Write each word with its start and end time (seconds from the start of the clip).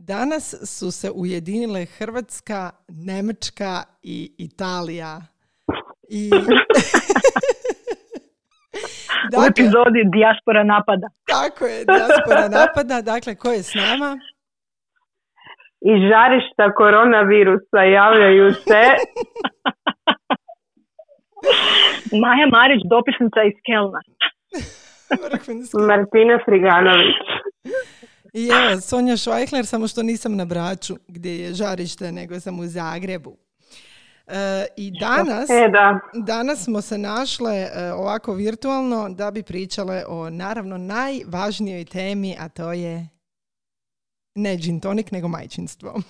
Danas 0.00 0.54
su 0.76 0.90
se 0.90 1.10
ujedinile 1.14 1.84
Hrvatska, 1.84 2.70
Njemačka 2.88 3.82
i 4.02 4.34
Italija. 4.38 5.20
I... 6.10 6.30
U 9.38 9.44
epizodi 9.50 10.00
Dijaspora 10.12 10.64
napada. 10.64 11.08
Tako 11.26 11.64
je, 11.64 11.84
Dijaspora 11.84 12.48
napada. 12.58 13.02
Dakle, 13.02 13.34
ko 13.34 13.50
je 13.50 13.62
s 13.62 13.74
nama? 13.74 14.18
I 15.80 15.92
žarišta 16.10 16.74
koronavirusa 16.74 17.82
javljaju 17.82 18.54
se. 18.54 18.82
Maja 22.22 22.46
Marić, 22.56 22.82
dopisnica 22.94 23.40
iz 23.50 23.56
Kelna. 23.66 24.00
Martina 25.88 26.38
Friganović. 26.44 27.22
I 28.38 28.48
evo, 28.48 28.80
Sonja 28.80 29.16
Švajhler, 29.16 29.66
samo 29.66 29.88
što 29.88 30.02
nisam 30.02 30.36
na 30.36 30.44
Braču 30.44 30.96
gdje 31.08 31.38
je 31.38 31.54
žarište, 31.54 32.12
nego 32.12 32.40
sam 32.40 32.60
u 32.60 32.66
Zagrebu. 32.66 33.36
E, 34.26 34.66
I 34.76 34.92
danas, 35.00 35.50
E, 35.50 35.68
da. 35.68 36.00
danas 36.26 36.64
smo 36.64 36.80
se 36.80 36.98
našle 36.98 37.54
e, 37.56 37.92
ovako 37.92 38.34
virtualno 38.34 39.08
da 39.08 39.30
bi 39.30 39.42
pričale 39.42 40.04
o 40.08 40.30
naravno 40.30 40.78
najvažnijoj 40.78 41.84
temi, 41.84 42.36
a 42.38 42.48
to 42.48 42.72
je 42.72 43.08
ne 44.34 44.56
gin 44.56 44.80
nego 45.12 45.28
majčinstvo. 45.28 45.94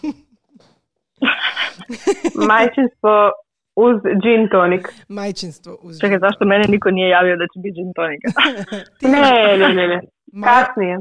Majčinstvo 2.48 3.30
uz 3.76 3.96
gin 4.22 4.48
tonic. 4.50 4.82
majčinstvo 5.08 5.78
uz 5.82 5.98
Čekaj, 6.00 6.18
zašto 6.18 6.44
mene 6.44 6.64
niko 6.68 6.90
nije 6.90 7.08
javio 7.08 7.36
da 7.36 7.44
će 7.44 7.60
biti 7.60 7.74
gin 7.74 7.92
tonika? 7.94 8.28
Ne, 9.12 9.56
ne, 9.58 9.74
ne, 9.74 9.88
ne. 9.88 10.17
Majo, 10.32 10.66
Kasnije. 10.66 10.98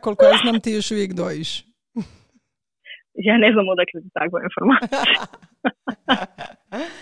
Koliko 0.00 0.24
ja 0.24 0.38
znam, 0.42 0.60
ti 0.60 0.72
još 0.72 0.90
uvijek 0.90 1.12
dojiš. 1.12 1.64
ja 3.26 3.38
ne 3.38 3.52
znam 3.52 3.66
odakle 3.68 4.00
ti 4.00 4.08
takva 4.14 4.40
informacija. 4.42 5.00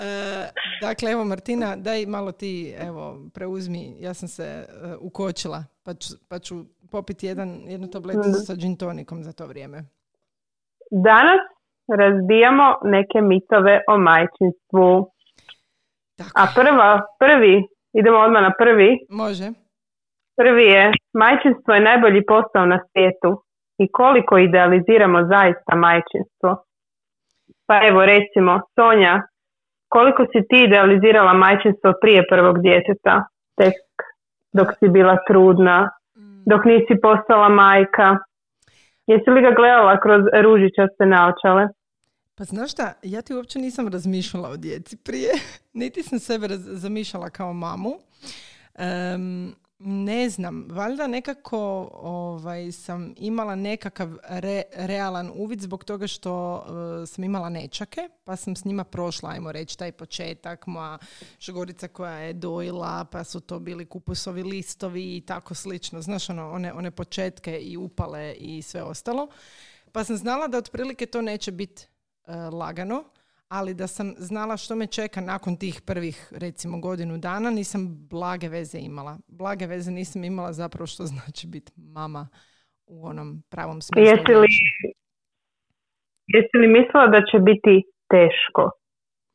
E, 0.00 0.48
dakle, 0.80 1.10
evo 1.10 1.24
Martina, 1.24 1.76
daj 1.76 2.06
malo 2.06 2.32
ti, 2.32 2.74
evo, 2.78 3.02
preuzmi, 3.34 3.96
ja 3.98 4.14
sam 4.14 4.28
se 4.28 4.42
e, 4.42 4.66
ukočila, 5.00 5.64
pa 5.84 5.94
ću, 5.94 6.08
pa 6.28 6.38
ću 6.38 6.54
popiti 6.90 7.26
jedan, 7.26 7.48
jednu 7.66 7.86
tableticu 7.86 8.28
Mhm. 8.28 8.38
sa 8.38 8.54
gin 8.54 8.76
tonikom 8.76 9.24
za 9.24 9.32
to 9.32 9.46
vrijeme. 9.46 9.78
Danas 10.90 11.40
razbijamo 11.90 12.62
neke 12.84 13.20
mitove 13.22 13.80
o 13.88 13.98
majčinstvu. 13.98 15.10
Tako, 16.16 16.30
A 16.34 16.46
prva, 16.54 17.02
prvi, 17.18 17.62
idemo 17.92 18.18
odmah 18.18 18.42
na 18.42 18.52
prvi. 18.58 18.98
može. 19.10 19.48
Prvi 20.40 20.64
je, 20.74 20.92
majčinstvo 21.22 21.74
je 21.74 21.86
najbolji 21.90 22.22
posao 22.32 22.64
na 22.66 22.78
svijetu 22.88 23.30
i 23.78 23.84
koliko 23.98 24.38
idealiziramo 24.38 25.18
zaista 25.34 25.72
majčinstvo. 25.86 26.50
Pa 27.66 27.74
evo 27.88 28.00
recimo, 28.12 28.52
Sonja, 28.74 29.14
koliko 29.88 30.22
si 30.32 30.40
ti 30.48 30.58
idealizirala 30.68 31.32
majčinstvo 31.32 31.90
prije 32.02 32.22
prvog 32.30 32.56
djeteta, 32.66 33.14
tek 33.58 33.74
dok 34.52 34.68
si 34.78 34.88
bila 34.88 35.16
trudna, 35.28 35.90
dok 36.50 36.64
nisi 36.64 36.94
postala 37.02 37.48
majka? 37.48 38.16
Jesi 39.06 39.30
li 39.30 39.40
ga 39.42 39.50
gledala 39.58 40.00
kroz 40.00 40.22
ružičaste 40.44 41.06
naočale? 41.06 41.68
Pa 42.36 42.44
znaš 42.44 42.72
šta, 42.72 42.92
ja 43.02 43.22
ti 43.22 43.34
uopće 43.34 43.58
nisam 43.58 43.88
razmišljala 43.88 44.48
o 44.48 44.56
djeci 44.56 44.96
prije, 45.06 45.32
niti 45.80 46.02
sam 46.02 46.18
sebe 46.18 46.46
raz- 46.46 46.70
zamišljala 46.84 47.30
kao 47.30 47.52
mamu. 47.52 47.92
Ne 49.80 50.28
znam, 50.28 50.66
valjda 50.70 51.06
nekako 51.06 51.90
ovaj, 51.92 52.72
sam 52.72 53.14
imala 53.16 53.54
nekakav 53.54 54.16
re- 54.28 54.62
realan 54.74 55.30
uvid 55.34 55.60
zbog 55.60 55.84
toga 55.84 56.06
što 56.06 56.64
e, 57.02 57.06
sam 57.06 57.24
imala 57.24 57.48
nečake, 57.48 58.08
pa 58.24 58.36
sam 58.36 58.56
s 58.56 58.64
njima 58.64 58.84
prošla, 58.84 59.30
ajmo 59.30 59.52
reći, 59.52 59.78
taj 59.78 59.92
početak, 59.92 60.66
moja 60.66 60.98
šogorica 61.38 61.88
koja 61.88 62.12
je 62.12 62.32
dojila, 62.32 63.04
pa 63.04 63.24
su 63.24 63.40
to 63.40 63.58
bili 63.58 63.86
kupusovi 63.86 64.42
listovi 64.42 65.16
i 65.16 65.20
tako 65.20 65.54
slično, 65.54 66.02
znaš, 66.02 66.30
ono, 66.30 66.50
one, 66.50 66.72
one 66.72 66.90
početke 66.90 67.58
i 67.58 67.76
upale 67.76 68.34
i 68.34 68.62
sve 68.62 68.82
ostalo. 68.82 69.28
Pa 69.92 70.04
sam 70.04 70.16
znala 70.16 70.48
da 70.48 70.58
otprilike 70.58 71.06
to 71.06 71.22
neće 71.22 71.52
biti 71.52 71.86
e, 72.26 72.34
lagano, 72.36 73.04
ali 73.48 73.74
da 73.74 73.86
sam 73.86 74.06
znala 74.18 74.56
što 74.56 74.76
me 74.76 74.86
čeka 74.86 75.20
nakon 75.20 75.56
tih 75.56 75.82
prvih, 75.86 76.32
recimo, 76.40 76.80
godinu 76.80 77.18
dana, 77.18 77.50
nisam 77.50 77.80
blage 78.10 78.48
veze 78.48 78.78
imala. 78.78 79.16
Blage 79.28 79.66
veze 79.66 79.90
nisam 79.90 80.24
imala 80.24 80.52
zapravo 80.52 80.86
što 80.86 81.02
znači 81.04 81.46
biti 81.46 81.72
mama 81.76 82.28
u 82.86 83.06
onom 83.06 83.42
pravom 83.50 83.80
smislu. 83.80 84.10
Jesi 84.10 84.34
li, 84.40 84.48
jesi 86.34 86.56
li 86.60 86.68
mislila 86.68 87.06
da 87.06 87.20
će 87.30 87.38
biti 87.38 87.74
teško? 88.14 88.70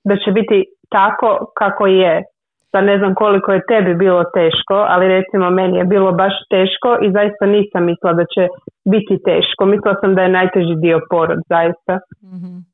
Da 0.03 0.15
će 0.23 0.31
biti 0.31 0.57
tako 0.89 1.29
kako 1.57 1.87
je? 1.87 2.23
Pa 2.71 2.81
ne 2.81 2.97
znam 2.97 3.15
koliko 3.15 3.51
je 3.51 3.65
tebi 3.71 3.95
bilo 3.95 4.23
teško, 4.23 4.75
ali 4.93 5.07
recimo 5.07 5.49
meni 5.49 5.77
je 5.77 5.85
bilo 5.85 6.11
baš 6.11 6.33
teško 6.49 6.89
i 7.05 7.11
zaista 7.11 7.45
nisam 7.45 7.85
mislila 7.85 8.13
da 8.13 8.25
će 8.33 8.43
biti 8.93 9.15
teško. 9.29 9.65
Mislila 9.65 9.95
sam 10.01 10.15
da 10.15 10.21
je 10.21 10.35
najteži 10.39 10.75
dio 10.75 10.99
porod, 11.09 11.39
zaista. 11.49 11.99
Mhm. 12.23 12.72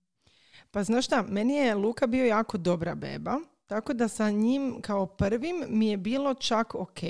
Pa 0.72 0.84
znaš 0.84 1.06
šta, 1.06 1.26
meni 1.30 1.54
je 1.54 1.76
Luka 1.76 2.08
bio 2.08 2.26
jako 2.26 2.58
dobra 2.58 2.96
beba, 2.96 3.40
tako 3.68 3.94
da 3.94 4.08
sa 4.08 4.30
njim 4.30 4.82
kao 4.82 5.06
prvim 5.06 5.64
mi 5.68 5.88
je 5.88 5.98
bilo 5.98 6.34
čak 6.34 6.76
ok. 6.76 7.04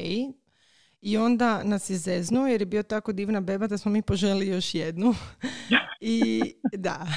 I 1.02 1.18
onda 1.18 1.64
nas 1.64 1.90
je 1.90 1.98
zeznuo 1.98 2.48
jer 2.48 2.62
je 2.62 2.66
bio 2.66 2.84
tako 2.84 3.12
divna 3.12 3.42
beba 3.42 3.68
da 3.68 3.78
smo 3.78 3.92
mi 3.92 4.02
poželi 4.02 4.48
još 4.48 4.76
jednu. 4.76 5.16
I 6.00 6.42
da. 6.74 7.08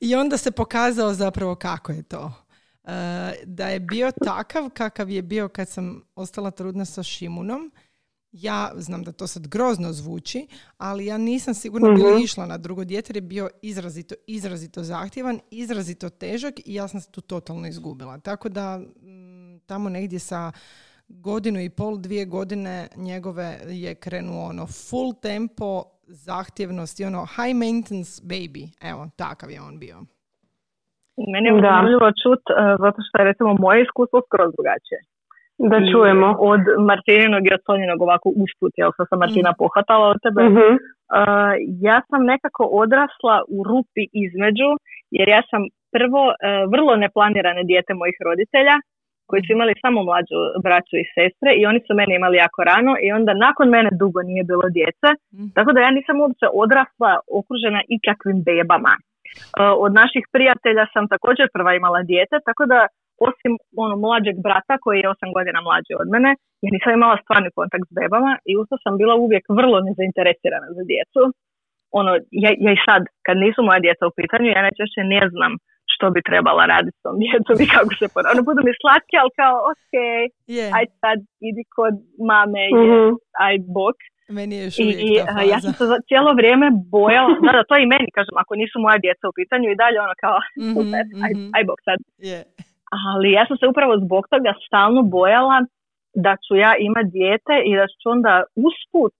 I 0.00 0.14
onda 0.14 0.36
se 0.36 0.50
pokazao 0.50 1.14
zapravo 1.14 1.54
kako 1.54 1.92
je 1.92 2.02
to. 2.02 2.32
E, 2.84 2.92
da 3.44 3.68
je 3.68 3.80
bio 3.80 4.10
takav 4.24 4.70
kakav 4.70 5.10
je 5.10 5.22
bio 5.22 5.48
kad 5.48 5.68
sam 5.68 6.02
ostala 6.14 6.50
trudna 6.50 6.84
sa 6.84 7.02
Šimunom. 7.02 7.72
Ja 8.32 8.70
znam 8.76 9.02
da 9.02 9.12
to 9.12 9.26
sad 9.26 9.48
grozno 9.48 9.92
zvuči, 9.92 10.46
ali 10.78 11.06
ja 11.06 11.18
nisam 11.18 11.54
sigurno 11.54 11.94
bila 11.94 12.10
Mhm. 12.10 12.22
išla 12.24 12.46
na 12.46 12.58
drugo 12.58 12.84
dijete 12.84 13.10
jer 13.10 13.16
je 13.16 13.20
bio 13.20 13.48
izrazito, 13.62 14.14
izrazito 14.26 14.82
zahtjevan, 14.82 15.40
izrazito 15.50 16.10
težak 16.10 16.54
i 16.58 16.74
ja 16.74 16.88
sam 16.88 17.00
se 17.00 17.10
tu 17.10 17.20
totalno 17.20 17.68
izgubila. 17.68 18.18
Tako 18.18 18.48
da 18.48 18.78
mm, 18.78 19.58
tamo 19.66 19.88
negdje 19.88 20.18
sa 20.18 20.52
godinu 21.08 21.60
i 21.60 21.70
pol, 21.70 21.98
dvije 21.98 22.24
godine 22.26 22.88
njegove 22.96 23.58
je 23.66 23.94
krenuo 23.94 24.44
ono 24.44 24.66
full 24.66 25.14
tempo, 25.22 25.82
zahtjevnost 26.06 27.00
i 27.00 27.04
ono 27.04 27.26
high 27.26 27.54
maintenance 27.56 28.22
baby. 28.24 28.68
Evo, 28.82 29.08
takav 29.16 29.50
je 29.50 29.60
on 29.60 29.78
bio. 29.78 29.96
Meni 31.32 31.46
je 31.48 31.54
Da. 31.54 31.68
zanimljivo 31.68 32.08
čut, 32.22 32.42
uh, 32.50 32.56
zato 32.84 32.98
što 33.06 33.14
je 33.18 33.24
recimo 33.24 33.50
moje 33.58 33.78
iskustvo 33.82 34.18
skroz 34.26 34.50
drugačije. 34.56 34.98
Da 35.68 35.76
I 35.76 35.92
čujemo. 35.92 36.28
Od 36.52 36.62
Martininog 36.90 37.42
i 37.46 37.54
od 37.56 37.62
Sonjinog 37.66 37.98
ovako 38.02 38.28
usput, 38.42 38.72
jel 38.76 38.90
sam 38.96 39.18
Martina 39.22 39.52
pohvatala 39.62 40.06
od 40.12 40.18
tebe. 40.24 40.42
Mhm. 40.50 40.72
Uh, 40.74 41.52
ja 41.88 41.98
sam 42.08 42.20
nekako 42.32 42.62
odrasla 42.82 43.36
u 43.56 43.58
rupi 43.70 44.04
između, 44.24 44.68
jer 45.18 45.26
ja 45.36 45.42
sam 45.50 45.60
prvo 45.96 46.22
uh, 46.28 46.34
vrlo 46.72 46.92
neplanirane 47.04 47.62
dijete 47.70 47.92
mojih 47.94 48.16
roditelja, 48.28 48.76
koji 49.28 49.40
su 49.42 49.50
imali 49.52 49.74
samo 49.84 49.98
mlađu 50.08 50.38
braću 50.66 50.94
i 51.00 51.10
sestre 51.16 51.50
i 51.60 51.66
oni 51.70 51.80
su 51.86 51.92
mene 52.00 52.12
imali 52.20 52.36
jako 52.44 52.60
rano 52.70 52.92
i 53.04 53.08
onda 53.18 53.32
nakon 53.46 53.66
mene 53.76 53.90
dugo 54.02 54.20
nije 54.30 54.44
bilo 54.50 54.66
djece, 54.78 55.08
Mhm. 55.34 55.46
tako 55.56 55.70
da 55.74 55.80
ja 55.80 55.90
nisam 55.98 56.16
uopće 56.22 56.46
odrasla 56.64 57.12
okružena 57.38 57.80
ikakvim 57.96 58.38
bebama. 58.48 58.94
Uh, 58.98 59.02
od 59.84 59.92
naših 60.02 60.24
prijatelja 60.34 60.84
sam 60.94 61.04
također 61.14 61.46
prva 61.54 61.72
imala 61.74 62.00
dijete, 62.10 62.36
tako 62.48 62.62
da 62.72 62.80
osim 63.28 63.52
ono 63.84 63.94
mlađeg 64.04 64.36
brata 64.46 64.74
koji 64.84 64.96
je 64.98 65.10
8 65.14 65.36
godina 65.36 65.58
mlađi 65.68 65.92
od 66.02 66.08
mene, 66.14 66.30
ja 66.64 66.68
nisam 66.74 66.90
imala 66.92 67.16
stvarni 67.24 67.50
kontakt 67.58 67.86
s 67.90 67.94
bebama 68.00 68.32
i 68.50 68.52
usto 68.60 68.74
sam 68.84 68.94
bila 69.00 69.14
uvijek 69.24 69.44
vrlo 69.58 69.76
nezainteresirana 69.88 70.68
za 70.76 70.82
djecu. 70.92 71.20
Ono, 72.00 72.10
ja, 72.44 72.50
ja 72.66 72.70
i 72.76 72.84
sad, 72.88 73.02
kad 73.26 73.36
nisu 73.44 73.60
moja 73.68 73.80
djeca 73.86 74.04
u 74.06 74.16
pitanju, 74.20 74.46
ja 74.48 74.62
najčešće 74.66 75.00
ne 75.16 75.22
znam 75.34 75.52
što 75.94 76.06
bi 76.14 76.20
trebala 76.30 76.62
raditi 76.74 76.96
s 76.98 77.02
tom 77.04 77.16
djecom 77.22 77.56
i 77.64 77.70
kako 77.74 77.90
se 78.00 78.06
ponašati. 78.14 78.34
Ono, 78.36 78.48
budu 78.48 78.60
mi 78.66 78.72
slatke, 78.82 79.14
ali 79.22 79.32
kao, 79.40 79.54
ok, 79.72 79.92
Je, 80.56 80.64
aj 80.78 80.84
sad 81.02 81.18
idi 81.50 81.62
kod 81.76 81.94
mame, 82.30 82.64
Mhm. 82.74 82.84
je, 82.84 82.98
aj 83.46 83.54
bok. 83.78 83.96
meni 84.38 84.54
je 84.58 84.64
još 84.66 84.76
I, 84.78 84.86
i 85.06 85.10
ja 85.52 85.58
sam 85.64 85.72
se 85.78 85.84
cijelo 86.08 86.30
vrijeme 86.40 86.66
bojala, 86.96 87.30
da, 87.44 87.50
da, 87.56 87.62
to 87.70 87.74
i 87.78 87.90
meni, 87.94 88.08
kažem, 88.18 88.36
ako 88.42 88.52
nisu 88.62 88.76
moja 88.84 88.98
djeca 89.04 89.24
u 89.28 89.36
pitanju 89.40 89.66
i 89.70 89.80
dalje 89.82 89.98
ono 90.06 90.14
kao, 90.24 90.36
Mhm, 90.60 90.72
super, 90.74 91.02
aj, 91.24 91.32
mhm. 91.36 91.44
aj 91.56 91.62
bok 91.68 91.80
sad. 91.88 91.98
Je. 92.30 92.38
Ali 93.04 93.28
ja 93.38 93.44
sam 93.48 93.56
se 93.56 93.66
upravo 93.72 93.92
zbog 94.04 94.24
toga 94.32 94.52
stalno 94.66 95.02
bojala 95.02 95.58
da 96.24 96.32
ću 96.44 96.52
ja 96.64 96.72
imati 96.88 97.10
dijete 97.18 97.54
i 97.68 97.72
da 97.78 97.86
ću 98.00 98.06
onda 98.16 98.34
usput 98.66 99.14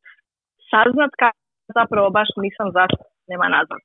saznat 0.71 1.13
kako 1.23 1.39
zapravo 1.79 2.09
baš 2.19 2.29
nisam 2.45 2.67
zašto 2.79 3.03
nema 3.33 3.47
nazad. 3.57 3.83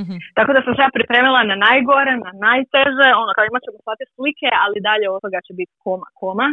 Mhm. 0.00 0.16
Tako 0.36 0.50
da 0.56 0.60
sam 0.62 0.72
se 0.74 0.82
ja 0.86 0.90
pripremila 0.98 1.40
na 1.50 1.56
najgore, 1.66 2.12
na 2.26 2.32
najteže, 2.46 3.08
ono 3.22 3.30
kao 3.34 3.44
imat 3.46 3.62
ćemo 3.66 3.78
slati 3.84 4.04
slike, 4.14 4.48
ali 4.62 4.84
dalje 4.88 5.06
od 5.08 5.20
toga 5.24 5.38
će 5.46 5.52
biti 5.60 5.74
koma, 5.84 6.08
koma. 6.20 6.48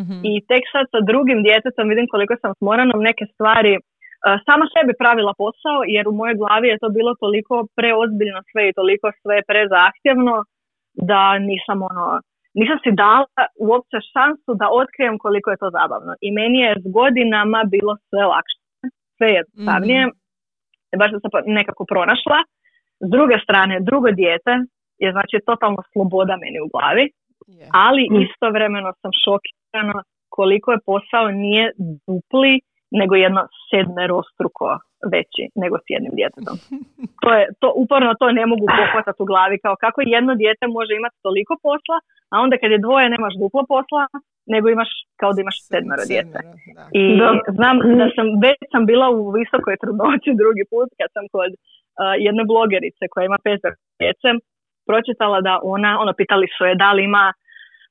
Mhm. 0.00 0.16
I 0.30 0.32
tek 0.50 0.62
sad 0.72 0.84
sa 0.92 1.00
drugim 1.10 1.38
djetetom 1.46 1.86
vidim 1.92 2.06
koliko 2.14 2.34
sam 2.42 2.50
s 2.58 2.60
Moranom 2.68 3.00
neke 3.08 3.24
stvari 3.32 3.72
e, 3.76 3.80
sama 4.46 4.66
sebi 4.74 4.92
pravila 5.02 5.32
posao, 5.42 5.78
jer 5.94 6.04
u 6.08 6.16
mojoj 6.20 6.36
glavi 6.42 6.66
je 6.68 6.82
to 6.82 6.88
bilo 6.98 7.12
toliko 7.22 7.54
preozbiljno 7.78 8.40
sve 8.50 8.62
i 8.68 8.76
toliko 8.80 9.06
sve 9.22 9.36
prezahtjevno 9.50 10.34
da 10.94 11.38
nisam 11.38 11.78
ono, 11.82 12.20
nisam 12.54 12.78
si 12.82 12.90
dala 12.92 13.26
uopće 13.68 13.96
šansu 14.12 14.50
da 14.60 14.66
otkrijem 14.80 15.18
koliko 15.18 15.50
je 15.50 15.56
to 15.56 15.70
zabavno. 15.70 16.12
I 16.20 16.28
meni 16.32 16.58
je 16.58 16.74
s 16.84 16.92
godinama 16.92 17.60
bilo 17.66 17.96
sve 18.08 18.22
lakše, 18.24 18.58
sve 19.16 19.28
jednostavnije. 19.30 20.02
Baš 20.98 21.10
sam 21.10 21.20
se 21.20 21.28
pa- 21.32 21.46
nekako 21.46 21.84
pronašla. 21.84 22.38
S 23.06 23.10
druge 23.10 23.36
strane, 23.44 23.74
drugo 23.80 24.10
dijete 24.10 24.52
je 24.98 25.12
znači 25.12 25.36
totalno 25.46 25.82
sloboda 25.92 26.34
meni 26.36 26.58
u 26.60 26.68
glavi, 26.74 27.06
Je. 27.46 27.66
ali 27.72 28.02
Mm. 28.10 28.16
istovremeno 28.22 28.92
sam 29.00 29.10
šokirana 29.24 30.02
koliko 30.28 30.72
je 30.72 30.84
posao 30.86 31.26
nije 31.30 31.72
dupli, 32.06 32.60
nego 32.90 33.14
jedno 33.14 33.42
sedmerostruko 33.70 34.78
veći 35.12 35.44
nego 35.62 35.76
s 35.84 35.86
jednim 35.94 36.14
djetetom. 36.20 36.56
To 37.22 37.28
je, 37.38 37.44
to, 37.60 37.68
uporno 37.82 38.10
to 38.20 38.26
ne 38.40 38.44
mogu 38.52 38.66
pohvatati 38.80 39.22
u 39.22 39.28
glavi, 39.32 39.56
kao 39.64 39.74
kako 39.84 39.98
jedno 40.16 40.32
dijete 40.42 40.64
može 40.76 40.92
imati 40.94 41.16
toliko 41.26 41.54
posla, 41.66 41.96
a 42.32 42.34
onda 42.44 42.54
kad 42.60 42.70
je 42.70 42.84
dvoje 42.86 43.06
nemaš 43.14 43.34
duplo 43.42 43.62
posla, 43.72 44.02
nego 44.52 44.66
imaš 44.68 44.90
kao 45.20 45.30
da 45.32 45.40
imaš 45.40 45.58
sedmero 45.70 46.04
djece. 46.12 46.38
I 47.00 47.02
Da. 47.20 47.28
znam 47.58 47.76
da 48.00 48.06
sam, 48.16 48.26
već 48.46 48.58
sam 48.72 48.82
bila 48.92 49.06
u 49.18 49.20
visokoj 49.38 49.74
trudnoći 49.82 50.30
drugi 50.42 50.64
put 50.72 50.88
kad 51.00 51.08
sam 51.16 51.24
kod 51.34 51.50
uh, 51.54 52.14
jedne 52.26 52.42
blogerice 52.50 53.04
koja 53.12 53.24
ima 53.24 53.38
pet 53.46 53.60
djece 54.00 54.28
pročitala 54.88 55.38
da 55.48 55.54
ona, 55.74 55.90
ono 56.02 56.12
pitali 56.20 56.46
su 56.54 56.62
je 56.68 56.74
da 56.82 56.90
li 56.92 57.02
ima 57.04 57.24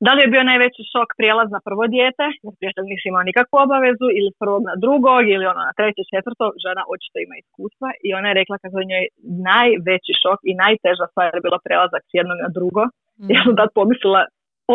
da 0.05 0.11
li 0.13 0.21
je 0.23 0.33
bio 0.33 0.43
najveći 0.51 0.81
šok 0.93 1.09
prijelaz 1.19 1.47
na 1.55 1.59
prvo 1.67 1.83
dijete, 1.95 2.25
jer 2.43 2.53
prijatelj 2.59 2.87
nisi 2.91 3.05
imao 3.09 3.27
nikakvu 3.29 3.55
obavezu, 3.65 4.07
ili 4.17 4.29
s 4.33 4.37
prvog 4.43 4.61
na 4.69 4.75
drugog, 4.83 5.23
ili 5.33 5.45
ono 5.53 5.61
na 5.67 5.73
treće, 5.77 6.01
četvrto, 6.13 6.45
žena 6.65 6.81
očito 6.93 7.17
ima 7.19 7.35
iskustva 7.43 7.89
i 8.05 8.09
ona 8.17 8.27
je 8.29 8.37
rekla 8.39 8.55
kako 8.63 8.75
je 8.79 8.89
njoj 8.91 9.05
najveći 9.49 10.13
šok 10.21 10.39
i 10.49 10.59
najteža 10.63 11.05
stvar 11.11 11.27
je 11.35 11.45
bilo 11.45 11.57
prelazak 11.65 12.03
s 12.09 12.11
jednog 12.19 12.37
na 12.43 12.49
drugo. 12.57 12.83
Mhm. 13.19 13.29
Ja 13.33 13.39
sam 13.45 13.55
tad 13.59 13.69
pomislila, 13.79 14.21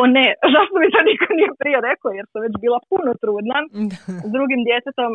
o 0.00 0.02
ne, 0.16 0.26
zašto 0.54 0.74
mi 0.80 0.92
to 0.94 1.00
niko 1.10 1.26
nije 1.38 1.52
prije 1.62 1.78
rekao, 1.88 2.10
jer 2.18 2.26
sam 2.30 2.40
već 2.46 2.54
bila 2.64 2.78
puno 2.90 3.10
trudna 3.22 3.58
s 4.26 4.28
drugim 4.36 4.60
djetetom 4.68 5.10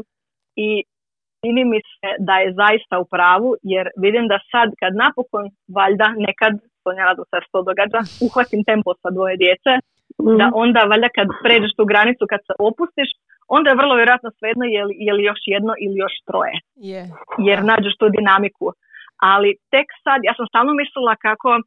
i 0.68 0.70
čini 1.42 1.64
mi 1.72 1.80
se 1.92 2.10
da 2.28 2.36
je 2.44 2.56
zaista 2.62 2.96
u 3.04 3.06
pravu, 3.16 3.50
jer 3.74 3.86
vidim 4.06 4.26
da 4.32 4.38
sad 4.52 4.68
kad 4.82 4.92
napokon, 5.04 5.46
valjda 5.78 6.08
nekad, 6.28 6.54
nadam 7.02 7.26
se 7.26 7.36
da 7.36 7.42
se 7.44 7.50
to 7.56 7.62
događa, 7.70 8.00
uhvatim 8.26 8.62
tempo 8.70 8.90
sa 9.02 9.10
dvoje 9.16 9.36
djece, 9.44 9.72
Mhm. 10.24 10.38
da 10.40 10.46
onda 10.64 10.80
valjda 10.92 11.10
kad 11.18 11.28
pređeš 11.44 11.72
tu 11.78 11.84
granicu, 11.92 12.24
kad 12.32 12.40
se 12.48 12.54
opustiš, 12.70 13.10
onda 13.56 13.68
je 13.70 13.80
vrlo 13.82 13.94
vjerojatno 14.00 14.30
svejedno 14.38 14.66
je 14.76 14.82
li, 14.86 14.94
je 15.08 15.14
li 15.14 15.24
još 15.24 15.42
jedno 15.56 15.74
ili 15.86 15.96
još 16.04 16.14
troje, 16.28 16.56
Je. 16.92 17.02
jer 17.48 17.58
nađeš 17.72 17.94
tu 18.00 18.06
dinamiku. 18.18 18.68
Ali 19.32 19.50
tek 19.74 19.88
sad, 20.06 20.20
ja 20.28 20.34
sam 20.38 20.46
stalno 20.52 20.74
mislila 20.82 21.16
kako 21.28 21.50
e, 21.56 21.62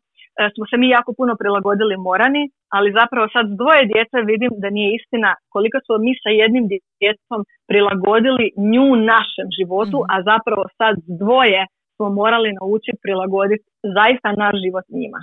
smo 0.54 0.64
se 0.70 0.76
mi 0.78 0.88
jako 0.96 1.10
puno 1.18 1.32
prilagodili 1.40 1.96
morani, 2.08 2.42
ali 2.76 2.96
zapravo 3.00 3.26
sad 3.34 3.44
s 3.48 3.56
dvoje 3.62 3.82
djece 3.92 4.16
vidim 4.32 4.50
da 4.62 4.68
nije 4.76 4.88
istina 4.98 5.30
koliko 5.54 5.76
smo 5.84 5.94
mi 6.04 6.12
sa 6.22 6.30
jednim 6.42 6.64
djetetom 7.00 7.40
prilagodili 7.70 8.46
nju 8.72 8.86
našem 9.12 9.48
životu, 9.58 9.98
Mhm. 10.00 10.08
a 10.12 10.14
zapravo 10.30 10.62
sad 10.80 10.94
dvoje 11.22 11.60
smo 11.96 12.06
morali 12.20 12.50
naučiti 12.60 13.02
prilagoditi 13.04 13.64
zaista 13.96 14.28
naš 14.42 14.54
život 14.64 14.84
njima. 15.00 15.20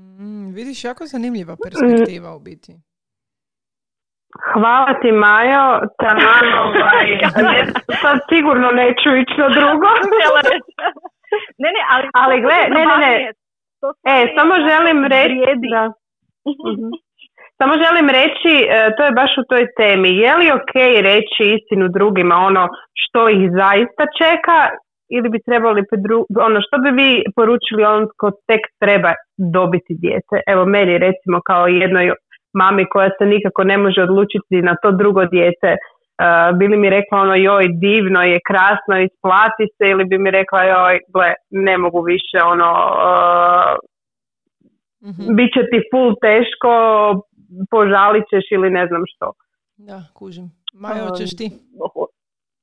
Mm, 0.00 0.54
vidiš, 0.58 0.84
jako 0.84 1.02
zanimljiva 1.04 1.54
perspektiva 1.64 2.36
u 2.36 2.40
biti. 2.48 2.72
Hvala 4.52 4.92
ti 5.00 5.10
Majo, 5.12 5.66
taman 6.02 6.46
ovaj, 6.64 7.08
sad 8.02 8.16
sigurno 8.32 8.68
neću 8.80 9.08
ići 9.22 9.36
na 9.42 9.48
drugo. 9.48 9.88
Ne, 11.62 11.68
ne, 11.76 11.82
ali, 11.94 12.06
Ali 12.22 12.40
gle, 12.40 12.58
ne, 12.76 12.82
ne, 12.90 12.96
ne. 13.04 13.12
E, 14.12 14.14
stvarno 14.32 14.34
samo 14.36 14.54
želim 14.68 14.98
reći, 15.04 15.68
da. 15.72 15.82
Mhm. 16.72 16.88
Samo 17.58 17.74
želim 17.84 18.08
reći, 18.18 18.52
to 18.96 19.02
je 19.04 19.12
baš 19.20 19.32
u 19.42 19.44
toj 19.50 19.64
temi, 19.78 20.10
je 20.24 20.32
li 20.36 20.46
ok 20.58 20.74
reći 21.10 21.42
istinu 21.56 21.88
drugima 21.88 22.34
ono 22.34 22.68
što 23.02 23.28
ih 23.28 23.42
zaista 23.60 24.04
čeka 24.20 24.58
ili 25.10 25.28
bi 25.28 25.38
trebali 25.40 25.82
podru- 25.82 26.26
ono 26.40 26.58
što 26.60 26.78
bi 26.78 26.90
vi 26.92 27.10
poručili 27.36 27.84
on 27.84 28.08
ko 28.16 28.30
tek 28.46 28.60
treba 28.78 29.12
dobiti 29.52 29.94
dijete? 29.94 30.36
Evo 30.46 30.64
meni 30.66 30.98
recimo 30.98 31.40
kao 31.44 31.66
jednoj 31.66 32.12
mami 32.54 32.84
koja 32.84 33.10
se 33.18 33.26
nikako 33.26 33.64
ne 33.64 33.78
može 33.78 34.02
odlučiti 34.02 34.62
na 34.62 34.74
to 34.82 34.92
drugo 34.92 35.24
dijete, 35.26 35.68
e, 35.68 35.76
bi 36.54 36.68
li 36.68 36.76
mi 36.76 36.90
rekla 36.90 37.18
ono 37.18 37.34
joj 37.36 37.66
divno 37.80 38.22
je, 38.22 38.38
krasno, 38.46 38.94
isplati 39.00 39.64
se 39.76 39.84
ili 39.88 40.04
bi 40.04 40.18
mi 40.18 40.30
rekla 40.30 40.64
joj 40.64 40.98
gle 41.08 41.30
ne 41.50 41.78
mogu 41.78 42.00
više 42.02 42.38
ono 42.44 42.70
e, 43.00 43.90
Mhm. 45.02 45.34
bit 45.36 45.50
će 45.54 45.60
ti 45.62 45.78
full 45.90 46.14
teško, 46.20 46.70
požalit 47.70 48.24
ćeš 48.24 48.44
ili 48.50 48.70
ne 48.70 48.86
znam 48.86 49.02
što. 49.06 49.32
Da, 49.76 49.98
kužim. 50.14 50.46
Majo, 50.74 51.04
hoćeš 51.04 51.36
ti? 51.36 51.46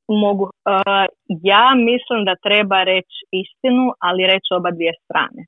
Mogu. 0.07 0.43
Uh, 0.43 1.05
ja 1.53 1.65
mislim 1.89 2.19
da 2.27 2.41
treba 2.47 2.77
reći 2.93 3.17
istinu, 3.43 3.83
ali 4.07 4.29
reći 4.33 4.49
oba 4.59 4.69
dvije 4.77 4.93
strane. 5.03 5.41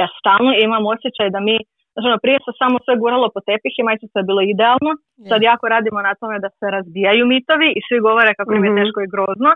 Ja 0.00 0.06
stalno 0.20 0.50
imam 0.66 0.84
osjećaj 0.94 1.28
da 1.34 1.40
mi, 1.46 1.56
znači 1.92 2.06
ono, 2.10 2.18
prije 2.24 2.38
se 2.44 2.52
samo 2.62 2.76
sve 2.84 2.94
guralo 3.02 3.26
po 3.34 3.40
tepih 3.48 3.74
i 3.76 3.86
majčica 3.88 4.16
je 4.18 4.28
bilo 4.30 4.42
idealno, 4.54 4.90
sad 5.30 5.38
jako 5.50 5.64
radimo 5.74 5.98
na 6.08 6.14
tome 6.20 6.36
da 6.44 6.48
se 6.58 6.66
razbijaju 6.76 7.22
mitovi 7.34 7.68
i 7.76 7.80
svi 7.86 7.98
govore 8.08 8.30
kako 8.38 8.50
im 8.54 8.64
je 8.64 8.70
Mhm. 8.70 8.78
teško 8.80 8.98
i 9.02 9.12
grozno. 9.14 9.50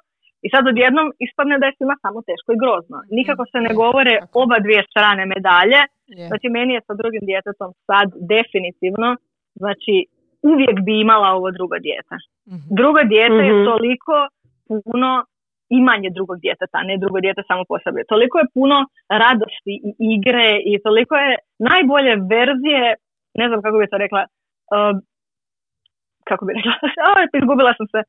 I 0.47 0.49
sad 0.55 0.63
odjednom 0.73 1.07
ispadne 1.27 1.55
da 1.61 1.67
je 1.67 1.77
svima 1.77 1.97
samo 2.05 2.19
teško 2.29 2.49
i 2.53 2.61
grozno. 2.63 2.97
Nikako 3.19 3.43
se 3.53 3.59
ne 3.67 3.73
govore 3.83 4.15
oba 4.43 4.57
dvije 4.65 4.83
strane 4.93 5.23
medalje, 5.35 5.81
Je. 6.21 6.27
Znači, 6.31 6.47
meni 6.57 6.73
je 6.75 6.81
sa 6.87 6.95
drugim 7.01 7.23
djetetom 7.31 7.71
sad 7.89 8.09
definitivno, 8.35 9.09
znači, 9.63 9.95
uvijek 10.51 10.77
bi 10.87 10.95
imala 11.01 11.29
ovo 11.39 11.49
drugo 11.57 11.77
dijete. 11.87 12.15
Mhm. 12.49 12.67
Drugo 12.71 13.01
dijete 13.05 13.41
je 13.47 13.53
Mhm. 13.53 13.65
toliko 13.65 14.15
puno 14.69 15.25
imanje 15.71 16.09
drugog 16.11 16.39
djeteta, 16.41 16.83
ne 16.83 16.97
drugo 16.99 17.21
dijete 17.21 17.43
samo 17.47 17.63
po 17.69 17.79
sebi. 17.79 18.09
Toliko 18.09 18.39
je 18.39 18.51
puno 18.55 18.77
radosti 19.15 19.75
i 19.85 19.91
igre 20.09 20.49
i 20.65 20.83
toliko 20.83 21.15
je 21.17 21.31
najbolje 21.61 22.13
verzije, 22.31 22.85
ne 23.35 23.49
znam 23.49 23.63
kako 23.63 23.79
bi 23.79 23.91
to 23.91 23.99
rekla, 23.99 24.23
uh, 24.75 24.93
kako 26.25 26.43
bi 26.47 26.53
rekla, 26.55 26.73
izgubila 27.41 27.73
sam 27.77 27.87
se, 27.87 28.01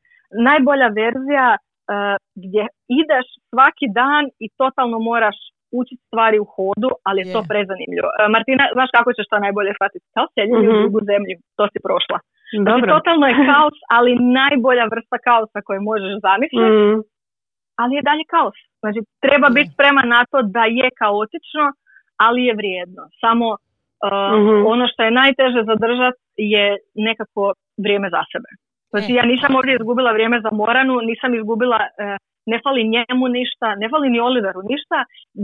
najbolja 0.50 0.88
verzija 1.02 1.48
uh, 1.58 2.16
gdje 2.36 2.64
ideš 3.02 3.28
svaki 3.52 3.86
dan 4.00 4.24
i 4.40 4.50
totalno 4.58 4.98
moraš 5.02 5.38
učiti 5.72 6.04
stvari 6.08 6.38
u 6.40 6.48
hodu, 6.56 6.90
ali 7.04 7.18
je 7.22 7.34
to 7.34 7.40
Je. 7.40 7.50
prezanimljivo. 7.52 8.10
Uh, 8.12 8.28
Martina, 8.36 8.64
znaš 8.76 8.90
kako 8.98 9.10
ćeš 9.14 9.26
to 9.30 9.38
najbolje 9.40 9.72
shvatiti? 9.78 10.06
Kao 10.16 10.26
seljenje 10.36 10.68
u 10.70 10.74
Mhm. 10.74 10.82
drugu 10.82 11.00
zemlju, 11.12 11.36
to 11.58 11.64
si 11.72 11.80
prošla. 11.88 12.18
Znači, 12.58 12.70
Dobro. 12.82 12.90
totalno 12.96 13.26
je 13.28 13.36
kaos, 13.52 13.78
ali 13.98 14.12
najbolja 14.40 14.86
vrsta 14.94 15.18
kaosa 15.28 15.60
koju 15.66 15.82
možeš 15.92 16.14
zamisliti, 16.28 16.72
Mm, 16.76 17.00
ali 17.82 17.92
je 17.96 18.08
dalje 18.10 18.24
kaos. 18.36 18.58
Znači, 18.82 19.00
treba 19.26 19.48
biti 19.58 19.70
spreman 19.76 20.08
na 20.16 20.22
to 20.32 20.38
da 20.56 20.64
je 20.80 20.88
kaotično, 21.02 21.66
ali 22.26 22.40
je 22.48 22.54
vrijedno. 22.60 23.04
Samo 23.24 23.48
uh, 23.52 24.40
Mhm. 24.40 24.56
ono 24.74 24.86
što 24.92 25.00
je 25.04 25.12
najteže 25.22 25.62
zadržati 25.72 26.20
je 26.54 26.66
nekako 27.08 27.44
vrijeme 27.84 28.08
za 28.16 28.22
sebe. 28.32 28.50
Znači, 28.92 29.10
E. 29.12 29.16
ja 29.20 29.24
nisam 29.26 29.56
ovdje 29.56 29.74
izgubila 29.76 30.12
vrijeme 30.12 30.38
za 30.46 30.50
Moranu, 30.62 30.94
nisam 31.12 31.32
izgubila, 31.36 31.80
uh, 31.86 32.16
ne 32.52 32.60
fali 32.64 32.82
njemu 32.96 33.26
ništa, 33.28 33.68
ne 33.76 33.90
fali 33.90 34.10
ni 34.10 34.20
Oliveru 34.20 34.62
ništa. 34.72 34.98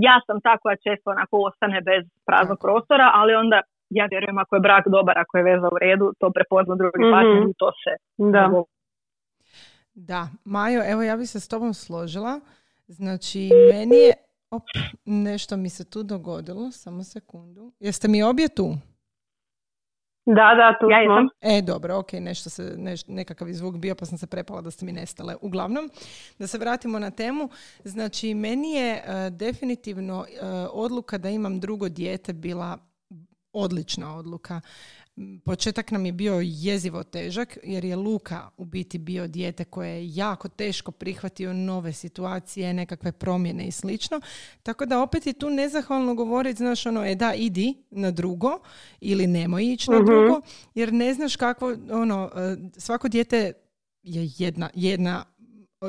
Ja 0.07 0.15
sam 0.25 0.37
ta 0.45 0.53
koja 0.61 0.75
često 0.85 1.07
onako 1.15 1.35
ostane 1.49 1.81
bez 1.81 2.03
praznog 2.27 2.57
prostora, 2.65 3.07
ali 3.13 3.35
onda 3.35 3.57
ja 3.89 4.05
vjerujem 4.05 4.37
ako 4.37 4.55
je 4.55 4.59
brak 4.59 4.87
dobar, 4.87 5.17
ako 5.17 5.37
je 5.37 5.43
veza 5.43 5.67
u 5.67 5.77
redu, 5.77 6.13
to 6.19 6.31
prepozna 6.31 6.75
drugi 6.75 6.99
Mhm. 6.99 7.11
partner 7.11 7.43
i 7.43 7.53
to 7.57 7.71
se 7.73 7.91
da. 8.31 8.63
Da, 9.93 10.27
Majo, 10.45 10.83
evo 10.85 11.01
ja 11.03 11.17
bi 11.17 11.25
se 11.25 11.39
s 11.39 11.47
tobom 11.47 11.73
složila. 11.73 12.39
Znači, 12.87 13.39
meni 13.71 13.95
je... 13.95 14.13
Op, 14.51 14.63
nešto 15.05 15.57
mi 15.57 15.69
se 15.69 15.89
tu 15.89 16.03
dogodilo, 16.03 16.71
samo 16.71 17.03
sekundu. 17.03 17.71
Jeste 17.79 18.07
mi 18.07 18.23
obje 18.23 18.47
tu? 18.49 18.75
Da, 20.25 20.33
da, 20.55 20.77
tu 20.81 20.89
Ja 20.89 20.97
smo. 20.97 21.13
jesam. 21.13 21.27
E, 21.41 21.61
dobro, 21.61 21.97
ok, 21.97 22.13
nešto 22.13 22.49
se, 22.49 22.63
neš- 22.77 23.09
nekakav 23.09 23.47
je 23.47 23.53
zvuk 23.53 23.75
bio 23.75 23.95
pa 23.95 24.05
sam 24.05 24.17
se 24.17 24.27
prepala 24.27 24.61
da 24.61 24.71
ste 24.71 24.85
mi 24.85 24.91
nestale. 24.91 25.35
Uglavnom, 25.41 25.89
da 26.39 26.47
se 26.47 26.57
vratimo 26.57 26.99
na 26.99 27.11
temu. 27.11 27.49
Znači, 27.83 28.33
meni 28.33 28.71
je 28.71 28.93
e, 28.95 29.01
definitivno 29.31 30.25
e, 30.25 30.45
odluka 30.65 31.17
da 31.17 31.29
imam 31.29 31.59
drugo 31.59 31.89
dijete 31.89 32.33
bila 32.33 32.77
odlična 33.55 34.15
odluka. 34.15 34.61
Početak 35.45 35.91
nam 35.91 36.05
je 36.05 36.11
bio 36.11 36.39
jezivo 36.43 37.03
težak 37.03 37.57
jer 37.63 37.85
je 37.85 37.95
Luka 37.95 38.49
u 38.57 38.65
biti 38.65 38.97
bio 38.97 39.27
dijete 39.27 39.63
koje 39.63 39.89
je 39.89 40.15
jako 40.15 40.49
teško 40.49 40.91
prihvatio 40.91 41.53
nove 41.53 41.93
situacije, 41.93 42.73
nekakve 42.73 43.11
promjene 43.11 43.67
i 43.67 43.71
slično. 43.71 44.21
Tako 44.63 44.85
da 44.85 45.01
opet 45.01 45.27
je 45.27 45.33
tu 45.33 45.49
nezahvalno 45.49 46.15
govoriti, 46.15 46.57
znaš 46.57 46.85
ono, 46.85 47.05
e 47.05 47.15
da, 47.15 47.33
idi 47.33 47.73
na 47.91 48.11
drugo 48.11 48.59
ili 48.99 49.27
nemoj 49.27 49.65
ići 49.65 49.91
na 49.91 49.97
mhm. 49.97 50.05
drugo 50.05 50.41
jer 50.75 50.93
ne 50.93 51.13
znaš 51.13 51.35
kako, 51.35 51.75
ono, 51.91 52.31
e, 52.35 52.55
svako 52.77 53.07
dijete 53.07 53.53
je 54.03 54.29
jedna, 54.37 54.69
jedna 54.73 55.25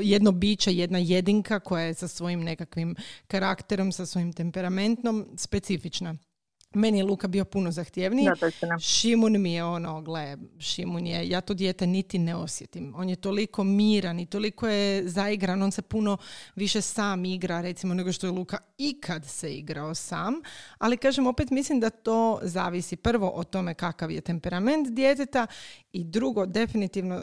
jedno 0.02 0.32
biće, 0.32 0.75
jedna 0.75 0.99
jedinka 0.99 1.61
koja 1.61 1.85
je 1.85 1.94
sa 1.94 2.08
svojim 2.08 2.40
nekakvim 2.40 2.94
karakterom, 3.26 3.92
sa 3.92 4.06
svojim 4.06 4.32
temperamentom 4.32 5.26
specifična. 5.37 6.14
Meni 6.76 6.99
je 6.99 7.04
Luka 7.04 7.28
bio 7.28 7.45
puno 7.45 7.71
zahtjevniji. 7.71 8.28
Šimun 8.80 9.42
mi 9.42 9.54
je 9.54 9.64
ono, 9.64 10.00
gle, 10.00 10.37
Šimun 10.59 11.06
je, 11.06 11.28
ja 11.28 11.40
to 11.40 11.54
dijete 11.54 11.87
niti 11.87 12.18
ne 12.18 12.35
osjetim. 12.35 12.95
On 12.97 13.09
je 13.09 13.16
toliko 13.16 13.64
miran 13.64 14.21
i 14.21 14.26
toliko 14.26 14.68
je 14.68 15.09
zaigran, 15.09 15.62
on 15.62 15.73
se 15.73 15.83
puno 15.83 16.16
više 16.54 16.80
sam 16.80 17.25
igra, 17.25 17.61
recimo, 17.61 17.95
nego 17.95 18.12
što 18.12 18.26
je 18.26 18.30
Luka 18.30 18.59
ikad 18.78 19.25
se 19.25 19.54
igrao 19.54 19.95
sam. 19.95 20.35
Ali 20.78 20.97
kažem, 20.97 21.26
opet 21.26 21.50
mislim 21.50 21.80
da 21.80 21.90
to 21.90 22.38
zavisi 22.42 22.97
prvo 22.97 23.30
o 23.35 23.45
tome 23.45 23.75
kakav 23.75 24.11
je 24.11 24.21
temperament 24.21 24.88
djeteta 24.88 25.47
i 25.97 26.05
drugo, 26.05 26.47
definitivno 26.47 27.17
uh, 27.17 27.23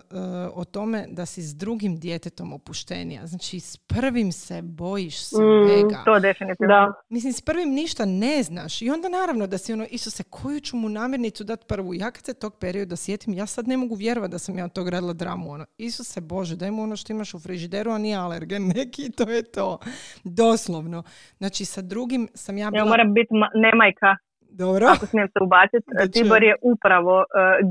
o 0.54 0.66
tome 0.66 1.06
da 1.10 1.26
si 1.26 1.42
s 1.42 1.56
drugim 1.56 2.00
djetetom 2.00 2.54
opuštenija. 2.54 3.28
Znači, 3.28 3.60
s 3.60 3.78
prvim 3.78 4.32
se 4.32 4.62
bojiš 4.62 5.26
svega. 5.26 5.98
Mm, 5.98 6.06
to 6.06 6.20
definitivno. 6.20 6.94
Mislim, 7.10 7.34
s 7.34 7.42
prvim 7.42 7.70
ništa 7.70 8.06
ne 8.06 8.44
znaš. 8.44 8.82
I 8.82 8.90
onda 8.90 9.10
naravno 9.10 9.48
da 9.48 9.58
si 9.58 9.74
ono, 9.74 9.86
Isuse, 9.90 10.24
koju 10.24 10.60
ću 10.60 10.78
mu 10.78 10.90
namirnicu 10.90 11.44
dati 11.44 11.66
prvu? 11.68 11.94
Ja 11.94 12.12
kad 12.12 12.26
se 12.26 12.34
tog 12.34 12.56
perioda 12.60 12.96
sjetim, 12.96 13.34
ja 13.34 13.46
sad 13.46 13.68
ne 13.68 13.78
mogu 13.78 13.96
vjerovati 13.96 14.32
da 14.32 14.40
sam 14.40 14.58
ja 14.58 14.68
tog 14.68 14.90
radila 14.90 15.14
dramu. 15.14 15.52
Ono, 15.52 15.66
Isuse 15.78 16.22
Bože, 16.22 16.56
daj 16.56 16.72
mu 16.72 16.84
ono 16.84 16.96
što 16.96 17.14
imaš 17.14 17.34
u 17.34 17.40
frižideru, 17.40 17.92
a 17.92 17.98
nije 17.98 18.18
alergen 18.18 18.68
neki, 18.76 19.12
to 19.12 19.30
je 19.30 19.44
to. 19.44 19.80
Doslovno. 20.24 21.04
Znači, 21.38 21.66
sa 21.66 21.82
drugim 21.82 22.28
sam 22.34 22.58
ja 22.58 22.72
bila... 22.72 22.84
Ja 22.84 22.90
moram 22.90 23.14
biti 23.14 23.34
ma- 23.34 23.52
nemajka. 23.56 24.18
Dobro. 24.62 24.86
Ako 24.94 25.06
smijem 25.06 25.30
se 25.34 25.40
ubaciti, 25.48 25.88
Tibor 26.14 26.44
je 26.44 26.56
upravo 26.74 27.16
uh, 27.20 27.26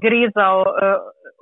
grizao 0.05 0.59
uh, 0.61 0.69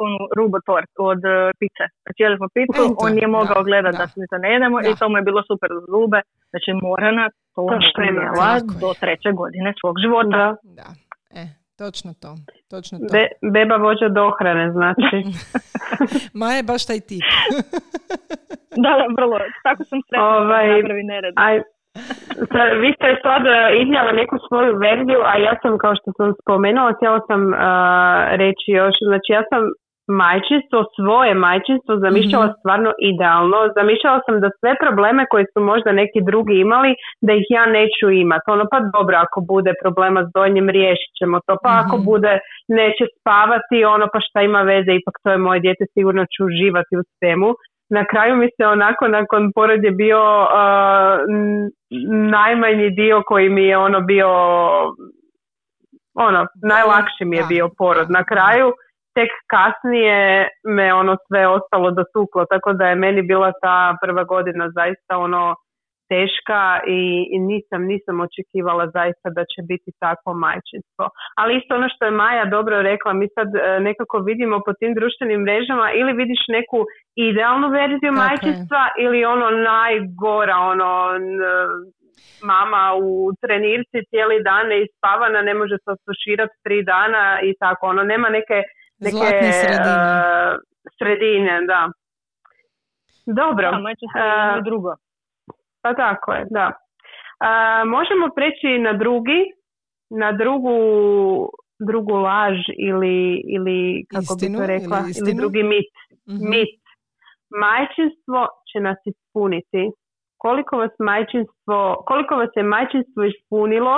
onu 0.04 0.20
rubo 0.36 0.58
tort 0.70 0.90
od 1.10 1.22
uh, 1.34 1.50
pice. 1.60 1.84
Znači, 2.04 2.20
jeli 2.24 2.36
smo 2.40 2.48
picu, 2.56 2.82
on 3.04 3.10
nije 3.18 3.28
mogao 3.38 3.62
gledati 3.68 3.98
da, 4.00 4.06
se 4.10 4.16
mi 4.20 4.26
to 4.32 4.38
ne 4.44 4.50
jedemo 4.54 4.76
i 4.80 4.98
to 4.98 5.04
mu 5.08 5.16
je 5.18 5.28
bilo 5.28 5.40
super 5.50 5.68
za 5.78 5.82
zube. 5.94 6.20
Znači, 6.50 6.70
Morana 6.82 7.24
to, 7.54 7.62
to 7.94 8.02
je 8.02 8.12
do 8.82 8.90
treće 9.00 9.30
godine 9.40 9.68
svog 9.80 9.94
života. 10.04 10.42
Da, 10.78 10.88
e, 11.40 11.44
točno 11.82 12.10
to. 12.22 12.32
Točno 12.72 12.94
to. 12.98 13.12
Be, 13.14 13.24
beba 13.54 13.76
vođa 13.86 14.08
dohrane, 14.20 14.64
znači. 14.78 15.16
Ma 16.40 16.48
je 16.56 16.62
baš 16.70 16.82
taj 16.86 17.00
tip. 17.08 17.26
da, 18.84 18.90
da, 19.00 19.06
vrlo. 19.18 19.36
Tako 19.66 19.82
sam 19.90 19.98
sretna 20.06 20.24
ovaj, 20.38 20.66
da 20.66 20.76
napravi 20.76 21.02
nered. 21.12 21.34
Aj, 21.36 21.54
vi 22.82 22.90
ste 22.96 23.08
sad 23.22 23.42
e, 23.46 23.52
iznijela 23.82 24.12
neku 24.12 24.36
svoju 24.48 24.72
verziju, 24.86 25.20
a 25.30 25.32
ja 25.46 25.54
sam, 25.62 25.78
kao 25.78 25.94
što 25.98 26.08
sam 26.18 26.28
spomenula, 26.42 26.96
htjela 26.96 27.20
sam 27.28 27.40
uh, 27.46 27.58
reći 28.42 28.68
još, 28.80 28.96
znači 29.08 29.28
ja 29.36 29.42
sam 29.50 29.62
majčinstvo, 30.22 30.78
svoje 30.96 31.32
majčinstvo 31.34 31.92
zamišljala 32.04 32.46
mm 32.46 32.54
stvarno 32.58 32.90
idealno. 33.12 33.58
Zamišljala 33.78 34.20
sam 34.26 34.34
da 34.42 34.48
sve 34.60 34.72
probleme 34.84 35.22
koje 35.30 35.44
su 35.52 35.60
možda 35.70 35.90
neki 36.02 36.20
drugi 36.30 36.54
imali, 36.66 36.90
da 37.26 37.32
ih 37.40 37.46
ja 37.56 37.64
neću 37.78 38.06
imati. 38.24 38.46
Ono 38.56 38.64
pa 38.72 38.78
dobro, 38.96 39.14
ako 39.24 39.38
bude 39.52 39.72
problema 39.82 40.20
s 40.24 40.28
donjim, 40.36 40.68
riješit 40.78 41.12
ćemo 41.18 41.36
to. 41.46 41.54
Pa 41.64 41.70
ako 41.82 41.96
mhm. 41.96 42.04
bude 42.10 42.32
neće 42.80 43.04
spavati, 43.16 43.84
ono 43.94 44.06
pa 44.12 44.18
šta 44.26 44.38
ima 44.42 44.62
veze, 44.72 44.90
ipak 44.94 45.14
to 45.22 45.28
je 45.30 45.44
moje 45.46 45.60
dijete, 45.64 45.84
sigurno 45.94 46.22
ću 46.32 46.40
uživati 46.50 46.94
u 47.00 47.02
svemu 47.16 47.50
na 47.90 48.04
kraju 48.10 48.36
mi 48.36 48.48
se 48.56 48.66
onako 48.66 49.08
nakon 49.08 49.52
porod 49.54 49.84
je 49.84 49.90
bio 49.90 50.22
uh, 50.42 51.20
najmanji 52.30 52.90
dio 52.90 53.22
koji 53.26 53.48
mi 53.48 53.64
je 53.64 53.78
ono 53.78 54.00
bio 54.00 54.28
ono 56.14 56.46
najlakši 56.62 57.24
mi 57.24 57.36
je 57.36 57.44
bio 57.48 57.68
porod. 57.78 58.10
Na 58.10 58.24
kraju 58.24 58.72
tek 59.14 59.30
kasnije 59.50 60.48
me 60.64 60.94
ono 60.94 61.16
sve 61.26 61.48
ostalo 61.48 61.90
dosuklo 61.90 62.44
tako 62.44 62.72
da 62.72 62.86
je 62.86 62.94
meni 62.94 63.22
bila 63.22 63.52
ta 63.62 63.96
prva 64.02 64.24
godina 64.24 64.70
zaista 64.74 65.18
ono 65.18 65.56
teška 66.12 66.62
i, 66.98 67.00
nisam, 67.50 67.80
nisam 67.92 68.14
očekivala 68.26 68.84
zaista 68.96 69.28
da 69.36 69.42
će 69.52 69.60
biti 69.70 69.90
takvo 70.04 70.30
majčinstvo. 70.44 71.04
Ali 71.40 71.56
isto 71.58 71.70
ono 71.74 71.88
što 71.92 72.02
je 72.04 72.18
Maja 72.20 72.44
dobro 72.56 72.76
rekla, 72.90 73.12
mi 73.12 73.26
sad 73.36 73.48
e, 73.54 73.80
nekako 73.88 74.16
vidimo 74.28 74.56
po 74.66 74.72
tim 74.80 74.92
društvenim 74.98 75.40
mrežama 75.46 75.86
ili 76.00 76.12
vidiš 76.22 76.42
neku 76.56 76.78
idealnu 77.28 77.68
verziju 77.80 78.12
majčinstva 78.24 78.82
ili 79.04 79.18
ono 79.34 79.48
najgora, 79.72 80.56
ono 80.72 80.90
mama 82.52 82.82
u 83.08 83.32
trenirci 83.42 83.98
cijeli 84.10 84.42
dan 84.48 84.64
ne 84.72 84.78
ispavana, 84.84 85.40
ne 85.42 85.54
može 85.60 85.76
se 85.84 85.88
osuširati 85.96 86.54
tri 86.64 86.78
dana 86.92 87.24
i 87.48 87.52
tako, 87.62 87.82
ono 87.86 88.02
nema 88.02 88.28
neke, 88.28 88.58
neke 89.06 89.26
sredine. 89.60 90.00
Uh, 90.00 90.52
sredine, 90.98 91.54
da. 91.72 91.80
Dobro. 93.40 93.70
Da, 93.70 93.78
uh, 93.78 94.64
drugo. 94.64 94.92
Pa 95.82 95.94
tako 95.94 96.32
je, 96.32 96.46
da. 96.50 96.72
A, 97.40 97.84
možemo 97.84 98.28
preći 98.36 98.78
na 98.78 98.92
drugi, 98.92 99.40
na 100.10 100.32
drugu, 100.32 100.76
drugu 101.88 102.12
laž 102.12 102.58
ili, 102.78 103.42
ili 103.56 104.04
kako 104.12 104.34
bi 104.40 104.46
to 104.56 104.66
rekla, 104.66 104.98
ili, 105.20 105.34
drugi 105.34 105.62
mit. 105.62 105.92
mm 106.28 106.50
Mit. 106.50 106.80
Majčinstvo 107.62 108.40
će 108.72 108.80
nas 108.80 108.98
ispuniti. 109.12 109.82
Koliko 110.36 110.76
vas 110.76 110.90
majčinstvo, 110.98 112.04
koliko 112.06 112.34
vas 112.34 112.50
je 112.56 112.62
majčinstvo 112.62 113.24
ispunilo, 113.24 113.94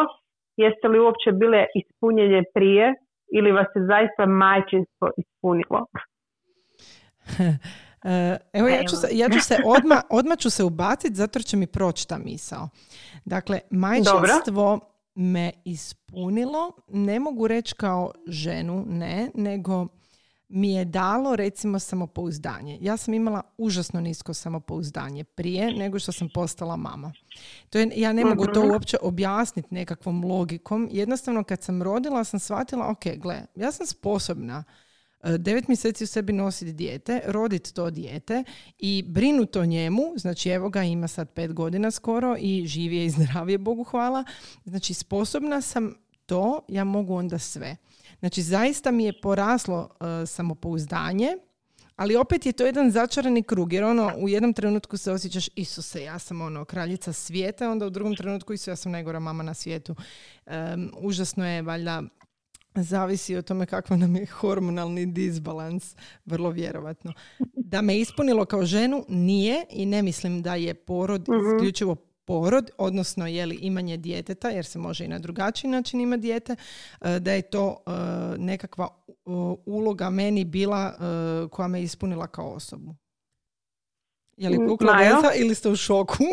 jeste 0.56 0.88
li 0.88 0.98
uopće 1.00 1.32
bile 1.32 1.66
ispunjenje 1.80 2.42
prije 2.54 2.94
ili 3.32 3.52
vas 3.52 3.66
je 3.74 3.86
zaista 3.86 4.26
majčinstvo 4.26 5.10
ispunilo? 5.16 5.86
E, 8.04 8.36
evo, 8.52 8.68
ja 8.68 8.84
ću 8.84 8.96
se, 8.96 9.08
ja 9.12 9.28
ću 9.28 9.40
se 9.40 9.58
odmah, 9.76 10.02
odmah 10.10 10.38
ću 10.38 10.50
se 10.50 10.64
ubaciti 10.64 11.14
zato 11.14 11.42
će 11.42 11.56
mi 11.56 11.66
proći 11.66 12.08
ta 12.08 12.18
misao. 12.18 12.68
Dakle, 13.24 13.60
majčinstvo 13.70 14.80
me 15.14 15.50
ispunilo, 15.64 16.72
ne 16.88 17.20
mogu 17.20 17.46
reći 17.46 17.74
kao 17.74 18.10
ženu, 18.26 18.84
ne, 18.88 19.30
nego 19.34 19.86
mi 20.48 20.72
je 20.72 20.84
dalo 20.84 21.36
recimo 21.36 21.78
samopouzdanje. 21.78 22.78
Ja 22.80 22.96
sam 22.96 23.14
imala 23.14 23.42
užasno 23.58 24.00
nisko 24.00 24.34
samopouzdanje 24.34 25.24
prije 25.24 25.72
nego 25.72 25.98
što 25.98 26.12
sam 26.12 26.28
postala 26.34 26.76
mama. 26.76 27.12
To 27.70 27.78
je, 27.78 27.90
ja 27.96 28.12
ne 28.12 28.24
mogu 28.24 28.46
to 28.46 28.68
uopće 28.72 28.96
objasniti 29.02 29.74
nekakvom 29.74 30.24
logikom. 30.24 30.88
Jednostavno 30.92 31.44
kad 31.44 31.62
sam 31.62 31.82
rodila 31.82 32.24
sam 32.24 32.40
shvatila, 32.40 32.90
ok, 32.90 33.04
gle, 33.16 33.46
ja 33.54 33.72
sam 33.72 33.86
sposobna 33.86 34.64
devet 35.22 35.68
mjeseci 35.68 36.04
u 36.04 36.06
sebi 36.06 36.32
nositi 36.32 36.72
dijete, 36.72 37.20
roditi 37.26 37.74
to 37.74 37.90
dijete 37.90 38.44
i 38.78 39.04
brinuti 39.06 39.58
o 39.58 39.64
njemu, 39.64 40.02
znači 40.16 40.48
evo 40.48 40.68
ga 40.68 40.82
ima 40.82 41.08
sad 41.08 41.30
pet 41.30 41.52
godina 41.52 41.90
skoro 41.90 42.36
i 42.38 42.66
živije 42.66 43.06
i 43.06 43.10
zdravije, 43.10 43.58
Bogu 43.58 43.84
hvala, 43.84 44.24
znači 44.64 44.94
sposobna 44.94 45.60
sam 45.60 45.94
to, 46.26 46.60
ja 46.68 46.84
mogu 46.84 47.14
onda 47.14 47.38
sve. 47.38 47.76
Znači 48.18 48.42
zaista 48.42 48.90
mi 48.90 49.04
je 49.04 49.20
poraslo 49.20 49.80
uh, 49.80 50.28
samopouzdanje, 50.28 51.36
ali 51.96 52.16
opet 52.16 52.46
je 52.46 52.52
to 52.52 52.66
jedan 52.66 52.90
začarani 52.90 53.42
krug, 53.42 53.72
jer 53.72 53.84
ono 53.84 54.12
u 54.18 54.28
jednom 54.28 54.52
trenutku 54.52 54.96
se 54.96 55.12
osjećaš 55.12 55.48
Isuse, 55.56 56.02
ja 56.02 56.18
sam 56.18 56.40
ono 56.40 56.64
kraljica 56.64 57.12
svijeta, 57.12 57.70
onda 57.70 57.86
u 57.86 57.90
drugom 57.90 58.16
trenutku 58.16 58.52
Isuse, 58.52 58.70
ja 58.70 58.76
sam 58.76 58.92
najgora 58.92 59.20
mama 59.20 59.42
na 59.42 59.54
svijetu. 59.54 59.94
Um, 60.46 60.92
užasno 61.00 61.48
je 61.48 61.62
valjda 61.62 62.02
zavisi 62.74 63.36
o 63.36 63.42
tome 63.42 63.66
kakav 63.66 63.98
nam 63.98 64.16
je 64.16 64.26
hormonalni 64.26 65.06
disbalans, 65.06 65.96
vrlo 66.24 66.50
vjerovatno. 66.50 67.12
Da 67.56 67.82
me 67.82 67.98
ispunilo 67.98 68.44
kao 68.44 68.64
ženu 68.64 69.04
nije 69.08 69.64
i 69.70 69.86
ne 69.86 70.02
mislim 70.02 70.42
da 70.42 70.54
je 70.54 70.74
porod 70.74 71.28
uh 71.28 71.34
isključivo 71.56 71.96
porod, 72.24 72.70
odnosno 72.78 73.26
je 73.26 73.46
li 73.46 73.54
imanje 73.54 73.96
djeteta, 73.96 74.48
jer 74.48 74.64
se 74.64 74.78
može 74.78 75.04
i 75.04 75.08
na 75.08 75.18
drugačiji 75.18 75.70
način 75.70 76.00
ima 76.00 76.16
dijete, 76.16 76.56
e, 77.00 77.20
da 77.20 77.32
je 77.32 77.42
to 77.42 77.76
e, 77.86 77.90
nekakva 78.38 78.88
uloga 79.66 80.10
meni 80.10 80.44
bila 80.44 80.94
e, 80.94 81.48
koja 81.48 81.68
me 81.68 81.82
ispunila 81.82 82.26
kao 82.26 82.50
osobu. 82.50 82.94
Je 84.36 84.48
li 84.50 84.58
kukla 84.68 84.92
veza 85.02 85.30
ili 85.42 85.54
ste 85.54 85.68
u 85.68 85.76
šoku? 85.76 86.24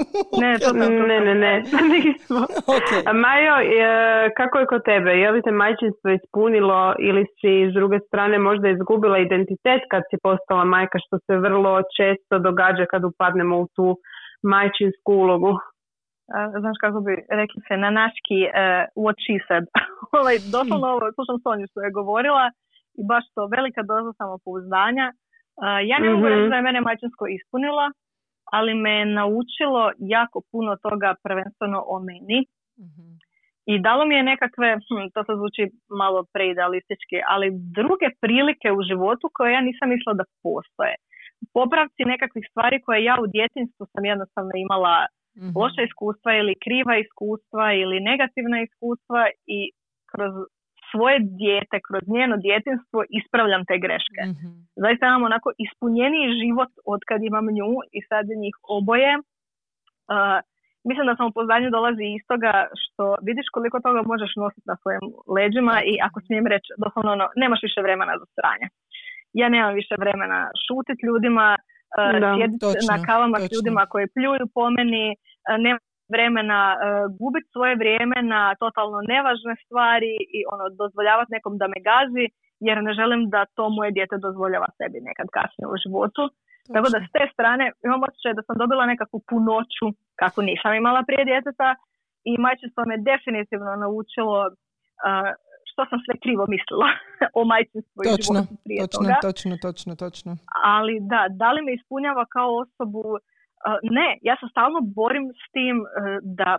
ne, 0.42 0.52
to, 0.64 0.74
ne, 0.74 0.90
ne, 0.90 1.36
ne, 1.36 1.54
nismo. 1.94 2.42
okay. 2.78 3.02
Majo, 3.24 3.56
kako 4.38 4.60
je 4.60 4.66
kod 4.66 4.82
tebe? 4.86 5.12
Je 5.24 5.32
li 5.32 5.42
te 5.42 5.52
majčinstvo 5.52 6.10
ispunilo 6.12 6.96
ili 7.00 7.24
si 7.38 7.52
s 7.72 7.74
druge 7.74 8.00
strane 8.08 8.40
možda 8.40 8.70
izgubila 8.70 9.18
identitet 9.18 9.82
kad 9.92 10.02
si 10.10 10.18
postala 10.24 10.64
majka, 10.66 10.98
što 11.06 11.16
se 11.26 11.34
vrlo 11.38 11.82
često 11.98 12.40
događa 12.40 12.86
kad 12.92 13.04
upadnemo 13.04 13.56
u 13.60 13.68
tu 13.76 13.88
majčinsku 14.44 15.12
ulogu? 15.14 15.54
znaš 16.64 16.78
kako 16.84 17.00
bi 17.06 17.14
rekli 17.40 17.60
se, 17.68 17.76
na 17.78 17.90
naški 18.02 18.40
uh, 18.48 18.84
what 19.04 19.18
she 19.26 19.36
said. 19.48 19.66
ovaj, 20.20 20.36
doslovno 20.56 20.88
ovo, 20.88 21.06
slušam 21.18 21.38
Sonju 21.44 21.66
što 21.72 21.80
je 21.82 21.98
govorila 22.00 22.46
i 23.00 23.02
baš 23.12 23.26
to 23.36 23.42
velika 23.56 23.82
doza 23.92 24.12
samopouzdanja. 24.20 25.08
Uh, 25.60 25.80
ja 25.84 26.00
ne 26.00 26.10
mogu 26.10 26.26
Mhm. 26.26 26.32
reći 26.32 26.50
da 26.50 26.56
je 26.56 26.62
mene 26.62 26.82
majčinsko 26.82 27.24
ispunila, 27.28 27.86
ali 28.52 28.74
me 28.76 28.92
je 28.92 29.06
naučilo 29.20 29.84
jako 30.16 30.38
puno 30.52 30.72
toga 30.86 31.16
prvenstveno 31.24 31.80
o 31.88 31.96
meni. 32.00 32.40
Mhm. 32.86 33.08
I 33.66 33.80
dalo 33.80 34.06
mi 34.06 34.16
je 34.16 34.24
nekakve, 34.24 34.70
hm, 34.86 35.08
to 35.14 35.20
se 35.24 35.34
zvuči 35.40 35.64
malo 36.02 36.20
preidealistički, 36.34 37.18
ali 37.28 37.48
druge 37.78 38.08
prilike 38.22 38.68
u 38.72 38.82
životu 38.90 39.26
koje 39.36 39.50
ja 39.54 39.62
nisam 39.62 39.90
mislila 39.90 40.14
da 40.14 40.26
postoje. 40.44 40.96
Popravci 41.54 42.02
nekakvih 42.14 42.46
stvari 42.50 42.78
koje 42.86 43.00
ja 43.04 43.16
u 43.24 43.28
djetinstvu 43.28 43.84
sam 43.92 44.06
jednostavno 44.06 44.52
imala 44.66 44.96
Mhm. 45.38 45.52
loša 45.60 45.82
iskustva 45.90 46.32
ili 46.42 46.54
kriva 46.66 46.94
iskustva 46.98 47.66
ili 47.74 47.98
negativna 48.12 48.58
iskustva 48.68 49.22
i 49.58 49.60
kroz 50.12 50.34
svoje 50.92 51.18
dijete, 51.40 51.78
kroz 51.88 52.04
njeno 52.16 52.36
djetinstvo 52.48 53.00
ispravljam 53.20 53.64
te 53.70 53.76
greške. 53.84 54.22
Mhm. 54.34 54.50
Zaista 54.84 55.04
imam 55.06 55.24
onako 55.30 55.50
ispunjeniji 55.66 56.38
život 56.42 56.72
od 56.94 57.02
kad 57.10 57.20
imam 57.24 57.46
nju 57.58 57.72
i 57.98 58.00
sad 58.10 58.26
njih 58.44 58.56
oboje. 58.78 59.12
Uh, 59.18 60.40
mislim 60.90 61.06
da 61.08 61.20
samopouzdanje 61.20 61.70
dolazi 61.78 62.06
iz 62.18 62.24
toga 62.32 62.52
što 62.82 63.04
vidiš 63.28 63.48
koliko 63.56 63.78
toga 63.86 64.02
možeš 64.12 64.32
nositi 64.44 64.70
na 64.72 64.76
svojim 64.82 65.06
leđima 65.36 65.76
i 65.92 65.94
ako 66.08 66.18
smijem 66.26 66.48
reći, 66.54 66.70
doslovno 66.84 67.12
ono, 67.18 67.26
nemaš 67.42 67.62
više 67.68 67.80
vremena 67.86 68.14
za 68.22 68.28
sranje. 68.36 68.68
Ja 69.42 69.48
nemam 69.56 69.74
više 69.82 69.96
vremena 70.04 70.40
šutit 70.66 71.00
ljudima, 71.08 71.48
uh, 71.60 72.36
sjediti 72.36 72.66
na 72.92 72.98
kavama 73.08 73.38
s 73.38 73.42
točno. 73.42 73.56
ljudima 73.56 73.84
koji 73.92 74.14
pljuju 74.16 74.44
po 74.56 74.64
meni, 74.78 75.06
uh, 75.16 75.58
nemam 75.66 75.89
vremena 76.14 76.62
uh, 76.74 76.80
gubiti 77.20 77.52
svoje 77.56 77.74
vrijeme 77.82 78.18
na 78.34 78.42
totalno 78.64 79.00
nevažne 79.14 79.56
stvari 79.64 80.14
i 80.38 80.40
ono 80.54 80.66
dozvoljavati 80.82 81.34
nekom 81.36 81.54
da 81.62 81.68
me 81.74 81.80
gazi 81.90 82.26
jer 82.68 82.76
ne 82.88 82.94
želim 83.00 83.22
da 83.34 83.42
to 83.56 83.64
moje 83.78 83.92
dijete 83.98 84.16
dozvoljava 84.26 84.70
sebi 84.78 84.98
nekad 85.10 85.28
kasnije 85.38 85.68
u 85.74 85.82
životu. 85.84 86.24
Tako 86.74 86.88
da 86.94 87.00
s 87.08 87.10
te 87.16 87.24
strane 87.34 87.66
imam 87.88 88.02
osjećaj 88.08 88.34
da 88.38 88.44
sam 88.48 88.56
dobila 88.62 88.92
nekakvu 88.94 89.20
punoću 89.32 89.86
kako 90.22 90.40
nisam 90.50 90.72
imala 90.74 91.02
prije 91.08 91.24
djeteta 91.30 91.70
i 92.30 92.32
majčinstvo 92.46 92.82
me 92.90 92.96
definitivno 93.12 93.72
naučilo 93.84 94.40
uh, 94.48 95.30
što 95.70 95.82
sam 95.90 96.00
sve 96.06 96.16
krivo 96.24 96.44
mislila 96.56 96.90
o 97.40 97.42
majčinstvu 97.52 98.00
i 98.02 98.10
Točno, 98.12 98.40
životu 98.40 98.56
prije 98.66 98.80
točno, 98.84 99.08
toga. 99.08 99.16
točno, 99.28 99.54
točno, 99.66 99.92
točno. 100.06 100.32
Ali 100.76 100.94
da, 101.12 101.22
da 101.42 101.50
li 101.54 101.62
me 101.66 101.72
ispunjava 101.74 102.26
kao 102.36 102.50
osobu? 102.64 103.04
Ne, 103.92 104.18
ja 104.22 104.36
se 104.40 104.46
stalno 104.52 104.80
borim 105.00 105.26
s 105.42 105.52
tim 105.56 105.78
uh, 105.82 105.88
da 106.40 106.52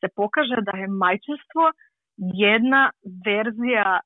se 0.00 0.06
pokaže 0.16 0.56
da 0.62 0.74
je 0.78 0.86
majčinstvo 1.04 1.64
jedna 2.46 2.82
verzija 3.26 4.00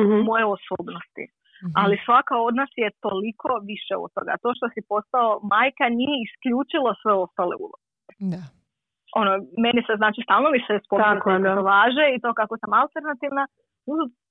Mhm. 0.00 0.16
moje 0.30 0.44
osobnosti. 0.56 1.24
Mhm. 1.64 1.72
Ali 1.80 2.02
svaka 2.06 2.34
od 2.38 2.54
nas 2.54 2.70
je 2.76 2.88
toliko 3.06 3.48
više 3.72 3.94
od 3.96 4.10
toga. 4.16 4.32
To 4.42 4.48
što 4.56 4.66
si 4.68 4.80
postao 4.88 5.28
majka 5.54 5.84
nije 6.00 6.16
isključilo 6.26 6.90
sve 7.02 7.12
ostale 7.24 7.54
uloge. 7.64 7.84
Da. 8.32 8.42
Ono, 9.20 9.32
meni 9.64 9.80
se 9.86 9.92
znači 10.00 10.20
stalno 10.26 10.48
mi 10.54 10.60
se 10.66 10.74
spominje 10.86 11.08
tetovaže 11.48 12.04
i 12.14 12.20
to 12.24 12.30
kako 12.40 12.54
sam 12.58 12.72
alternativna. 12.82 13.44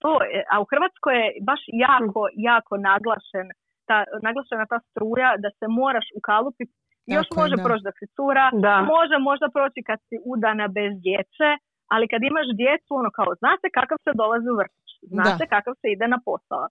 To, 0.04 0.12
je- 0.24 0.46
a 0.52 0.56
u 0.64 0.70
Hrvatskoj 0.72 1.14
je 1.22 1.28
baš 1.50 1.62
jako, 1.88 2.22
jako 2.50 2.74
naglašen 2.90 3.48
ta, 3.88 3.98
naglašena 4.28 4.66
ta 4.72 4.80
struja 4.90 5.30
da 5.44 5.50
se 5.60 5.66
moraš 5.82 6.08
ukalupiti. 6.20 6.74
Još 7.16 7.28
Tako 7.28 7.40
je, 7.40 7.42
može 7.44 7.56
da. 7.60 7.64
proći 7.68 7.84
da 7.90 7.94
si 8.00 8.06
cura, 8.16 8.46
Da. 8.68 8.76
može 8.96 9.16
možda 9.30 9.48
proći 9.56 9.80
kad 9.90 10.00
si 10.08 10.16
udana 10.34 10.68
bez 10.80 10.92
djece, 11.06 11.48
ali 11.94 12.06
kad 12.12 12.22
imaš 12.32 12.48
djecu, 12.62 12.92
ono 13.02 13.10
kao, 13.18 13.30
zna 13.42 13.54
se 13.62 13.68
kakav 13.78 13.98
se 14.06 14.12
dolazi 14.22 14.48
u 14.54 14.58
vrtić, 14.62 14.88
zna 15.14 15.24
Da. 15.28 15.34
se 15.40 15.46
kakav 15.54 15.74
se 15.82 15.88
ide 15.96 16.08
na 16.14 16.20
posao, 16.28 16.64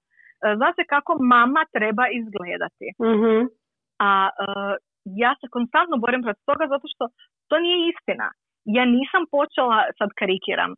e, 0.45 0.47
zna 0.59 0.71
se 0.77 0.83
kako 0.95 1.13
mama 1.35 1.63
treba 1.77 2.05
izgledati. 2.21 2.87
Mhm. 3.13 3.37
A 4.09 4.11
e, 4.29 4.47
ja 5.25 5.33
se 5.41 5.47
konstantno 5.57 5.97
borim 6.05 6.23
protiv 6.27 6.45
toga 6.51 6.65
zato 6.75 6.87
što 6.93 7.05
to 7.49 7.55
nije 7.65 7.79
istina. 7.93 8.29
Ja 8.79 8.85
nisam 8.99 9.23
počela, 9.37 9.79
sad 9.99 10.09
karikiram, 10.21 10.73
e, 10.75 10.77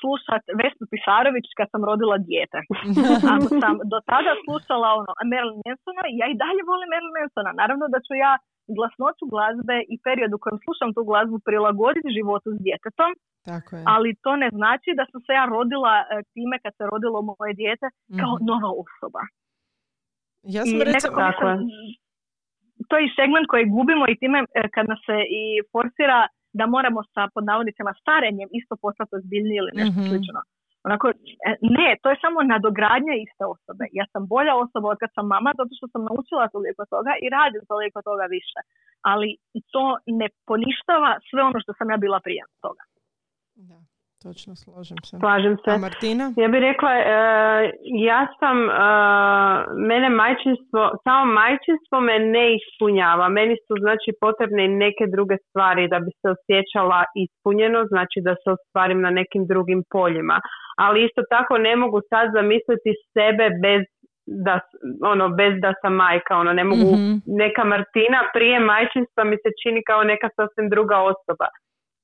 slušat 0.00 0.42
Vesnu 0.60 0.84
Pisarović 0.92 1.46
kad 1.58 1.66
sam 1.72 1.82
rodila 1.90 2.16
dijete. 2.28 2.58
Ako 3.34 3.48
sam 3.62 3.74
do 3.92 3.98
tada 4.10 4.32
slušala 4.44 4.88
ono 5.00 5.12
Marilyn 5.30 5.60
Mansona, 5.66 6.02
ja 6.20 6.26
i 6.32 6.38
dalje 6.44 6.62
volim 6.70 6.88
Marilyn 6.92 7.16
Mansona. 7.18 7.50
Naravno 7.60 7.84
da 7.94 7.98
ću 8.06 8.14
ja 8.26 8.32
glasnoću 8.76 9.24
glazbe 9.34 9.76
i 9.92 9.96
period 10.06 10.30
u 10.34 10.42
kojem 10.42 10.58
slušam 10.64 10.88
tu 10.94 11.02
glazbu 11.10 11.36
prilagoditi 11.48 12.16
životu 12.18 12.48
s 12.56 12.62
djetetom, 12.66 13.10
Tako 13.50 13.70
je. 13.76 13.82
ali 13.94 14.08
to 14.24 14.32
ne 14.42 14.48
znači 14.58 14.88
da 14.98 15.04
sam 15.10 15.20
se 15.26 15.32
ja 15.40 15.44
rodila 15.54 15.94
e, 16.00 16.04
time 16.34 16.56
kad 16.64 16.72
se 16.78 16.84
rodilo 16.92 17.18
moje 17.30 17.52
dijete 17.60 17.86
kao 18.20 18.32
Mhm. 18.36 18.44
nova 18.50 18.70
osoba. 18.84 19.22
Ja 20.54 20.62
I 20.62 20.68
sam 20.68 20.78
recimo... 20.80 20.92
nekako 20.96 21.20
Tako 21.26 21.46
mislim, 21.50 21.86
to 22.88 22.94
je 22.98 23.04
i 23.04 23.14
segment 23.18 23.46
koji 23.52 23.72
gubimo 23.76 24.04
i 24.08 24.18
time 24.22 24.38
e, 24.40 24.44
kad 24.74 24.84
nas 24.92 25.00
se 25.08 25.16
i 25.40 25.44
forsira 25.72 26.20
da 26.60 26.64
moramo 26.66 27.00
sa 27.14 27.22
pod 27.34 27.44
navodnicima 27.50 27.92
starenjem 28.02 28.48
isto 28.52 28.74
postati 28.84 29.12
ozbiljniji 29.18 29.56
ili 29.62 29.72
nešto 29.78 29.98
Mhm. 30.00 30.08
slično. 30.08 30.40
Onako, 30.86 31.06
e, 31.48 31.50
ne, 31.76 31.88
to 32.02 32.06
je 32.10 32.22
samo 32.24 32.38
nadogradnja 32.52 33.14
iste 33.24 33.44
osobe. 33.54 33.84
Ja 33.98 34.04
sam 34.12 34.22
bolja 34.34 34.54
osoba 34.64 34.86
od 34.88 34.98
kad 35.02 35.10
sam 35.16 35.26
mama 35.34 35.50
zato 35.60 35.72
što 35.78 35.86
sam 35.92 36.02
naučila 36.08 36.52
toliko 36.56 36.82
toga 36.94 37.12
i 37.22 37.26
radim 37.36 37.62
toliko 37.72 37.98
toga 38.08 38.24
više. 38.36 38.58
Ali 39.10 39.28
to 39.72 39.86
ne 40.20 40.28
poništava 40.48 41.10
sve 41.28 41.40
ono 41.48 41.58
što 41.64 41.72
sam 41.78 41.86
ja 41.92 41.98
bila 42.04 42.18
prije 42.26 42.42
toga. 42.64 42.82
Da, 43.68 43.78
točno, 44.26 44.52
složim 44.62 44.98
se. 45.08 45.14
Slažem 45.22 45.54
se. 45.62 45.70
A 45.74 45.78
Martina? 45.86 46.24
Ja 46.42 46.48
bih 46.52 46.60
rekla, 46.70 46.92
e, 46.98 47.04
ja 48.10 48.20
sam, 48.40 48.56
e, 48.70 48.72
mene 49.90 50.08
majčinstvo, 50.22 50.82
samo 51.04 51.22
majčinstvo 51.40 51.96
me 52.08 52.16
ne 52.36 52.46
ispunjava. 52.58 53.26
Meni 53.38 53.54
su 53.66 53.74
znači 53.84 54.10
potrebne 54.24 54.62
i 54.64 54.74
neke 54.84 55.04
druge 55.14 55.36
stvari 55.46 55.88
da 55.92 55.98
bi 56.04 56.10
se 56.20 56.26
osjećala 56.36 57.00
ispunjeno, 57.24 57.80
znači 57.92 58.18
da 58.26 58.32
se 58.42 58.48
ostvarim 58.56 59.00
na 59.06 59.10
nekim 59.20 59.42
drugim 59.52 59.80
poljima. 59.96 60.36
Ali 60.84 61.04
isto 61.06 61.22
tako 61.34 61.58
ne 61.58 61.76
mogu 61.82 61.98
sad 62.10 62.26
zamisliti 62.38 62.90
sebe 63.14 63.46
bez 63.66 63.82
da, 64.46 64.54
ono, 65.12 65.28
bez 65.40 65.52
da 65.64 65.70
sam 65.80 65.92
majka, 65.94 66.32
ono, 66.42 66.52
ne 66.52 66.64
mogu, 66.64 66.90
Mhm. 66.96 67.12
neka 67.42 67.64
Martina 67.64 68.20
prije 68.34 68.60
majčinstva 68.60 69.24
mi 69.24 69.36
se 69.42 69.50
čini 69.62 69.80
kao 69.90 70.00
neka 70.12 70.28
sasvim 70.36 70.66
druga 70.74 70.96
osoba. 71.12 71.46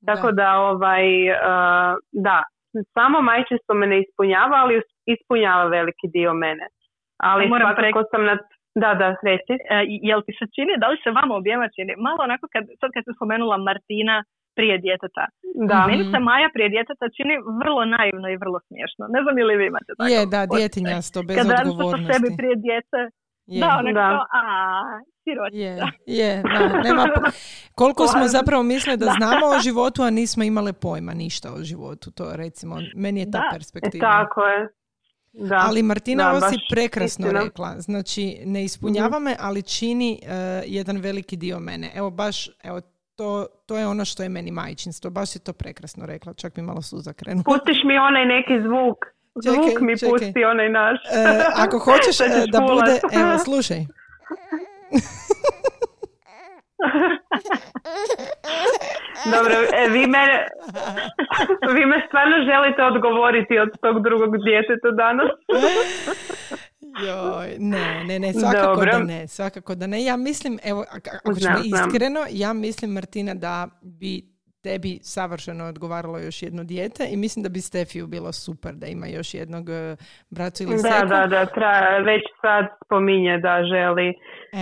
Tako 0.06 0.32
da, 0.32 0.48
ovaj, 0.70 1.06
uh, 1.30 1.92
da, 2.26 2.42
samo 2.96 3.16
majčinstvo 3.30 3.74
me 3.74 3.86
ne 3.86 3.98
ispunjava, 4.04 4.56
ali 4.62 4.82
ispunjava 5.14 5.64
veliki 5.76 6.06
dio 6.16 6.32
mene. 6.44 6.66
Ali 7.28 7.48
Moram 7.48 7.74
svakako 7.74 8.02
sam 8.10 8.24
na... 8.24 8.36
Da, 8.82 8.90
da, 9.00 9.08
reci. 9.30 9.54
E, 9.74 9.76
jel 10.10 10.20
ti 10.26 10.32
se 10.38 10.44
čini, 10.54 10.72
da 10.82 10.86
li 10.88 10.96
se 11.04 11.10
vama 11.18 11.34
objema 11.40 11.66
čini? 11.74 11.92
Malo 12.06 12.20
onako, 12.28 12.44
kad, 12.54 12.64
sad 12.80 12.90
kad 12.94 13.02
se 13.04 13.12
spomenula 13.16 13.56
Martina 13.68 14.16
prije 14.58 14.76
djeteta. 14.84 15.24
Da. 15.70 15.78
Meni 15.90 16.04
se 16.12 16.18
Maja 16.28 16.48
prije 16.54 16.68
djeteta 16.74 17.06
čini 17.16 17.34
vrlo 17.60 17.82
naivno 17.96 18.26
i 18.30 18.40
vrlo 18.42 18.58
smiješno. 18.66 19.02
Ne 19.14 19.20
znam 19.22 19.34
ili 19.42 19.54
vi 19.60 19.64
imate 19.72 19.90
tako 19.96 20.10
Je, 20.14 20.20
da, 20.34 20.40
djetinjasto, 20.58 21.18
bez 21.28 21.36
Kad 21.36 21.46
odgovornosti. 21.66 22.12
sebi 22.12 22.28
prije 22.38 22.56
djece, 22.66 22.98
Je. 23.52 23.60
da, 23.60 23.66
onako 23.70 23.94
Da. 23.94 24.08
kao, 24.08 24.26
a, 24.32 24.82
siročica. 25.16 25.86
Je, 26.06 26.18
je, 26.18 26.42
da, 26.44 26.80
nema 26.80 27.06
po- 27.14 27.30
Koliko 27.74 28.06
smo 28.06 28.28
zapravo 28.28 28.62
mislili 28.64 28.96
da 28.96 29.04
Da. 29.04 29.12
znamo 29.12 29.46
o 29.48 29.60
životu, 29.60 30.02
a 30.02 30.10
nismo 30.10 30.44
imale 30.44 30.72
pojma 30.74 31.14
ništa 31.14 31.52
o 31.52 31.62
životu, 31.62 32.10
to 32.10 32.30
recimo, 32.34 32.76
meni 32.96 33.20
je 33.20 33.26
ta 33.26 33.30
Da. 33.30 33.44
E, 33.46 33.50
perspektiva. 33.52 34.12
tako 34.14 34.42
je. 34.42 34.68
Da. 35.34 35.56
Ali 35.58 35.82
Martina, 35.82 36.24
Da, 36.24 36.30
ovo 36.30 36.40
si 36.40 36.56
baš 36.56 36.66
prekrasno 36.70 37.26
istina. 37.26 37.40
rekla. 37.40 37.74
Znači, 37.78 38.42
ne 38.44 38.64
ispunjava 38.64 39.18
me, 39.18 39.36
ali 39.40 39.62
čini 39.64 40.20
eh, 40.22 40.28
jedan 40.66 40.96
veliki 40.96 41.36
dio 41.36 41.60
mene. 41.60 41.90
Evo, 41.94 42.10
baš, 42.12 42.48
evo, 42.62 42.80
to, 43.16 43.28
to 43.66 43.78
je 43.78 43.86
ono 43.86 44.04
što 44.04 44.22
je 44.22 44.28
meni 44.28 44.50
majčinstvo. 44.50 45.10
Baš 45.10 45.30
si 45.30 45.38
to 45.38 45.52
prekrasno 45.52 46.06
rekla, 46.06 46.34
čak 46.34 46.56
mi 46.56 46.62
malo 46.62 46.82
suza 46.82 47.12
krenula. 47.12 47.44
Pustiš 47.44 47.76
mi 47.84 47.98
onaj 47.98 48.24
neki 48.26 48.52
zvuk. 48.60 48.98
Zvuk 49.34 49.66
Čekaj, 49.66 49.82
mi 49.82 49.98
čekaj. 49.98 50.10
pusti 50.10 50.44
onaj 50.44 50.68
naš. 50.70 50.98
E, 51.12 51.24
ako 51.56 51.78
hoćeš 51.78 52.20
e, 52.20 52.24
da 52.48 52.58
fulat. 52.58 52.78
bude, 52.80 53.00
evo, 53.14 53.38
slušaj. 53.38 53.78
Dobro, 59.26 59.54
e, 59.74 59.88
vi 59.88 60.06
mene, 60.06 60.46
vi 61.74 61.86
me 61.86 62.02
stvarno 62.08 62.36
želite 62.44 62.82
odgovoriti 62.84 63.58
od 63.58 63.68
tog 63.80 64.02
drugog 64.02 64.30
djeteta 64.38 64.90
danas. 64.90 65.30
Joj, 67.00 67.56
ne, 67.58 68.04
ne, 68.04 68.18
ne, 68.18 68.32
svakako 68.32 68.66
Dobro. 68.66 68.92
da 68.92 68.98
ne, 68.98 69.28
svakako 69.28 69.74
da 69.74 69.86
ne. 69.86 70.04
Ja 70.04 70.16
mislim, 70.16 70.58
evo, 70.64 70.84
ak- 70.92 71.08
ako 71.14 71.34
ćemo 71.34 71.58
iskreno, 71.64 72.26
ja 72.30 72.52
mislim, 72.52 72.90
Martina, 72.90 73.34
da 73.34 73.68
bi 73.82 74.31
tebi 74.62 74.98
savršeno 75.04 75.64
odgovaralo 75.66 76.18
još 76.18 76.42
jedno 76.42 76.64
dijete 76.64 77.02
i 77.04 77.16
mislim 77.16 77.42
da 77.42 77.48
bi 77.48 77.60
Stefiju 77.60 78.06
bilo 78.06 78.32
super 78.34 78.72
da 78.74 78.86
ima 78.88 79.06
još 79.08 79.34
jednog 79.34 79.64
e, 79.70 79.96
bratu 80.30 80.58
ili 80.62 80.72
Da, 80.76 80.82
seku. 80.84 81.08
da, 81.08 81.20
da, 81.26 81.46
tra, 81.46 81.72
već 82.00 82.22
sad 82.40 82.64
spominje 82.84 83.38
da 83.38 83.52
želi 83.66 84.08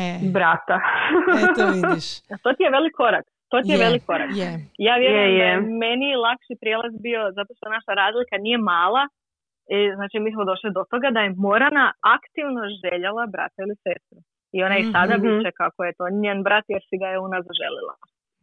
E, 0.02 0.04
brata. 0.32 0.76
eto 1.42 1.62
vidiš. 1.76 2.06
A 2.32 2.36
To 2.42 2.48
ti 2.52 2.62
je 2.62 2.70
velik 2.70 2.94
korak. 2.94 3.24
To 3.50 3.56
ti 3.62 3.68
je, 3.68 3.74
Je, 3.74 3.84
velik 3.86 4.02
korak. 4.06 4.30
Je. 4.34 4.50
Ja 4.78 4.94
vjerujem 4.96 5.30
Je, 5.32 5.38
da 5.38 5.44
je. 5.46 5.60
meni 5.84 6.08
lakši 6.18 6.54
prijelaz 6.60 6.92
bio 7.00 7.20
zato 7.36 7.50
što 7.56 7.66
naša 7.68 7.92
razlika 7.94 8.36
nije 8.38 8.58
mala. 8.72 9.02
I, 9.68 9.94
znači 9.96 10.16
mi 10.20 10.30
smo 10.32 10.42
došli 10.44 10.70
do 10.76 10.82
toga 10.92 11.08
da 11.10 11.20
je 11.20 11.34
Morana 11.38 11.86
aktivno 12.16 12.60
željela 12.82 13.24
brata 13.26 13.58
ili 13.58 13.76
sestru. 13.84 14.18
I 14.56 14.62
ona 14.66 14.76
i 14.78 14.88
sada 14.94 15.14
Mhm. 15.16 15.24
viče 15.26 15.50
kako 15.52 15.78
je 15.84 15.92
to 15.92 16.04
njen 16.22 16.38
brat 16.46 16.64
jer 16.68 16.82
si 16.88 16.94
ga 16.98 17.06
je 17.06 17.18
ona 17.18 17.38
zaželila. 17.48 17.94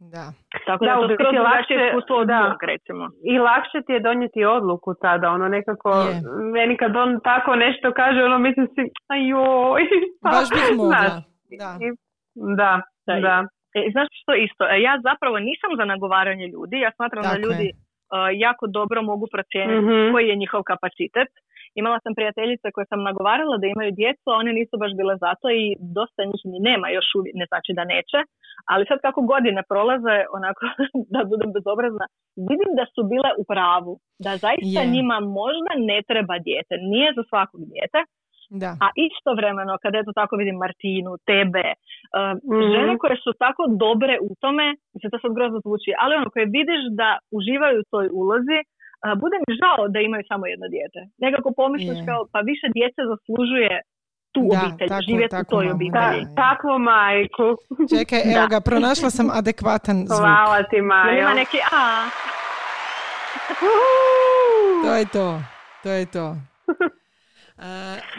Da. 0.06 0.24
Tako 0.66 0.84
Da, 0.84 0.92
da, 0.92 1.00
to 1.00 1.14
skroz 1.14 1.34
lakše- 1.46 1.86
iskustvo 1.86 2.16
od 2.16 2.26
da. 2.26 2.40
mog, 2.42 2.62
recimo. 2.64 3.04
I 3.24 3.38
lakše 3.40 3.78
ti 3.86 3.92
je 3.92 4.00
donijeti 4.00 4.44
odluku 4.46 4.90
tada, 4.96 5.26
ono 5.30 5.48
nekako, 5.48 5.90
Je. 5.90 6.14
meni 6.52 6.76
kad 6.76 6.96
on 6.96 7.20
tako 7.22 7.50
nešto 7.56 7.92
kaže, 7.92 8.20
ono 8.22 8.38
mislim 8.38 8.66
si, 8.66 8.82
ajoj. 9.08 9.82
pa, 10.22 10.28
Baš 10.34 10.48
bih 10.50 10.76
mogla. 10.76 10.98
znaš, 10.98 11.12
Da. 11.60 11.70
Da, 12.56 12.72
Da, 13.06 13.14
da. 13.20 13.36
E, 13.76 13.90
znaš 13.92 14.08
što 14.12 14.32
isto? 14.36 14.62
E, 14.66 14.76
Ja 14.80 14.94
zapravo 15.02 15.36
nisam 15.40 15.70
za 15.76 15.84
nagovaranje 15.84 16.46
ljudi. 16.46 16.76
Ja 16.78 16.90
smatram 16.92 17.22
da 17.22 17.28
Tako 17.28 17.40
je. 17.40 17.44
ljudi 17.46 17.66
e, 17.68 17.74
jako 18.38 18.64
dobro 18.68 18.98
mogu 19.02 19.26
procijeniti 19.34 19.80
Mhm. 19.84 20.12
koji 20.12 20.24
je 20.28 20.36
njihov 20.36 20.62
kapacitet. 20.62 21.30
Imala 21.74 21.98
sam 22.00 22.12
prijateljice 22.14 22.66
koje 22.74 22.86
sam 22.86 23.00
nagovarala 23.02 23.56
da 23.58 23.66
imaju 23.66 23.90
djecu, 23.92 24.26
a 24.30 24.38
one 24.42 24.52
nisu 24.52 24.74
baš 24.82 24.92
bile 25.00 25.14
zato 25.16 25.46
i 25.60 25.64
dosta 25.98 26.20
njih 26.24 26.42
ni 26.44 26.58
nema 26.60 26.86
još 26.88 27.08
uvijek, 27.18 27.34
ne 27.42 27.46
znači 27.48 27.70
da 27.78 27.84
neće. 27.94 28.18
Ali 28.72 28.86
sad 28.88 28.98
kako 29.06 29.20
godine 29.32 29.60
prolaze, 29.68 30.16
onako 30.36 30.60
da 31.14 31.20
budem 31.24 31.50
bezobrazna, 31.56 32.06
vidim 32.50 32.70
da 32.78 32.84
su 32.94 33.00
bile 33.12 33.30
u 33.40 33.44
pravu. 33.52 33.92
Da 34.26 34.32
zaista 34.36 34.80
Je. 34.82 34.90
njima 34.94 35.16
možda 35.40 35.72
ne 35.90 35.98
treba 36.10 36.36
dijete. 36.38 36.74
Nije 36.92 37.08
za 37.16 37.22
svakog 37.30 37.60
dijete, 37.72 37.98
Da. 38.62 38.70
a 38.84 38.86
istovremeno, 39.08 39.72
kada 39.82 39.96
eto 39.98 40.12
tako 40.20 40.34
vidim 40.42 40.56
Martinu, 40.64 41.12
tebe, 41.30 41.66
uh, 41.74 42.32
Mhm. 42.52 42.62
žene 42.74 42.92
koje 43.02 43.16
su 43.24 43.30
tako 43.44 43.62
dobre 43.86 44.14
u 44.28 44.34
tome, 44.42 44.66
mislim 44.94 45.10
to 45.10 45.18
sad 45.22 45.32
grozno 45.38 45.58
zvuči, 45.66 45.90
ali 46.02 46.12
ono 46.20 46.28
koje 46.34 46.46
vidiš 46.58 46.82
da 47.00 47.08
uživaju 47.38 47.76
u 47.80 47.88
toj 47.94 48.06
ulozi, 48.20 48.58
uh, 48.62 48.66
bude 49.22 49.36
mi 49.42 49.50
žao 49.62 49.82
da 49.94 49.98
imaju 50.00 50.22
samo 50.30 50.44
jedno 50.52 50.66
dijete. 50.74 51.00
Nekako 51.24 51.48
pomisliš 51.60 51.98
Je. 52.00 52.06
kao, 52.08 52.20
pa 52.32 52.38
više 52.50 52.66
djece 52.76 53.00
zaslužuje 53.12 53.72
tu 54.32 54.40
Da, 54.42 54.60
obitelj, 54.60 54.88
tako- 54.88 55.02
živjeti 55.02 55.26
u 55.26 55.38
tako 55.38 55.50
toj 55.50 55.64
mamu, 55.64 55.74
obitelji. 55.74 56.20
da. 56.26 56.34
Takvu 56.36 56.78
majku. 56.80 57.46
Čekaj, 57.90 58.20
evo 58.26 58.40
Da. 58.40 58.46
ga, 58.46 58.60
pronašla 58.60 59.10
sam 59.10 59.30
adekvatan 59.30 59.96
zvuk. 60.06 60.18
Hvala 60.20 60.62
ti, 60.62 60.80
Majo. 60.82 61.18
ima 61.18 61.34
neki, 61.34 61.58
a, 61.72 61.82
To 64.84 64.94
je 64.94 65.04
to. 65.06 65.40
To 65.82 65.90
je 65.90 66.06
to. 66.06 66.26
E, 67.60 67.64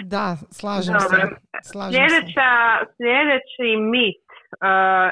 da, 0.03 0.25
slažem 0.51 0.99
se. 1.01 1.15
Slažem 1.63 1.91
se. 1.93 1.97
Sljedeća, 2.09 2.49
sljedeći 2.97 3.67
mit. 3.85 4.23
Uh, 4.51 5.11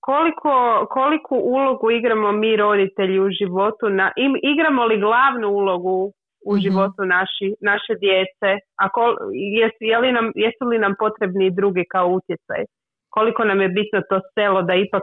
koliko, 0.00 0.52
koliku 0.90 1.36
ulogu 1.36 1.90
igramo 1.90 2.32
mi 2.32 2.56
roditelji 2.56 3.20
u 3.20 3.28
životu? 3.30 3.88
Na, 3.90 4.12
im, 4.16 4.32
igramo 4.44 4.84
li 4.84 5.00
glavnu 5.00 5.48
ulogu 5.48 6.12
u 6.46 6.52
Mhm. 6.52 6.60
životu 6.60 7.00
naši, 7.06 7.46
naše 7.62 7.92
djece? 7.96 8.50
A 8.76 8.88
kol, 8.88 9.10
jes, 9.58 9.72
je 9.80 9.98
li 9.98 10.12
nam, 10.12 10.32
jesu 10.36 10.64
li 10.64 10.78
nam 10.78 10.94
potrebni 10.98 11.50
drugi 11.50 11.84
kao 11.90 12.06
utjecaj? 12.08 12.64
Koliko 13.08 13.44
nam 13.44 13.60
je 13.60 13.68
bitno 13.68 14.00
to 14.10 14.20
selo 14.34 14.62
da 14.62 14.74
ipak 14.74 15.02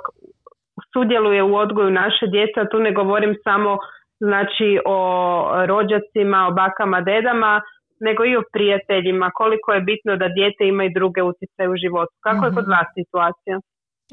sudjeluje 0.94 1.44
u 1.44 1.56
odgoju 1.56 1.92
naše 1.92 2.28
djece, 2.28 2.60
a 2.60 2.70
tu 2.70 2.80
ne 2.80 2.92
govorim 2.92 3.36
samo 3.44 3.78
znači 4.20 4.80
o 4.86 4.98
rođacima, 5.66 6.48
o 6.48 6.54
bakama, 6.54 7.02
dedama, 7.02 7.62
nego 8.00 8.26
i 8.26 8.36
o 8.36 8.44
prijateljima, 8.54 9.32
koliko 9.34 9.74
je 9.74 9.82
bitno 9.82 10.16
da 10.16 10.28
dijete 10.28 10.64
ima 10.64 10.84
i 10.84 10.94
druge 10.94 11.22
utjecaje 11.24 11.70
u 11.70 11.78
životu. 11.78 12.14
Kako 12.20 12.46
je 12.46 12.52
kod 12.52 12.64
Mhm. 12.64 12.72
vas 12.72 12.88
situacija? 12.96 13.60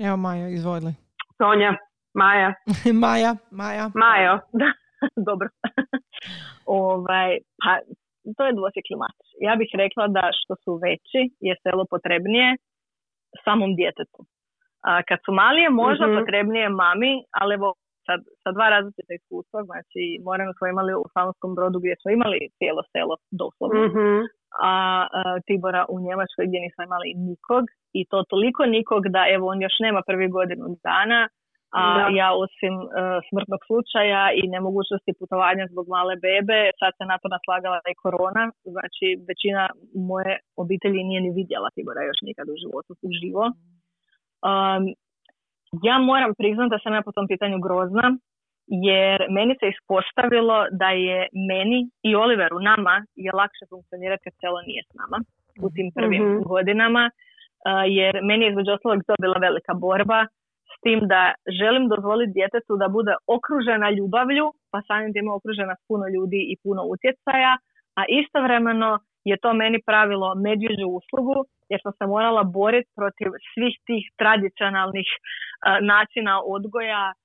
Evo 0.00 0.16
Maja, 0.16 0.48
izvoli. 0.48 0.92
Sonja, 1.38 1.74
Maja, 2.14 2.54
Maja, 3.04 3.36
Maja. 3.50 3.90
Majo. 3.94 4.38
Da, 4.52 4.72
dobro. 5.28 5.48
ovaj, 6.66 7.30
pa, 7.62 7.72
to 8.36 8.42
je 8.46 8.58
dvosjekli 8.60 8.96
mač. 9.02 9.18
Ja 9.40 9.54
bih 9.60 9.70
rekla 9.74 10.04
da 10.08 10.24
što 10.38 10.54
su 10.62 10.72
veći 10.84 11.20
je 11.40 11.54
selo 11.62 11.84
potrebnije 11.90 12.48
samom 13.44 13.70
djetetu. 13.80 14.20
A, 14.88 15.02
kad 15.08 15.18
su 15.24 15.32
mali 15.32 15.60
je 15.62 15.70
možda 15.84 16.06
Mhm. 16.06 16.16
potrebnije 16.18 16.66
mami, 16.68 17.12
ali 17.40 17.54
evo 17.54 17.68
sad, 18.06 18.20
sa 18.42 18.50
dva 18.56 18.66
različita 18.74 19.12
iskustva, 19.14 19.60
znači 19.70 20.02
moramo 20.28 20.52
smo 20.56 20.66
imali 20.66 20.92
u 20.94 21.04
Slavonskom 21.12 21.50
brodu 21.54 21.78
gdje 21.78 21.94
smo 22.00 22.10
imali 22.10 22.38
cijelo 22.58 22.82
selo 22.92 23.14
doslovno, 23.40 23.80
Mhm. 23.88 24.08
a, 24.70 24.72
a 25.18 25.20
Tibora 25.46 25.82
u 25.94 25.96
Njemačkoj 26.06 26.44
gdje 26.48 26.60
nismo 26.60 26.82
imali 26.84 27.08
nikog 27.28 27.64
i 27.98 28.00
to 28.10 28.18
toliko 28.32 28.62
nikog 28.76 29.02
da 29.14 29.22
evo 29.36 29.44
on 29.52 29.62
još 29.62 29.76
nema 29.86 30.00
prvi 30.08 30.26
godinu 30.28 30.64
dana, 30.88 31.20
a 31.78 31.82
Da. 31.98 32.06
ja 32.22 32.28
osim 32.44 32.74
e, 32.82 32.86
smrtnog 33.28 33.60
slučaja 33.68 34.22
i 34.40 34.42
nemogućnosti 34.56 35.12
putovanja 35.20 35.64
zbog 35.72 35.86
male 35.96 36.14
bebe, 36.26 36.58
sad 36.80 36.90
se 36.98 37.04
na 37.10 37.16
to 37.20 37.26
naslagala 37.36 37.78
i 37.92 38.00
korona, 38.04 38.44
znači 38.74 39.06
većina 39.30 39.62
moje 40.10 40.32
obitelji 40.62 41.00
nije 41.08 41.20
ni 41.24 41.30
vidjela 41.40 41.68
Tibora 41.74 42.02
još 42.10 42.20
nikad 42.28 42.46
u 42.48 42.56
životu 42.62 42.92
uživo. 43.08 43.44
Um, 44.50 44.82
ja 45.88 45.96
moram 46.10 46.32
priznati 46.40 46.70
da 46.74 46.78
sam 46.82 46.94
ja 46.94 47.02
po 47.06 47.12
tom 47.16 47.26
pitanju 47.32 47.58
grozna, 47.66 48.06
jer 48.90 49.18
meni 49.36 49.52
se 49.60 49.66
ispostavilo 49.74 50.56
da 50.80 50.88
je 51.06 51.18
meni 51.50 51.78
i 52.08 52.10
Oliveru, 52.24 52.58
nama, 52.72 52.94
je 53.24 53.30
lakše 53.40 53.64
funkcionirati 53.72 54.24
kad 54.24 54.32
selo 54.40 54.60
nije 54.68 54.82
s 54.88 54.92
nama 55.00 55.16
u 55.64 55.68
tim 55.74 55.88
prvim 55.98 56.22
Mhm. 56.24 56.42
godinama, 56.52 57.04
uh, 57.10 57.84
jer 57.98 58.12
meni 58.28 58.44
je 58.44 58.50
između 58.50 58.70
ostalog 58.72 58.98
to 59.06 59.14
bila 59.24 59.38
velika 59.48 59.74
borba 59.86 60.20
tim 60.84 61.00
da 61.12 61.22
želim 61.60 61.84
dozvoliti 61.88 62.32
djetetu 62.32 62.72
da 62.82 62.88
bude 62.88 63.12
okružena 63.36 63.88
ljubavlju, 63.90 64.46
pa 64.72 64.78
samim 64.88 65.10
time 65.12 65.30
okružena 65.32 65.74
s 65.76 65.82
puno 65.88 66.04
ljudi 66.08 66.40
i 66.52 66.54
puno 66.64 66.82
utjecaja, 66.92 67.52
a 67.98 68.02
istovremeno 68.20 68.90
je 69.24 69.36
to 69.42 69.50
meni 69.62 69.78
pravilo 69.88 70.28
medvjeđu 70.46 70.86
uslugu, 70.98 71.36
jer 71.70 71.80
sam 71.82 71.92
se 71.98 72.04
morala 72.06 72.42
boriti 72.58 72.90
protiv 72.98 73.28
svih 73.52 73.74
tih 73.88 74.04
tradicionalnih 74.20 75.08
uh, 75.12 75.20
načina 75.92 76.32
odgoja 76.56 77.04
uh, 77.12 77.16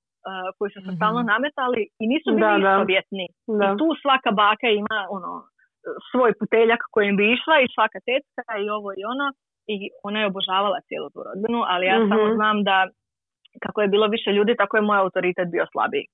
koji 0.57 0.69
su 0.73 0.79
se 0.81 0.91
Mhm. 0.91 0.95
stalno 0.97 1.21
nametali 1.33 1.81
i 2.01 2.07
nisu 2.11 2.29
bili 2.31 2.41
Da, 2.61 2.69
istovjetni. 2.69 3.25
Da. 3.59 3.65
I 3.65 3.77
tu 3.79 3.87
svaka 4.03 4.31
baka 4.43 4.67
ima 4.81 4.97
ono 5.17 5.31
svoj 6.11 6.31
puteljak 6.39 6.81
kojim 6.95 7.13
bi 7.17 7.23
išla 7.35 7.55
i 7.59 7.71
svaka 7.75 7.99
tetka 8.09 8.41
i 8.63 8.69
ovo 8.77 8.89
i 8.99 9.03
ono 9.13 9.27
i 9.73 9.75
ona 10.07 10.17
je 10.21 10.27
obožavala 10.27 10.77
cijelu 10.87 11.09
tu 11.13 11.19
rodbinu, 11.27 11.59
ali 11.71 11.83
ja 11.85 11.95
Mhm. 11.99 12.09
samo 12.11 12.25
znam 12.37 12.57
da 12.69 12.77
kako 13.63 13.81
je 13.81 13.87
bilo 13.87 14.07
više 14.07 14.29
ljudi, 14.31 14.55
tako 14.57 14.77
je 14.77 14.81
moj 14.81 14.97
autoritet 14.97 15.47
bio 15.51 15.65
slabiji. 15.71 16.05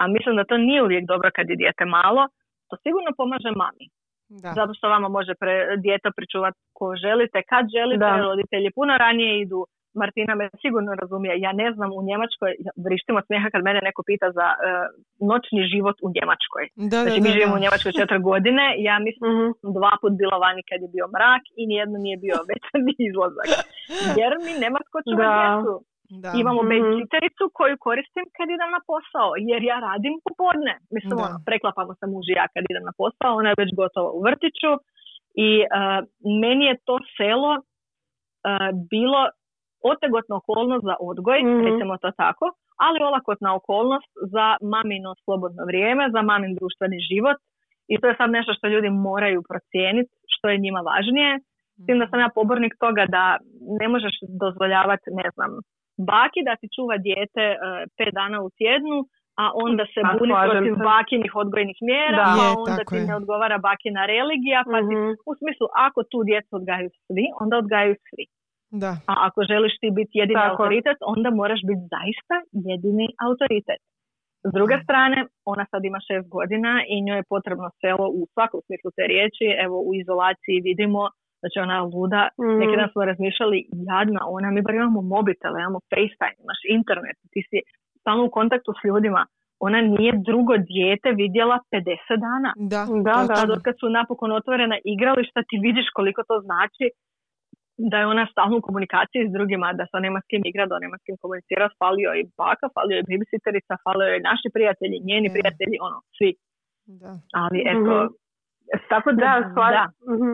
A 0.00 0.06
mislim 0.06 0.36
da 0.36 0.44
to 0.44 0.56
nije 0.58 0.82
uvijek 0.82 1.04
dobro 1.06 1.28
kad 1.36 1.50
je 1.50 1.56
dijete 1.56 1.84
malo, 1.84 2.22
to 2.68 2.76
sigurno 2.84 3.10
pomaže 3.16 3.50
mami. 3.62 3.86
Da. 4.42 4.50
Zato 4.58 4.72
što 4.74 4.88
vama 4.88 5.08
može 5.08 5.32
pre, 5.40 5.54
dijete 5.76 6.08
pričuvati 6.16 6.58
ko 6.78 6.86
želite, 7.04 7.38
kad 7.50 7.64
želite, 7.76 8.04
Da. 8.06 8.16
roditelji 8.28 8.70
puno 8.78 8.92
ranije 8.98 9.40
idu. 9.40 9.60
Martina 10.02 10.34
me 10.34 10.46
sigurno 10.62 10.90
razumije. 11.02 11.32
Ja 11.46 11.52
ne 11.62 11.68
znam 11.74 11.90
u 11.98 12.02
Njemačkoj, 12.08 12.50
vrištimo 12.86 13.18
smijeha 13.26 13.48
kad 13.54 13.62
mene 13.68 13.80
neko 13.88 14.02
pita 14.08 14.28
za 14.38 14.46
e, 14.52 14.56
noćni 15.30 15.60
život 15.72 15.96
u 16.06 16.08
Njemačkoj. 16.16 16.64
Da, 16.90 16.96
da, 16.96 17.02
Znači 17.04 17.20
mi 17.24 17.28
da, 17.30 17.34
živimo 17.36 17.54
da. 17.54 17.58
u 17.58 17.64
Njemačkoj 17.64 17.92
četiri 17.98 18.18
godine, 18.30 18.64
ja 18.88 18.96
mislim 19.06 19.30
Mhm. 19.34 19.48
dva 19.78 19.92
put 20.00 20.12
bila 20.20 20.36
vani 20.46 20.62
kad 20.70 20.78
je 20.84 20.88
bio 20.96 21.06
mrak 21.16 21.42
i 21.60 21.62
nijedno 21.70 21.96
nije 22.04 22.16
bio 22.24 22.36
večerni 22.50 22.92
izlazak. 23.08 23.48
Jer 24.20 24.32
mi 24.44 24.52
nema 24.64 24.78
tko 24.88 24.98
čuva 25.08 25.26
djecu. 25.38 25.72
Da. 26.22 26.30
Imamo 26.42 26.60
Mhm. 26.62 26.70
babysitericu 26.72 27.44
koju 27.58 27.76
koristim 27.86 28.24
kad 28.36 28.46
idem 28.48 28.70
na 28.76 28.80
posao, 28.90 29.28
jer 29.50 29.60
ja 29.62 29.78
radim 29.88 30.14
popodne. 30.26 30.74
Mislim, 30.96 31.16
Da. 31.16 31.24
ono, 31.26 31.36
preklapamo 31.48 31.92
se 31.94 32.06
muž 32.12 32.24
i 32.28 32.38
ja 32.40 32.46
kad 32.54 32.62
idem 32.70 32.84
na 32.90 32.94
posao, 33.00 33.32
ona 33.40 33.48
je 33.50 33.60
već 33.62 33.70
gotova 33.74 34.10
u 34.18 34.20
vrtiću 34.26 34.72
i 35.48 35.50
uh, 35.66 35.98
meni 36.44 36.64
je 36.70 36.76
to 36.86 36.96
selo 37.16 37.52
uh, 37.56 37.62
bilo 38.92 39.20
otegotna 39.92 40.34
okolnost 40.36 40.84
za 40.84 40.96
odgoj, 41.10 41.38
Mhm. 41.42 41.60
recimo 41.66 41.92
to 42.02 42.10
tako, 42.24 42.46
ali 42.86 42.98
olakotna 43.02 43.50
okolnost 43.54 44.10
za 44.34 44.46
mamino 44.74 45.10
slobodno 45.24 45.62
vrijeme, 45.64 46.10
za 46.14 46.22
mamin 46.22 46.52
društveni 46.54 46.98
život 47.10 47.38
i 47.92 47.94
to 48.00 48.06
je 48.08 48.16
sad 48.16 48.30
nešto 48.30 48.52
što 48.54 48.66
ljudi 48.68 48.90
moraju 48.90 49.40
procijeniti, 49.50 50.10
što 50.34 50.48
je 50.48 50.58
njima 50.58 50.80
važnije. 50.80 51.30
S 51.76 51.86
tim 51.86 51.98
da 51.98 52.06
sam 52.08 52.20
ja 52.20 52.28
pobornik 52.34 52.74
toga 52.78 53.04
da 53.08 53.24
ne 53.80 53.88
možeš 53.88 54.14
dozvoljavati, 54.42 55.06
ne 55.12 55.28
znam, 55.34 55.50
baki 56.10 56.40
da 56.48 56.54
ti 56.56 56.66
čuva 56.76 56.96
dijete 56.98 57.44
e, 57.50 57.56
pet 57.96 58.12
dana 58.14 58.38
u 58.42 58.50
tjednu, 58.58 58.98
a 59.42 59.44
onda 59.66 59.84
se 59.92 60.00
A, 60.04 60.08
buni 60.12 60.34
protiv 60.46 60.74
se. 60.74 60.82
bakinih 60.90 61.32
odgojnih 61.42 61.78
mjera, 61.82 62.16
Da. 62.20 62.30
pa 62.30 62.44
Je, 62.44 62.50
onda 62.64 62.82
ti 62.88 62.96
je. 62.96 63.06
ne 63.08 63.14
odgovara 63.16 63.58
bakina 63.60 64.02
religija, 64.06 64.60
pa 64.72 64.78
ti, 64.80 64.94
Mhm. 64.96 65.10
u 65.30 65.32
smislu 65.40 65.66
ako 65.86 65.98
tu 66.10 66.18
djecu 66.24 66.52
odgajaju 66.52 66.90
svi, 66.98 67.24
onda 67.42 67.54
odgajaju 67.56 67.94
svi. 68.08 68.24
Da. 68.82 68.92
A 69.10 69.12
ako 69.26 69.38
želiš 69.44 69.74
ti 69.80 69.88
biti 69.98 70.14
jedini 70.14 70.40
Tako. 70.40 70.50
autoritet, 70.52 70.98
onda 71.06 71.28
moraš 71.32 71.60
biti 71.70 71.84
zaista 71.94 72.36
jedini 72.70 73.06
autoritet. 73.28 73.80
S 74.48 74.52
druge 74.56 74.76
strane, 74.84 75.18
ona 75.44 75.64
sad 75.70 75.80
ima 75.84 76.00
šest 76.08 76.26
godina 76.28 76.72
i 76.88 77.02
njoj 77.02 77.18
je 77.18 77.28
potrebno 77.28 77.68
selo 77.80 78.06
u 78.18 78.26
svakom 78.34 78.60
smislu 78.66 78.88
te 78.96 79.04
riječi. 79.12 79.46
Evo 79.64 79.76
u 79.88 79.94
izolaciji 79.94 80.58
vidimo 80.60 81.00
Znači 81.40 81.56
ona 81.58 81.74
je 81.74 81.82
luda, 81.84 82.22
Mm. 82.38 82.58
neki 82.58 82.76
dan 82.76 82.88
smo 82.92 83.04
razmišljali, 83.04 83.58
jadna 83.90 84.20
ona, 84.28 84.48
mi 84.50 84.62
bar 84.62 84.74
imamo 84.74 85.00
mobitele, 85.04 85.56
imamo 85.60 85.78
FaceTime, 85.90 86.36
imaš 86.38 86.60
internet, 86.70 87.16
ti 87.32 87.40
si 87.42 87.56
stalno 88.00 88.22
u 88.24 88.30
kontaktu 88.30 88.70
s 88.72 88.84
ljudima. 88.84 89.22
Ona 89.60 89.78
nije 89.90 90.12
drugo 90.20 90.54
dijete 90.70 91.08
vidjela 91.12 91.56
50 91.70 92.16
dana. 92.18 92.50
Da, 92.72 92.82
Da, 93.02 93.14
da. 93.20 93.34
Sad 93.36 93.50
od 93.50 93.62
kad 93.62 93.74
su 93.80 93.86
napokon 93.90 94.32
otvorena 94.32 94.76
igrališta 94.86 95.40
ti 95.42 95.56
vidiš 95.62 95.86
koliko 95.90 96.20
to 96.22 96.36
znači 96.40 96.86
da 97.90 97.96
je 97.98 98.06
ona 98.06 98.26
stalno 98.32 98.56
u 98.58 98.66
komunikaciji 98.68 99.28
s 99.28 99.32
drugima, 99.32 99.72
da 99.72 99.84
se 99.86 99.96
nema 100.00 100.18
s 100.20 100.26
kim 100.26 100.42
igra, 100.44 100.66
da 100.66 100.78
nema 100.78 100.96
s 100.98 101.04
kim 101.06 101.16
komunicira, 101.16 101.68
falio 101.78 102.08
joj 102.10 102.24
baka, 102.38 102.66
falio 102.76 102.94
joj 102.96 103.06
babysitterica, 103.10 103.74
falio 103.84 104.06
joj 104.08 104.20
naši 104.20 104.48
prijatelji, 104.54 104.96
njeni 105.00 105.26
Je. 105.28 105.32
prijatelji, 105.34 105.76
ono, 105.80 105.98
svi. 106.16 106.30
Da. 107.02 107.12
Ali 107.34 107.58
eto, 107.66 107.94
Mhm. 107.96 108.12
tako 108.88 109.08
da, 109.12 109.30
Da, 109.34 109.48
stvar, 109.50 109.72
da. 109.72 109.84
mhm. 110.14 110.32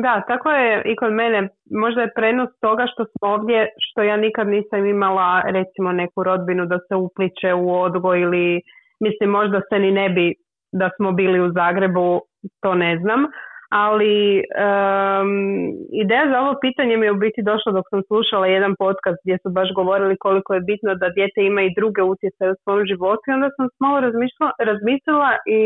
Da, 0.00 0.22
tako 0.28 0.50
je 0.50 0.82
i 0.84 0.96
kod 0.96 1.12
mene. 1.12 1.48
Možda 1.70 2.00
je 2.00 2.14
prenos 2.14 2.48
toga 2.60 2.86
što 2.92 3.04
smo 3.04 3.28
ovdje, 3.28 3.68
što 3.78 4.02
ja 4.02 4.16
nikad 4.16 4.48
nisam 4.48 4.86
imala 4.86 5.42
recimo 5.46 5.92
neku 5.92 6.22
rodbinu 6.22 6.66
da 6.66 6.78
se 6.78 6.94
upliče 6.94 7.54
u 7.54 7.80
odgoj 7.80 8.20
ili 8.20 8.60
mislim 9.00 9.30
možda 9.30 9.60
se 9.68 9.78
ni 9.78 9.90
ne 9.90 10.08
bi 10.08 10.34
da 10.72 10.90
smo 10.96 11.12
bili 11.12 11.40
u 11.40 11.52
Zagrebu, 11.52 12.20
to 12.62 12.74
ne 12.74 12.98
znam. 13.02 13.26
Ali 13.70 14.42
em, 14.66 15.30
ideja 16.02 16.24
za 16.30 16.40
ovo 16.40 16.52
pitanje 16.60 16.96
mi 16.96 17.06
je 17.06 17.12
u 17.12 17.22
biti 17.26 17.42
došla 17.42 17.72
dok 17.72 17.86
sam 17.90 18.02
slušala 18.08 18.46
jedan 18.46 18.74
podcast 18.78 19.18
gdje 19.24 19.38
su 19.42 19.48
baš 19.50 19.68
govorili 19.74 20.16
koliko 20.24 20.54
je 20.54 20.66
bitno 20.70 20.94
da 20.94 21.08
dijete 21.08 21.40
ima 21.44 21.62
i 21.62 21.74
druge 21.78 22.02
utjecaje 22.02 22.52
u 22.52 22.60
svom 22.62 22.80
životu 22.90 23.22
i 23.26 23.34
onda 23.36 23.48
sam 23.56 23.68
malo 23.80 24.00
razmislila 24.68 25.30
i 25.46 25.62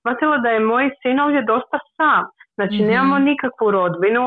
shvatila 0.00 0.36
da 0.38 0.48
je 0.48 0.60
moj 0.60 0.90
sin 1.02 1.20
ovdje 1.20 1.42
dosta 1.42 1.78
sam. 1.96 2.24
Znači 2.58 2.78
Mhm. 2.80 2.86
nemamo 2.90 3.18
nikakvu 3.18 3.70
rodbinu, 3.70 4.24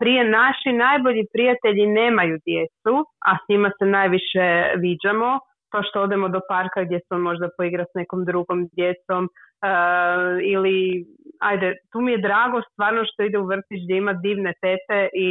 prije 0.00 0.20
naši 0.40 0.70
najbolji 0.72 1.24
prijatelji 1.32 1.86
nemaju 1.86 2.38
djecu, 2.48 2.92
a 3.28 3.30
s 3.40 3.48
njima 3.48 3.70
se 3.78 3.84
najviše 3.86 4.46
viđamo, 4.84 5.30
to 5.72 5.82
što 5.82 6.02
odemo 6.02 6.28
do 6.28 6.40
parka 6.48 6.84
gdje 6.84 6.98
se 6.98 7.10
on 7.16 7.20
možda 7.20 7.48
poigra 7.56 7.84
s 7.84 7.94
nekom 7.94 8.24
drugom 8.24 8.58
djecom 8.72 9.22
a, 9.62 10.38
ili 10.42 11.04
ajde, 11.40 11.68
tu 11.92 12.00
mi 12.00 12.12
je 12.12 12.24
drago 12.28 12.58
stvarno 12.70 13.02
što 13.10 13.22
ide 13.22 13.38
u 13.38 13.46
vrtić 13.46 13.78
gdje 13.84 13.96
ima 13.96 14.12
divne 14.12 14.52
tete 14.64 14.98
i 15.26 15.28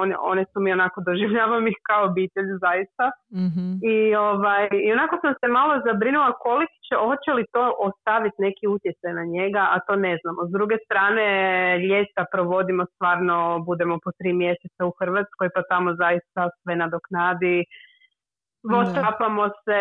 one, 0.00 0.14
one 0.32 0.44
su 0.52 0.60
mi 0.60 0.72
onako 0.72 0.98
doživljavam 1.08 1.66
ih 1.68 1.78
kao 1.88 2.04
obitelj 2.10 2.48
zaista. 2.66 3.06
Mhm. 3.44 3.66
I, 3.94 4.14
ovaj, 4.14 4.68
I 4.86 4.92
onako 4.92 5.14
sam 5.22 5.34
se 5.40 5.46
malo 5.58 5.74
zabrinula 5.86 6.32
koliko 6.46 6.76
će, 6.86 6.94
hoće 7.08 7.30
li 7.36 7.44
to 7.54 7.64
ostaviti 7.88 8.42
neki 8.46 8.64
utjecaj 8.76 9.12
na 9.20 9.24
njega, 9.34 9.62
a 9.74 9.76
to 9.86 9.96
ne 9.96 10.12
znamo. 10.20 10.40
S 10.48 10.50
druge 10.56 10.76
strane, 10.86 11.24
ljeta 11.88 12.22
provodimo 12.32 12.84
stvarno, 12.94 13.36
budemo 13.68 13.94
po 14.04 14.10
tri 14.18 14.32
mjeseca 14.32 14.82
u 14.86 14.92
Hrvatskoj, 14.98 15.48
pa 15.54 15.60
tamo 15.70 15.88
zaista 16.02 16.42
sve 16.62 16.76
nadoknadi. 16.76 17.56
Whatsappamo 18.62 19.48
se 19.64 19.80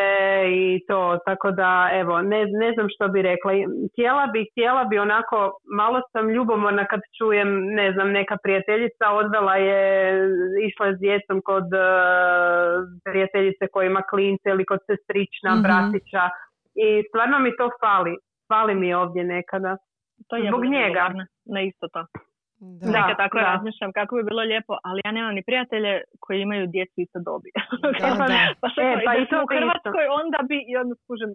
i 0.49 0.79
to, 0.87 1.17
tako 1.25 1.51
da 1.51 1.89
evo, 1.93 2.21
ne, 2.21 2.45
ne 2.45 2.73
znam 2.73 2.87
što 2.89 3.07
bi 3.07 3.21
rekla. 3.21 3.51
Htjela 3.93 4.27
bi, 4.27 4.47
htjela 4.51 4.83
bi 4.83 4.99
onako, 4.99 5.51
malo 5.75 6.01
sam 6.11 6.29
ljubomorna 6.29 6.85
kad 6.85 6.99
čujem, 7.17 7.65
ne 7.65 7.91
znam, 7.93 8.11
neka 8.11 8.37
prijateljica 8.43 9.05
odvela 9.11 9.55
je, 9.55 9.81
išla 10.67 10.85
je 10.85 10.95
s 10.95 10.99
djecom 10.99 11.41
kod 11.45 11.63
eh, 11.73 11.79
prijateljice 13.05 13.67
koja 13.71 13.85
ima 13.87 14.01
klince 14.09 14.49
ili 14.49 14.65
kod 14.65 14.79
sestrična, 14.85 15.51
Mhm. 15.53 15.61
bratića 15.63 16.23
i 16.75 17.03
stvarno 17.07 17.39
mi 17.39 17.51
to 17.57 17.69
fali. 17.79 18.17
Fali 18.47 18.75
mi 18.75 18.93
ovdje 18.93 19.23
nekada. 19.23 19.77
To 20.27 20.35
je 20.35 20.47
Zbog 20.49 20.65
njega. 20.65 21.09
Na 21.45 21.61
isto 21.61 21.87
to. 21.87 22.05
Da. 22.59 22.85
Da. 22.85 22.91
Nekad 22.97 23.15
tako 23.23 23.37
da. 23.37 23.43
razmišljam 23.51 23.91
kako 23.99 24.11
bi 24.17 24.23
bilo 24.29 24.41
lijepo, 24.51 24.73
ali 24.87 24.99
ja 25.05 25.11
nemam 25.17 25.33
ni 25.37 25.43
prijatelje 25.49 25.91
koji 26.23 26.37
imaju 26.41 26.63
djecu 26.75 26.97
iste 27.01 27.19
dobi. 27.29 27.49
Da, 28.01 28.09
da. 28.33 28.39
pa 28.61 28.67
sad 28.73 28.81
E, 28.85 28.91
pa 29.07 29.11
i 29.21 29.23
to 29.31 29.37
u 29.43 29.47
bi 29.47 29.55
isto. 29.55 29.65
Hrvatskoj 29.65 30.05
onda 30.21 30.39
bi, 30.49 30.57
i 30.71 30.73
onda 30.81 30.93
skužem, 31.03 31.31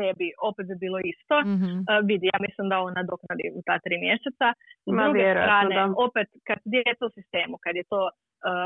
ne 0.00 0.10
bi, 0.18 0.26
opet 0.50 0.64
bi 0.70 0.74
bilo 0.84 0.98
isto. 1.12 1.36
Mhm. 1.54 1.70
Uh, 1.80 2.00
vidi, 2.10 2.26
ja 2.32 2.38
mislim 2.46 2.66
da 2.72 2.76
ona 2.88 3.02
doknadi 3.12 3.44
u 3.58 3.60
ta 3.68 3.76
tri 3.84 3.96
mjeseca. 4.06 4.48
S 4.84 4.88
Ma, 4.96 5.02
druge 5.04 5.24
strane, 5.42 5.76
da. 5.80 5.84
opet 6.06 6.28
kad 6.48 6.58
djeca 6.74 7.02
u 7.08 7.14
sistemu, 7.18 7.54
kad 7.64 7.74
je 7.80 7.84
to 7.92 8.02
uh, 8.08 8.12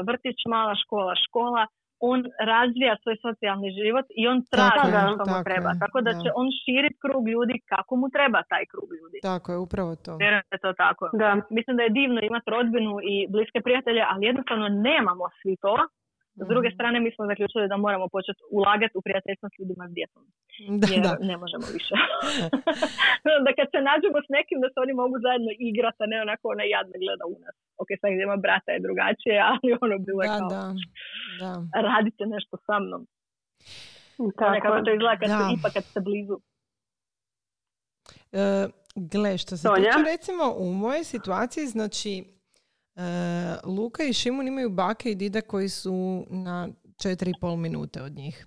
vrtić, 0.08 0.38
mala 0.54 0.74
škola, 0.82 1.12
škola, 1.24 1.62
on 2.00 2.20
razvija 2.52 2.96
svoj 3.02 3.16
socijalni 3.26 3.70
život 3.78 4.06
i 4.20 4.22
on 4.32 4.38
traži 4.54 4.88
je, 4.96 5.00
što 5.14 5.24
mu 5.30 5.36
tako 5.36 5.48
treba. 5.50 5.70
je, 5.70 5.78
Tako 5.84 5.98
da 6.06 6.12
da. 6.12 6.20
će 6.22 6.28
on 6.40 6.48
širiti 6.62 6.98
krug 7.04 7.24
ljudi 7.34 7.54
kako 7.72 7.92
mu 8.00 8.06
treba 8.16 8.40
taj 8.52 8.64
krug 8.72 8.88
ljudi. 9.00 9.18
Tako 9.30 9.48
je, 9.52 9.58
upravo 9.66 9.90
to. 10.04 10.12
Je 10.24 10.58
to 10.64 10.72
tako. 10.84 11.04
Da. 11.22 11.30
Mislim 11.58 11.74
da 11.76 11.82
je 11.82 11.96
divno 12.00 12.18
imati 12.30 12.50
rodbinu 12.56 12.94
i 13.12 13.14
bliske 13.34 13.60
prijatelje, 13.66 14.02
ali 14.10 14.26
jednostavno 14.30 14.66
nemamo 14.88 15.24
svi 15.40 15.54
to. 15.64 15.74
S 16.42 16.48
druge 16.52 16.68
Mhm. 16.68 16.74
strane, 16.76 16.96
mi 17.00 17.10
smo 17.14 17.22
zaključili 17.26 17.70
da 17.72 17.76
moramo 17.86 18.06
početi 18.16 18.40
ulagati 18.58 18.94
u 18.98 19.04
prijateljstvo 19.06 19.46
s 19.48 19.58
ljudima 19.58 19.84
s 19.90 19.96
djecom. 19.98 20.22
Da, 20.80 20.86
Jer 20.92 21.00
da. 21.06 21.12
ne 21.30 21.36
možemo 21.42 21.66
više. 21.76 21.94
da 23.44 23.50
kad 23.58 23.66
se 23.72 23.80
nađemo 23.88 24.18
s 24.26 24.30
nekim, 24.36 24.56
da 24.62 24.68
se 24.70 24.78
oni 24.84 24.94
mogu 25.02 25.16
zajedno 25.26 25.50
igrati, 25.70 26.00
a 26.04 26.10
ne 26.12 26.16
onako 26.26 26.44
ona 26.54 26.64
jadno 26.74 26.94
gleda 27.02 27.24
u 27.32 27.36
nas. 27.44 27.56
Ok, 27.82 27.88
sad 28.00 28.08
gdje 28.12 28.22
ima 28.28 28.38
brata 28.46 28.70
je 28.72 28.84
drugačije, 28.86 29.36
ali 29.50 29.66
ono 29.84 29.94
bilo 30.06 30.20
je 30.22 30.28
Da, 30.28 30.36
kao, 30.38 30.48
da, 30.54 30.62
da. 31.42 31.52
radite 31.88 32.22
nešto 32.34 32.54
sa 32.66 32.76
mnom. 32.84 33.02
Tako 34.38 34.52
Nekako 34.56 34.76
to 34.84 34.90
izgleda 34.92 35.16
kad 35.20 35.28
Da. 35.30 35.48
ipak 35.56 35.72
kad 35.76 35.84
ste 35.84 36.00
blizu. 36.00 36.36
E, 38.32 38.68
gle, 39.12 39.38
što 39.38 39.56
se 39.56 39.68
tiče 39.76 39.98
recimo 40.06 40.44
u 40.56 40.72
mojoj 40.74 41.04
situaciji, 41.04 41.66
znači 41.66 42.12
Luka 43.64 44.04
i 44.04 44.12
Šimun 44.12 44.48
imaju 44.48 44.70
bake 44.70 45.10
i 45.10 45.14
dide 45.14 45.40
koji 45.40 45.68
su 45.68 46.26
na 46.30 46.68
4,5 46.96 47.56
minute 47.56 48.02
od 48.02 48.12
njih. 48.12 48.46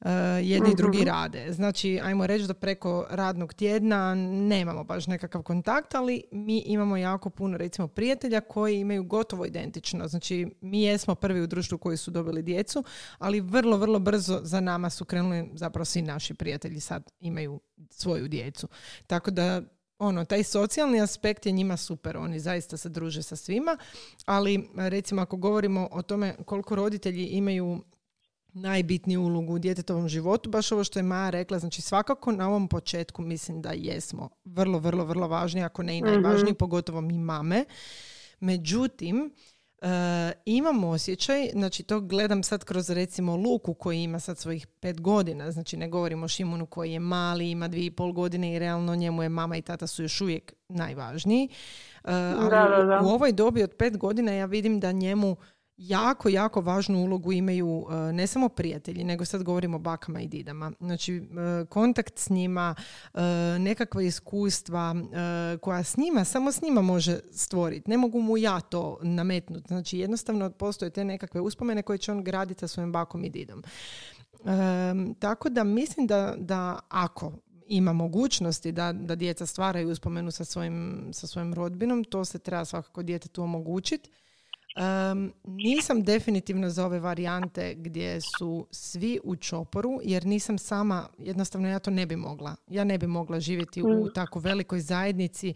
E, 0.00 0.10
jedni 0.42 0.70
i 0.70 0.76
drugi 0.76 0.98
Mhm. 0.98 1.06
rade. 1.06 1.52
Znači, 1.52 2.00
ajmo 2.02 2.26
reći 2.26 2.46
da 2.46 2.54
preko 2.54 3.06
radnog 3.10 3.54
tjedna 3.54 4.14
nemamo 4.48 4.84
baš 4.84 5.06
nekakav 5.06 5.42
kontakt, 5.42 5.94
ali 5.94 6.22
mi 6.32 6.58
imamo 6.58 6.96
jako 6.96 7.30
puno 7.30 7.56
recimo 7.56 7.88
prijatelja 7.88 8.40
koji 8.40 8.80
imaju 8.80 9.04
gotovo 9.04 9.44
identično. 9.46 10.08
Znači, 10.08 10.46
mi 10.60 10.82
jesmo 10.82 11.14
prvi 11.14 11.40
u 11.42 11.46
društvu 11.46 11.78
koji 11.78 11.96
su 11.96 12.10
dobili 12.10 12.42
djecu, 12.42 12.84
ali 13.18 13.40
vrlo, 13.40 13.76
vrlo 13.76 13.98
brzo 13.98 14.40
za 14.42 14.60
nama 14.60 14.90
su 14.90 15.04
krenuli 15.04 15.50
zapravo 15.54 15.84
svi 15.84 16.02
naši 16.02 16.34
prijatelji 16.34 16.80
sad 16.80 17.10
imaju 17.20 17.60
svoju 17.90 18.28
djecu. 18.28 18.68
Tako 19.06 19.30
da 19.30 19.62
ono, 19.98 20.24
taj 20.24 20.44
socijalni 20.44 21.00
aspekt 21.00 21.46
je 21.46 21.52
njima 21.52 21.76
super, 21.76 22.16
oni 22.16 22.40
zaista 22.40 22.76
se 22.76 22.88
druže 22.88 23.22
sa 23.22 23.36
svima, 23.36 23.76
ali 24.26 24.68
recimo 24.76 25.22
ako 25.22 25.36
govorimo 25.36 25.88
o 25.92 26.02
tome 26.02 26.36
koliko 26.44 26.74
roditelji 26.74 27.26
imaju 27.26 27.82
najbitniju 28.52 29.22
ulogu 29.22 29.54
u 29.54 29.58
djetetovom 29.58 30.08
životu, 30.08 30.50
baš 30.50 30.72
ovo 30.72 30.84
što 30.84 30.98
je 30.98 31.02
Maja 31.02 31.30
rekla, 31.30 31.58
znači 31.58 31.82
svakako 31.82 32.32
na 32.32 32.48
ovom 32.48 32.68
početku 32.68 33.22
mislim 33.22 33.62
da 33.62 33.70
jesmo 33.70 34.28
vrlo, 34.44 34.78
vrlo, 34.78 35.04
vrlo 35.04 35.28
važni, 35.28 35.64
ako 35.64 35.82
ne 35.82 35.98
i 35.98 36.02
najvažniji, 36.02 36.54
pogotovo 36.54 37.00
mi 37.00 37.18
mame. 37.18 37.64
Međutim, 38.40 39.34
e, 39.82 40.32
imam 40.44 40.84
osjećaj, 40.84 41.50
znači 41.52 41.82
to 41.82 42.00
gledam 42.00 42.42
sad 42.42 42.64
kroz 42.64 42.90
recimo 42.90 43.36
Luku 43.36 43.74
koji 43.74 44.02
ima 44.02 44.20
sad 44.20 44.38
svojih 44.38 44.66
pet 44.66 45.00
godina, 45.00 45.50
znači 45.50 45.76
ne 45.76 45.88
govorimo 45.88 46.24
o 46.24 46.28
Šimunu 46.28 46.66
koji 46.66 46.92
je 46.92 47.00
mali, 47.00 47.50
ima 47.50 47.68
dvije 47.68 47.86
i 47.86 47.90
pol 47.90 48.12
godine 48.12 48.54
i 48.54 48.58
realno 48.58 48.94
njemu 48.94 49.22
je 49.22 49.28
mama 49.28 49.56
i 49.56 49.62
tata 49.62 49.86
su 49.86 50.02
još 50.02 50.20
uvijek 50.20 50.52
najvažniji. 50.68 51.48
E, 52.04 52.12
ali 52.12 52.50
Da, 52.50 52.68
da, 52.76 52.84
da. 52.84 53.00
u 53.04 53.08
ovoj 53.08 53.32
dobi 53.32 53.62
od 53.62 53.74
pet 53.78 53.96
godina 53.96 54.32
ja 54.32 54.46
vidim 54.46 54.80
da 54.80 54.92
njemu 54.92 55.36
jako, 55.78 56.28
jako 56.28 56.60
važnu 56.60 57.04
ulogu 57.04 57.32
imaju 57.32 57.86
e, 57.90 58.12
ne 58.12 58.26
samo 58.26 58.48
prijatelji, 58.48 59.04
nego 59.04 59.24
sad 59.24 59.42
govorimo 59.42 59.76
o 59.76 59.80
bakama 59.80 60.20
i 60.20 60.28
didama. 60.28 60.72
Znači, 60.80 61.16
e, 61.16 61.20
kontakt 61.64 62.18
s 62.18 62.30
njima, 62.30 62.74
e, 63.14 63.20
nekakva 63.58 64.02
iskustva 64.02 64.94
koja 65.60 65.82
s 65.82 65.96
njima, 65.96 66.24
samo 66.24 66.52
s 66.52 66.62
njima 66.62 66.82
može 66.82 67.20
stvoriti. 67.32 67.90
Ne 67.90 67.96
mogu 67.96 68.20
mu 68.20 68.36
ja 68.36 68.60
to 68.60 68.98
nametnuti. 69.02 69.68
Znači, 69.68 69.98
jednostavno 69.98 70.50
postoje 70.50 70.90
te 70.90 71.04
nekakve 71.04 71.40
uspomene 71.40 71.82
koje 71.82 71.98
će 71.98 72.12
on 72.12 72.24
graditi 72.24 72.60
sa 72.60 72.68
svojim 72.68 72.92
bakom 72.92 73.24
i 73.24 73.30
didom. 73.30 73.62
Tako 75.18 75.48
da 75.48 75.64
mislim 75.64 76.06
da, 76.06 76.34
da 76.38 76.78
ako 76.88 77.32
ima 77.66 77.92
mogućnosti 77.92 78.72
da, 78.72 78.92
da 78.92 79.14
djeca 79.14 79.46
stvaraju 79.46 79.90
uspomenu 79.90 80.30
sa 80.30 80.44
svojim, 80.44 81.08
sa 81.12 81.26
svojim 81.26 81.54
rodbinom, 81.54 82.04
to 82.04 82.24
se 82.24 82.38
treba 82.38 82.64
svakako 82.64 83.02
djetetu 83.02 83.42
omogućiti. 83.42 84.10
Um, 84.78 85.32
nisam 85.44 86.02
definitivno 86.02 86.70
za 86.70 86.86
ove 86.86 86.98
varijante 87.00 87.74
gdje 87.74 88.20
su 88.20 88.66
svi 88.70 89.20
u 89.24 89.36
čoporu, 89.36 90.00
jer 90.04 90.26
nisam 90.26 90.58
sama, 90.58 91.08
jednostavno 91.18 91.68
ja 91.68 91.78
to 91.78 91.90
ne 91.90 92.06
bi 92.06 92.16
mogla. 92.16 92.56
Ja 92.66 92.84
ne 92.84 92.98
bi 92.98 93.06
mogla 93.06 93.40
živjeti 93.40 93.82
u 93.82 94.08
tako 94.14 94.40
velikoj 94.40 94.80
zajednici, 94.80 95.54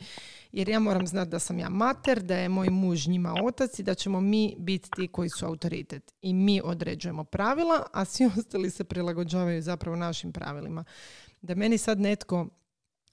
jer 0.53 0.69
ja 0.69 0.81
moram 0.81 1.07
znati 1.07 1.31
da 1.31 1.39
sam 1.39 1.59
ja 1.59 1.69
mater, 1.69 2.23
da 2.23 2.37
je 2.37 2.49
moj 2.49 2.71
muž 2.71 3.09
njima 3.09 3.35
otac 3.45 3.79
i 3.79 3.83
da 3.83 3.95
ćemo 3.95 4.21
mi 4.21 4.55
biti 4.59 4.91
ti 4.97 5.09
koji 5.09 5.29
su 5.29 5.47
autoritet. 5.47 6.15
I 6.23 6.35
mi 6.35 6.61
određujemo 6.65 7.25
pravila, 7.25 7.87
a 7.93 8.05
svi 8.05 8.27
ostali 8.39 8.71
se 8.71 8.85
prilagođavaju 8.85 9.63
zapravo 9.63 9.97
našim 9.97 10.33
pravilima. 10.33 10.85
Da 11.43 11.55
meni 11.55 11.79
sad 11.79 12.01
netko 12.01 12.47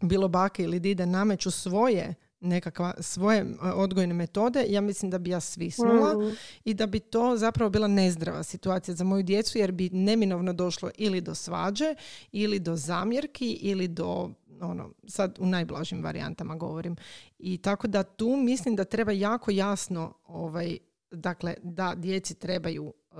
bilo 0.02 0.28
bake 0.28 0.64
ili 0.64 0.80
dide 0.80 1.06
nameću 1.06 1.52
svoje 1.52 2.16
nekakva 2.42 2.94
svoje 3.00 3.46
odgojne 3.62 4.14
metode, 4.14 4.66
ja 4.70 4.82
mislim 4.82 5.12
da 5.12 5.18
bi 5.18 5.30
ja 5.30 5.40
svisnula 5.40 6.14
mm. 6.14 6.36
i 6.66 6.74
da 6.74 6.88
bi 6.88 7.00
to 7.00 7.38
zapravo 7.38 7.70
bila 7.70 7.88
nezdrava 7.88 8.44
situacija 8.44 8.96
za 8.96 9.04
moju 9.04 9.24
djecu 9.24 9.58
jer 9.58 9.72
bi 9.72 9.90
neminovno 9.90 10.54
došlo 10.54 10.92
ili 10.98 11.22
do 11.22 11.36
svađe 11.36 11.96
ili 12.32 12.60
do 12.60 12.76
zamjerki 12.76 13.52
ili 13.52 13.88
do 13.88 14.30
ono, 14.62 14.94
sad 15.08 15.38
u 15.40 15.46
najblažim 15.46 16.04
varijantama 16.04 16.56
govorim. 16.56 16.96
I 17.40 17.58
tako 17.58 17.88
da 17.88 18.04
tu 18.04 18.36
mislim 18.38 18.76
da 18.76 18.84
treba 18.84 19.12
jako 19.12 19.52
jasno 19.52 20.14
ovaj, 20.28 20.78
dakle, 21.12 21.56
da 21.64 21.94
djeci 21.96 22.36
trebaju 22.36 22.84
uh, 22.84 23.18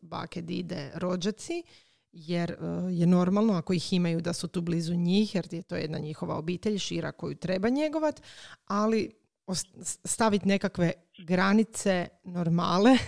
bake, 0.00 0.42
dide, 0.42 0.90
rođaci, 0.94 1.62
jer 2.16 2.50
e, 2.50 2.56
je 2.90 3.06
normalno 3.06 3.52
ako 3.52 3.72
ih 3.72 3.92
imaju 3.92 4.20
da 4.20 4.32
su 4.32 4.48
tu 4.48 4.60
blizu 4.60 4.94
njih, 4.94 5.34
jer 5.34 5.48
je 5.50 5.62
to 5.62 5.76
jedna 5.76 5.98
njihova 5.98 6.36
obitelj 6.36 6.78
šira 6.78 7.12
koju 7.12 7.34
treba 7.34 7.68
njegovat, 7.68 8.22
ali 8.66 9.10
staviti 10.04 10.48
nekakve 10.48 10.92
granice 11.18 12.08
normale, 12.24 12.90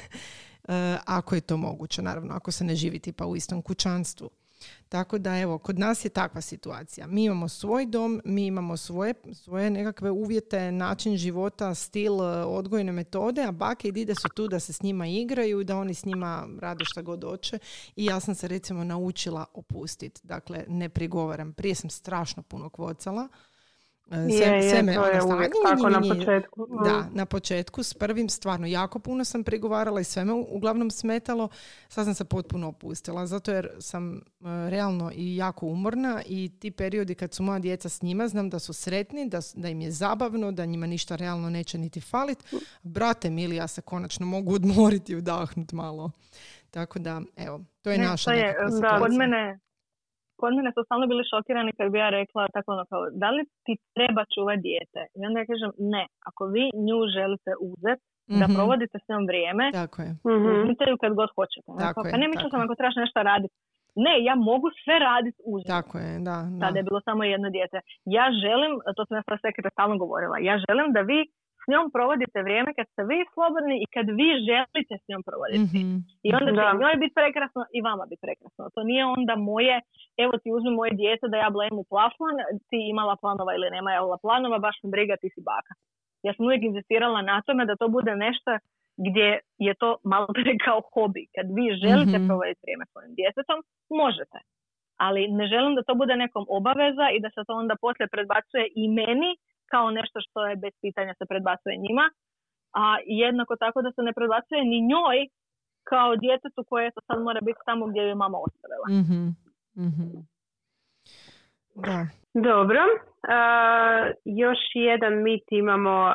e, 0.68 0.96
ako 1.06 1.34
je 1.34 1.40
to 1.40 1.56
moguće, 1.56 2.02
naravno, 2.02 2.34
ako 2.34 2.52
se 2.52 2.64
ne 2.64 2.76
živi 2.76 2.98
tipa 2.98 3.26
u 3.26 3.36
istom 3.36 3.62
kućanstvu. 3.62 4.30
Tako 4.88 5.18
da 5.18 5.38
evo, 5.38 5.58
kod 5.58 5.78
nas 5.78 6.04
je 6.04 6.08
takva 6.08 6.40
situacija. 6.40 7.06
Mi 7.06 7.24
imamo 7.24 7.48
svoj 7.48 7.86
dom, 7.86 8.20
mi 8.24 8.46
imamo 8.46 8.76
svoje, 8.76 9.14
svoje 9.32 9.70
nekakve 9.70 10.10
uvjete, 10.10 10.72
način 10.72 11.16
života, 11.16 11.74
stil, 11.74 12.12
e, 12.12 12.44
odgojne 12.44 12.92
metode, 12.92 13.42
a 13.42 13.52
bake 13.52 13.88
i 13.88 13.92
dide 13.92 14.14
su 14.14 14.28
tu 14.34 14.48
da 14.48 14.60
se 14.60 14.72
s 14.72 14.82
njima 14.82 15.06
igraju, 15.06 15.64
da 15.64 15.76
oni 15.76 15.94
s 15.94 16.04
njima 16.04 16.48
rade 16.60 16.84
šta 16.84 17.02
god 17.02 17.24
hoće 17.24 17.58
i 17.96 18.04
ja 18.04 18.20
sam 18.20 18.34
se 18.34 18.48
recimo 18.48 18.84
naučila 18.84 19.44
opustiti. 19.54 20.20
Dakle, 20.24 20.64
ne 20.68 20.88
prigovaram. 20.88 21.52
Prije 21.52 21.74
sam 21.74 21.90
strašno 21.90 22.42
puno 22.42 22.70
kvocala 22.70 23.28
je, 24.10 24.66
je, 24.66 24.94
to 24.94 25.06
je 25.06 25.22
uvijek 25.22 25.52
tako 25.68 25.88
na 25.88 26.00
početku. 26.00 26.66
Da, 26.84 27.06
na 27.12 27.26
početku 27.26 27.82
s 27.82 27.94
prvim 27.94 28.28
stvarno 28.28 28.66
jako 28.66 28.98
puno 28.98 29.24
sam 29.24 29.44
pregovarala 29.44 30.00
i 30.00 30.04
sve 30.04 30.24
me 30.24 30.32
uglavnom 30.32 30.90
smetalo. 30.90 31.48
Sad 31.88 32.04
sam 32.04 32.14
se 32.14 32.24
potpuno 32.24 32.68
opustila, 32.68 33.26
zato 33.26 33.52
jer 33.52 33.70
sam 33.80 34.16
e, 34.16 34.20
realno 34.70 35.10
i 35.14 35.36
jako 35.36 35.66
umorna 35.66 36.22
i 36.26 36.50
ti 36.58 36.70
periodi 36.70 37.14
kad 37.14 37.34
su 37.34 37.42
moja 37.42 37.58
djeca 37.58 37.88
s 37.88 38.02
njima 38.02 38.28
znam 38.28 38.50
da 38.50 38.58
su 38.58 38.72
sretni, 38.72 39.28
da, 39.28 39.40
da 39.54 39.68
im 39.68 39.80
je 39.80 39.90
zabavno, 39.90 40.52
da 40.52 40.64
njima 40.64 40.86
ništa 40.86 41.16
realno 41.16 41.50
neće 41.50 41.78
niti 41.78 42.00
falit. 42.00 42.44
Brate 42.82 43.30
mili, 43.30 43.56
ja 43.56 43.68
se 43.68 43.80
konačno 43.80 44.26
mogu 44.26 44.54
odmoriti 44.54 45.12
i 45.12 45.16
udahnuti 45.16 45.74
malo. 45.74 46.10
Tako 46.70 46.98
da, 46.98 47.22
evo, 47.36 47.60
to 47.82 47.90
je 47.90 47.98
naša 47.98 48.32
je, 48.32 48.56
da, 48.80 48.98
Kod 48.98 49.12
mene, 49.12 49.58
kod 50.40 50.50
mene 50.56 50.70
su 50.74 50.80
stalno 50.86 51.06
bili 51.12 51.30
šokirani 51.32 51.72
kad 51.78 51.86
bi 51.92 51.98
ja 52.04 52.08
rekla 52.18 52.42
tako 52.56 52.68
ono 52.76 52.84
kao, 52.90 53.00
da 53.22 53.28
li 53.34 53.42
ti 53.64 53.74
treba 53.96 54.22
čuvati 54.34 54.64
dijete? 54.68 55.00
I 55.18 55.20
onda 55.26 55.36
ja 55.40 55.50
kažem, 55.52 55.70
ne, 55.94 56.04
ako 56.28 56.42
vi 56.54 56.64
nju 56.86 56.98
želite 57.16 57.52
uzeti, 57.70 58.04
da 58.40 58.46
mhm. 58.46 58.54
provodite 58.56 58.96
s 59.02 59.04
njom 59.10 59.22
vrijeme, 59.30 59.64
tako 59.82 59.98
je. 60.06 60.10
uzmite 60.60 60.84
ju 60.90 60.96
kad 61.02 61.12
god 61.20 61.30
hoćete. 61.36 61.68
Tako 61.84 62.00
pa 62.12 62.16
ne 62.22 62.28
mislila 62.28 62.50
sam 62.50 62.60
ako 62.64 62.78
trebaš 62.78 62.96
nešto 63.04 63.18
raditi. 63.32 63.54
Ne, 64.06 64.14
ja 64.28 64.34
mogu 64.50 64.68
sve 64.82 64.96
raditi 65.10 65.38
uz 65.54 65.62
Tako 65.76 65.94
je, 66.04 66.12
da. 66.28 66.36
da. 66.50 66.58
Tada 66.62 66.76
je 66.78 66.88
bilo 66.88 67.00
samo 67.08 67.22
jedno 67.34 67.48
dijete. 67.56 67.78
Ja 68.16 68.26
želim, 68.44 68.72
to 68.96 69.02
sam 69.06 69.16
ja 69.18 69.22
sa 69.28 69.36
sekretar 69.44 69.72
stalno 69.76 69.96
govorila, 70.02 70.36
ja 70.48 70.54
želim 70.66 70.88
da 70.96 71.00
vi 71.10 71.18
njom 71.72 71.86
provodite 71.96 72.38
vrijeme 72.46 72.70
kad 72.78 72.86
ste 72.92 73.02
vi 73.10 73.18
slobodni 73.34 73.76
i 73.84 73.86
kad 73.94 74.06
vi 74.20 74.28
želite 74.48 74.94
s 75.02 75.04
njom 75.10 75.22
provoditi. 75.28 75.78
mm 75.78 75.96
I 76.26 76.28
onda 76.38 76.50
će 76.56 76.78
njoj 76.82 76.96
biti 77.02 77.14
prekrasno 77.20 77.62
i 77.76 77.78
vama 77.88 78.04
biti 78.10 78.22
prekrasno. 78.26 78.62
To 78.74 78.80
nije 78.90 79.02
onda 79.16 79.34
moje, 79.50 79.76
evo 80.24 80.32
ti 80.42 80.48
uzmi 80.56 80.70
moje 80.80 80.92
dijete 81.00 81.24
da 81.32 81.36
ja 81.36 81.50
blejim 81.56 81.76
u 81.82 81.84
plafon, 81.92 82.34
ti 82.70 82.78
imala 82.92 83.14
planova 83.22 83.50
ili 83.54 83.74
nema 83.76 83.88
imala 83.92 84.18
planova, 84.24 84.58
baš 84.66 84.76
mi 84.82 84.88
briga, 84.94 85.14
ti 85.22 85.28
si 85.34 85.40
baka. 85.52 85.72
Ja 86.26 86.32
sam 86.34 86.46
uvijek 86.46 86.62
insistirala 86.64 87.20
na 87.30 87.36
tome 87.46 87.62
da 87.70 87.74
to 87.80 87.86
bude 87.96 88.12
nešto 88.26 88.50
gdje 89.06 89.28
je 89.66 89.74
to 89.82 89.90
malo 90.12 90.26
pre 90.36 90.52
kao 90.66 90.80
hobi. 90.94 91.22
Kad 91.34 91.46
vi 91.56 91.66
želite 91.84 92.16
mm 92.18 92.26
provoditi 92.28 92.64
vrijeme 92.64 92.84
svojim 92.92 93.12
djetetom, 93.20 93.58
možete. 94.02 94.38
Ali 95.04 95.20
ne 95.38 95.44
želim 95.52 95.74
da 95.74 95.82
to 95.82 95.94
bude 95.94 96.14
nekom 96.16 96.44
obaveza 96.58 97.06
i 97.14 97.20
da 97.24 97.28
se 97.30 97.40
to 97.46 97.52
onda 97.62 97.74
poslije 97.84 98.08
predbacuje 98.14 98.64
i 98.82 98.84
meni 99.00 99.30
kao 99.72 99.90
nešto 99.90 100.18
što 100.20 100.46
je 100.46 100.56
bez 100.56 100.72
pitanja 100.80 101.14
se 101.18 101.24
predbacuje 101.26 101.76
njima, 101.76 102.10
a 102.72 102.96
jednako 103.06 103.56
tako 103.56 103.82
da 103.82 103.90
se 103.92 104.02
ne 104.02 104.12
predbacuje 104.12 104.64
ni 104.64 104.80
njoj 104.80 105.18
kao 105.90 106.16
djetetu 106.16 106.64
koje 106.70 106.90
to 106.90 107.00
sad 107.06 107.22
mora 107.22 107.40
biti 107.40 107.60
tamo 107.66 107.86
gdje 107.86 108.00
je 108.00 108.14
mama 108.14 108.38
ostavila. 108.46 108.86
mm 108.88 109.36
Da. 111.74 112.06
Dobro. 112.34 112.80
još 114.24 114.58
jedan 114.74 115.22
mit 115.22 115.44
imamo. 115.50 116.06
Uh, 116.06 116.14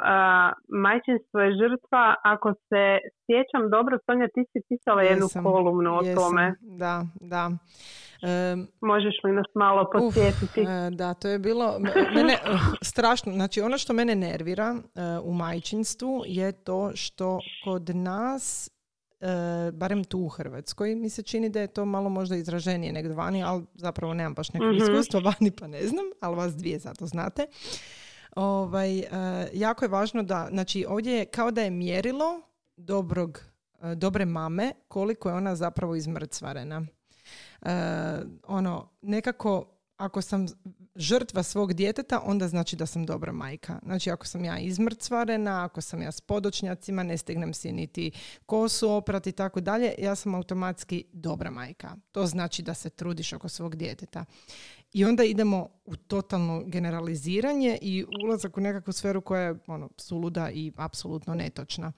majčinstvo 0.67 1.39
je 1.39 1.51
žrtva. 1.61 2.15
Ako 2.23 2.53
se 2.53 2.83
sjećam 3.25 3.69
dobro, 3.69 3.97
Sonja, 4.05 4.27
ti 4.27 4.43
si 4.51 4.59
pisala 4.69 5.01
jednu 5.01 5.27
kolumnu 5.43 5.95
o 5.95 6.01
tome. 6.15 6.55
Da, 6.61 7.03
da. 7.21 7.51
Možeš 8.81 9.15
li 9.23 9.31
nas 9.31 9.45
malo 9.55 9.89
podsjetiti? 9.91 10.61
E, 10.61 10.89
da, 10.91 11.13
to 11.13 11.27
je 11.27 11.39
bilo 11.39 11.79
mene, 12.15 12.37
strašno. 12.91 13.31
Znači, 13.31 13.61
ono 13.61 13.77
što 13.77 13.93
mene 13.93 14.15
nervira 14.15 14.75
u 15.23 15.33
majčinstvu 15.33 16.23
je 16.25 16.63
to 16.63 16.91
što 16.95 17.39
kod 17.63 17.95
nas 17.95 18.72
barem 19.73 20.03
tu 20.03 20.19
u 20.19 20.29
Hrvatskoj, 20.29 20.95
mi 20.95 21.09
se 21.09 21.23
čini 21.23 21.49
da 21.49 21.61
je 21.61 21.67
to 21.67 21.85
malo 21.85 22.09
možda 22.09 22.35
izraženije 22.35 22.93
nego 22.93 23.13
vani, 23.13 23.43
ali 23.43 23.65
zapravo 23.73 24.13
nemam 24.13 24.33
baš 24.33 24.53
neko 24.53 24.65
mm 24.65 24.77
iskustvo 24.77 25.19
vani 25.19 25.51
pa 25.51 25.67
ne 25.67 25.87
znam, 25.87 26.05
ali 26.19 26.35
vas 26.35 26.55
dvije 26.55 26.79
zato 26.79 27.07
znate. 27.07 27.47
Ovaj, 28.35 29.03
jako 29.53 29.85
je 29.85 29.89
važno 29.89 30.23
da, 30.23 30.47
znači 30.51 30.85
ovdje 30.89 31.13
je 31.13 31.25
kao 31.25 31.51
da 31.51 31.61
je 31.61 31.69
mjerilo 31.69 32.41
dobrog, 32.77 33.41
dobre 33.95 34.25
mame 34.25 34.71
koliko 34.87 35.29
je 35.29 35.35
ona 35.35 35.55
zapravo 35.55 35.95
izmrcvarena. 35.95 36.81
Ono, 38.47 38.89
nekako 39.01 39.65
ako 39.97 40.21
sam 40.21 40.45
žrtva 40.95 41.43
svog 41.43 41.73
djeteta, 41.73 42.21
onda 42.25 42.47
znači 42.47 42.75
da 42.75 42.85
sam 42.85 43.05
dobra 43.05 43.31
majka. 43.31 43.79
Znači 43.83 44.11
ako 44.11 44.27
sam 44.27 44.45
ja 44.45 44.59
izmrcvarena, 44.59 45.65
ako 45.65 45.81
sam 45.81 46.01
ja 46.01 46.11
s 46.11 46.21
podočnjacima, 46.21 47.03
ne 47.03 47.17
stignem 47.17 47.53
si 47.53 47.71
niti 47.71 48.11
kosu 48.45 48.91
oprati 48.91 49.29
i 49.29 49.33
tako 49.33 49.61
dalje, 49.61 49.95
ja 49.97 50.15
sam 50.15 50.35
automatski 50.35 51.05
dobra 51.13 51.51
majka. 51.51 51.95
To 52.11 52.25
znači 52.25 52.61
da 52.61 52.73
se 52.73 52.89
trudiš 52.89 53.33
oko 53.33 53.49
svog 53.49 53.75
djeteta. 53.75 54.25
I 54.93 55.05
onda 55.05 55.23
idemo 55.23 55.69
u 55.85 55.95
totalno 55.95 56.63
generaliziranje 56.65 57.77
i 57.81 58.05
ulazak 58.23 58.57
u 58.57 58.61
nekakvu 58.61 58.93
sferu 58.93 59.21
koja 59.21 59.41
je 59.41 59.55
ono, 59.67 59.89
suluda 59.97 60.51
i 60.51 60.71
apsolutno 60.75 61.35
netočna. 61.35 61.91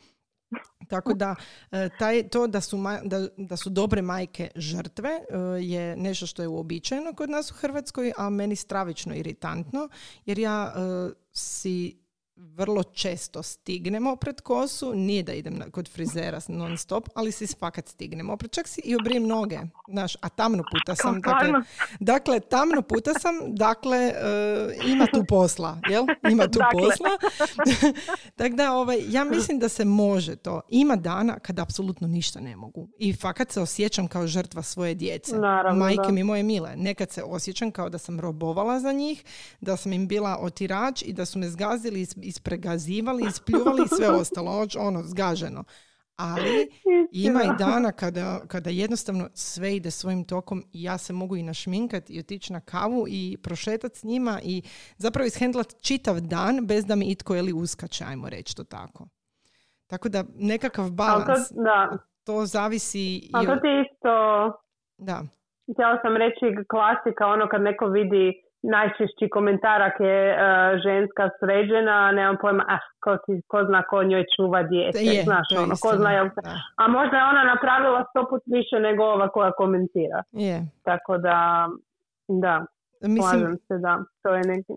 Tako 0.87 1.13
da 1.13 1.35
e, 1.71 1.89
taj, 1.99 2.29
to 2.29 2.47
da 2.47 2.61
su, 2.61 2.77
da, 3.03 3.27
da 3.37 3.57
su 3.57 3.69
dobre 3.69 4.01
majke 4.01 4.49
žrtve 4.55 5.09
e, 5.09 5.37
je 5.61 5.97
nešto 5.97 6.27
što 6.27 6.41
je 6.41 6.47
uobičajeno 6.47 7.13
kod 7.13 7.29
nas 7.29 7.51
u 7.51 7.53
Hrvatskoj, 7.53 8.13
a 8.17 8.29
meni 8.29 8.55
stravično 8.55 9.15
iritantno 9.15 9.89
jer 10.25 10.39
ja 10.39 10.73
e, 10.75 11.11
si 11.31 12.04
vrlo 12.35 12.83
često 12.83 13.43
stignemo 13.43 14.15
pred 14.15 14.41
kosu, 14.41 14.93
nije 14.93 15.23
da 15.23 15.33
idem 15.33 15.61
kod 15.71 15.89
frizera 15.89 16.39
non 16.47 16.77
stop, 16.77 17.09
ali 17.15 17.31
si 17.31 17.47
fakat 17.59 17.87
stignemo 17.87 18.33
opred, 18.33 18.51
čak 18.51 18.67
si 18.67 18.81
i 18.83 18.95
obrijem 18.95 19.27
noge, 19.27 19.59
znaš, 19.87 20.15
a 20.21 20.29
tamno 20.29 20.63
puta 20.71 20.95
sam, 20.95 21.21
dakle, 21.21 21.61
dakle, 21.99 22.39
tamno 22.39 22.81
puta 22.81 23.13
sam, 23.13 23.35
dakle, 23.47 23.97
e, 23.97 24.13
ima 24.87 25.05
tu 25.13 25.23
posla, 25.27 25.77
jel? 25.89 26.05
Ima 26.31 26.47
tu 26.47 26.59
dakle. 26.59 26.81
posla. 26.81 27.09
Tako 28.37 28.55
da, 28.55 28.73
ovaj, 28.73 28.97
ja 29.09 29.23
mislim 29.23 29.59
da 29.59 29.69
se 29.69 29.85
može 29.85 30.35
to. 30.35 30.61
Ima 30.69 30.95
dana 30.95 31.39
kada 31.39 31.61
apsolutno 31.61 32.07
ništa 32.07 32.39
ne 32.39 32.55
mogu. 32.55 32.87
I 32.97 33.13
fakat 33.13 33.51
se 33.51 33.61
osjećam 33.61 34.07
kao 34.07 34.27
žrtva 34.27 34.61
svoje 34.61 34.95
djece. 34.95 35.37
Naravno, 35.37 35.79
Majke 35.79 36.11
mi 36.11 36.23
moje 36.23 36.43
mile. 36.43 36.75
Nekad 36.75 37.11
se 37.11 37.23
osjećam 37.23 37.71
kao 37.71 37.89
da 37.89 37.97
sam 37.97 38.19
robovala 38.19 38.79
za 38.79 38.91
njih, 38.91 39.23
da 39.61 39.77
sam 39.77 39.93
im 39.93 40.07
bila 40.07 40.37
otirač 40.41 41.01
i 41.01 41.13
da 41.13 41.25
su 41.25 41.39
me 41.39 41.49
zgazili 41.49 42.01
iz 42.01 42.15
ispregazivali, 42.27 43.23
ispljuvali 43.27 43.81
i 43.85 43.87
sve 43.87 44.09
ostalo, 44.09 44.67
ono, 44.79 45.03
zgaženo. 45.03 45.63
Ali 46.15 46.69
ima 47.11 47.43
i 47.43 47.57
dana 47.59 47.91
kada, 47.91 48.39
kada 48.47 48.69
jednostavno 48.69 49.29
sve 49.33 49.75
ide 49.75 49.91
svojim 49.91 50.23
tokom 50.23 50.63
i 50.73 50.83
ja 50.83 50.97
se 50.97 51.13
mogu 51.13 51.35
i 51.35 51.43
našminkati 51.43 52.13
i 52.13 52.19
otići 52.19 52.53
na 52.53 52.59
kavu 52.59 53.05
i 53.07 53.37
prošetati 53.43 53.99
s 53.99 54.03
njima 54.03 54.39
i 54.43 54.61
zapravo 54.97 55.27
ishendlat 55.27 55.67
čitav 55.81 56.19
dan 56.19 56.67
bez 56.67 56.85
da 56.85 56.95
mi 56.95 57.11
itko 57.11 57.35
ili 57.35 57.53
uskače, 57.53 58.03
ajmo 58.07 58.29
reći 58.29 58.55
to 58.55 58.63
tako. 58.63 59.07
Tako 59.87 60.09
da 60.09 60.23
nekakav 60.35 60.91
balans, 60.91 61.49
to, 61.49 61.55
da. 61.63 61.97
to 62.25 62.45
zavisi... 62.45 63.29
Ali 63.33 63.47
to 63.47 63.55
ti 63.55 63.67
isto... 63.85 64.11
Da. 64.97 65.23
Htjela 65.73 65.99
sam 66.01 66.17
reći 66.17 66.67
klasika, 66.69 67.27
ono 67.27 67.47
kad 67.51 67.61
neko 67.61 67.87
vidi 67.87 68.44
najčešći 68.73 69.29
komentarak 69.29 69.99
je 69.99 70.19
uh, 70.33 70.39
ženska 70.83 71.29
sređena, 71.39 72.11
nemam 72.11 72.37
pojma, 72.41 72.63
a 72.67 72.77
ko, 73.03 73.17
ko 73.47 73.63
zna 73.65 73.81
ko 73.83 74.03
njoj 74.03 74.25
čuva 74.35 74.63
dijete, 74.63 74.99
je, 74.99 75.23
znaš 75.23 75.47
ono, 75.63 75.75
ko 75.81 75.97
zna 75.97 76.11
jel, 76.11 76.27
a 76.75 76.87
možda 76.87 77.17
je 77.17 77.23
ona 77.23 77.43
napravila 77.43 78.05
sto 78.09 78.27
put 78.29 78.43
više 78.45 78.79
nego 78.79 79.03
ova 79.03 79.27
koja 79.27 79.51
komentira. 79.51 80.23
Je. 80.31 80.61
Tako 80.83 81.17
da, 81.17 81.67
da. 82.27 82.65
Mislim, 83.01 83.57
se, 83.67 83.77
da. 83.77 84.03
To 84.21 84.29
je 84.29 84.41
neki... 84.45 84.73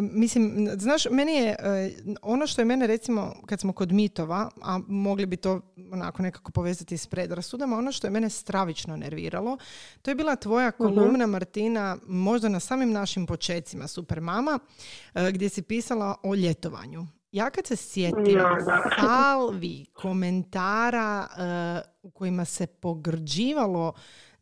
mislim, 0.00 0.68
znaš, 0.78 1.06
meni 1.10 1.32
je 1.32 1.56
e, 1.58 1.90
ono 2.22 2.46
što 2.46 2.60
je 2.60 2.64
mene 2.64 2.86
recimo 2.86 3.32
kad 3.46 3.60
smo 3.60 3.72
kod 3.72 3.92
mitova, 3.92 4.50
a 4.62 4.80
mogli 4.88 5.26
bi 5.26 5.36
to 5.36 5.60
onako 5.92 6.22
nekako 6.22 6.52
povezati 6.52 6.98
s 6.98 7.06
predrasudama, 7.06 7.76
ono 7.76 7.92
što 7.92 8.06
je 8.06 8.10
mene 8.10 8.30
stravično 8.30 8.96
nerviralo, 8.96 9.56
to 10.02 10.10
je 10.10 10.14
bila 10.14 10.36
tvoja 10.36 10.68
mhm. 10.68 10.76
kolumna 10.76 11.26
Martina, 11.26 11.96
možda 12.06 12.48
na 12.48 12.60
samim 12.60 12.92
našim 12.92 13.26
počecima 13.26 13.86
Super 13.86 14.20
Mama, 14.20 14.58
e, 15.14 15.32
gdje 15.32 15.48
si 15.48 15.62
pisala 15.62 16.14
o 16.22 16.34
ljetovanju. 16.34 17.06
Ja 17.32 17.50
kad 17.50 17.66
se 17.66 17.76
sjetim 17.76 18.40
salvi 19.00 19.86
komentara 19.92 21.26
uh, 21.30 22.08
u 22.08 22.10
kojima 22.10 22.44
se 22.44 22.66
pogrđivalo 22.66 23.92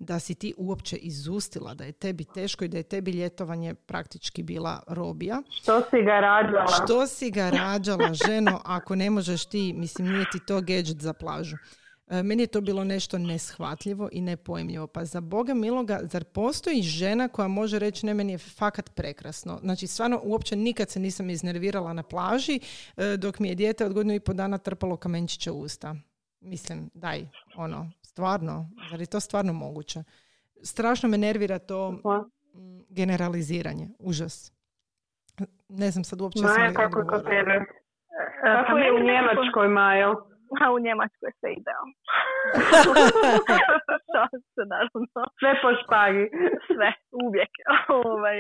da 0.01 0.19
si 0.19 0.35
ti 0.35 0.55
uopće 0.57 0.97
izustila, 0.97 1.75
da 1.75 1.85
je 1.85 1.93
tebi 1.93 2.25
teško 2.25 2.65
i 2.65 2.69
da 2.69 2.77
je 2.77 2.83
tebi 2.83 3.11
ljetovanje 3.11 3.75
praktički 3.75 4.43
bila 4.43 4.83
robija. 4.89 5.43
Što 5.51 5.81
si 5.81 6.03
ga 6.03 6.21
rađala? 6.21 6.67
Što 6.85 7.07
si 7.07 7.31
ga 7.31 7.51
rađala, 7.51 8.15
ženo, 8.27 8.61
ako 8.65 8.97
ne 8.97 9.11
možeš 9.11 9.47
ti, 9.47 9.73
mislim, 9.77 10.09
nije 10.09 10.25
ti 10.33 10.39
to 10.47 10.61
gadget 10.61 11.01
za 11.01 11.13
plažu. 11.13 11.57
E, 12.09 12.23
meni 12.23 12.43
je 12.43 12.47
to 12.47 12.61
bilo 12.61 12.85
nešto 12.85 13.19
neshvatljivo 13.19 14.09
i 14.13 14.21
nepojmljivo. 14.21 14.87
Pa 14.87 15.05
za 15.05 15.21
Boga 15.21 15.55
miloga, 15.55 16.01
zar 16.03 16.25
postoji 16.25 16.83
žena 16.83 17.29
koja 17.29 17.49
može 17.49 17.79
reći 17.79 18.07
ne, 18.07 18.15
meni 18.15 18.33
je 18.33 18.39
fakat 18.39 18.95
prekrasno. 18.95 19.59
Znači, 19.63 19.87
stvarno, 19.87 20.21
uopće 20.25 20.57
nikad 20.57 20.91
se 20.91 21.01
nisam 21.01 21.31
iznervirala 21.31 21.93
na 21.93 22.03
plaži 22.03 22.61
e, 22.97 23.17
dok 23.17 23.39
mi 23.39 23.49
je 23.49 23.55
dijete 23.55 23.87
od 23.87 23.93
godinu 23.93 24.15
i 24.15 24.21
po 24.21 24.33
dana 24.33 24.59
trpalo 24.59 24.97
kamenčiće 24.97 25.51
u 25.51 25.61
usta. 25.61 25.95
Mislim, 26.41 26.91
daj, 26.95 27.27
ono, 27.57 27.91
stvarno, 28.11 28.55
zar 28.91 29.01
je 29.01 29.07
to 29.07 29.21
stvarno 29.21 29.53
moguće? 29.53 29.99
Strašno 30.73 31.09
me 31.09 31.19
nervira 31.19 31.59
to 31.59 31.81
generaliziranje, 33.01 33.87
užas. 33.99 34.53
Ne 35.69 35.91
znam 35.91 36.05
sad 36.05 36.21
uopće 36.21 36.43
Maja, 36.43 36.73
kako, 36.73 37.07
kako, 37.07 37.31
kako 38.43 38.79
je 38.79 38.93
u 38.93 39.01
Njemačkoj, 39.11 39.69
Majo? 39.69 40.13
a 40.63 40.65
u 40.77 40.79
Njemačkoj 40.87 41.31
sve 41.39 41.51
idealno. 41.61 41.95
se, 44.55 44.63
naravno. 44.73 45.23
Sve 45.41 45.53
po 45.63 45.71
špagi. 45.81 46.25
Sve, 46.71 46.91
uvijek. 47.25 47.53
ovaj. 48.11 48.37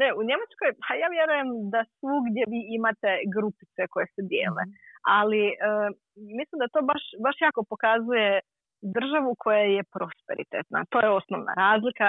Ne, 0.00 0.08
u 0.18 0.20
Njemačkoj, 0.28 0.70
pa 0.82 0.90
ja 1.02 1.08
vjerujem 1.16 1.48
da 1.74 1.80
svugdje 1.98 2.42
vi 2.52 2.60
imate 2.78 3.10
grupice 3.34 3.82
koje 3.92 4.06
se 4.14 4.22
dijele. 4.32 4.62
Mhm. 4.66 4.74
Ali 5.18 5.42
e, 5.48 5.52
mislim 6.40 6.56
da 6.62 6.72
to 6.74 6.80
baš, 6.90 7.04
baš 7.26 7.36
jako 7.46 7.60
pokazuje 7.72 8.28
državu 8.96 9.30
koja 9.38 9.64
je 9.76 9.82
prosperitetna. 9.94 10.84
To 10.90 10.96
je 11.00 11.16
osnovna 11.20 11.52
razlika. 11.64 12.08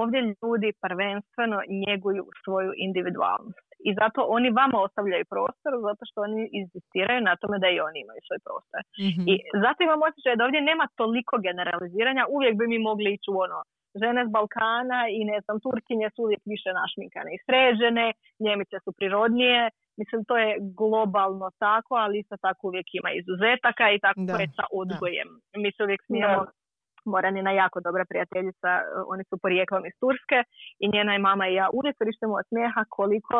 Ovdje 0.00 0.20
ljudi 0.42 0.70
prvenstveno 0.84 1.58
njeguju 1.86 2.24
svoju 2.44 2.72
individualnost 2.86 3.70
i 3.88 3.90
zato 4.00 4.20
oni 4.36 4.48
vama 4.60 4.78
ostavljaju 4.86 5.24
prostor 5.34 5.72
zato 5.88 6.02
što 6.08 6.18
oni 6.26 6.42
inzistiraju 6.60 7.20
na 7.28 7.34
tome 7.40 7.56
da 7.62 7.68
i 7.70 7.82
oni 7.88 7.98
imaju 8.04 8.20
svoj 8.26 8.40
prostor. 8.46 8.80
mm 9.04 9.24
I 9.32 9.34
zato 9.64 9.78
imam 9.82 10.00
osjećaj 10.08 10.36
da 10.36 10.44
ovdje 10.46 10.60
nema 10.70 10.86
toliko 11.00 11.34
generaliziranja, 11.48 12.30
uvijek 12.36 12.54
bi 12.60 12.64
mi 12.72 12.78
mogli 12.88 13.08
ići 13.16 13.28
u 13.34 13.38
ono 13.46 13.58
žene 14.02 14.20
s 14.26 14.30
Balkana 14.36 15.00
i 15.18 15.20
ne 15.24 15.38
znam, 15.44 15.60
Turkinje 15.66 16.08
su 16.14 16.22
uvijek 16.22 16.42
više 16.54 16.70
našminkane 16.80 17.30
i 17.34 17.42
sređene, 17.46 18.06
Njemice 18.44 18.76
su 18.84 18.90
prirodnije, 18.98 19.70
mislim 20.00 20.20
to 20.28 20.34
je 20.44 20.50
globalno 20.80 21.48
tako, 21.58 21.94
ali 22.04 22.18
isto 22.18 22.36
tako 22.46 22.62
uvijek 22.66 22.88
ima 22.92 23.10
izuzetaka 23.20 23.84
i 23.90 23.98
tako 24.04 24.20
je 24.42 24.48
sa 24.58 24.64
odgojem. 24.82 25.28
Mi 25.62 25.68
se 25.72 25.80
uvijek 25.84 26.02
smijemo 26.06 26.40
Moranina 27.04 27.52
jako 27.62 27.78
dobra 27.86 28.04
prijateljica, 28.10 28.70
oni 29.12 29.24
su 29.28 29.34
porijeklom 29.44 29.82
iz 29.86 29.96
Turske 30.02 30.38
i 30.82 30.84
njena 30.94 31.12
je 31.12 31.26
mama 31.28 31.44
i 31.48 31.54
ja 31.54 31.66
uvijek 31.78 31.96
vrištemo 32.00 32.34
od 32.40 32.46
smijeha 32.50 32.82
koliko 32.98 33.38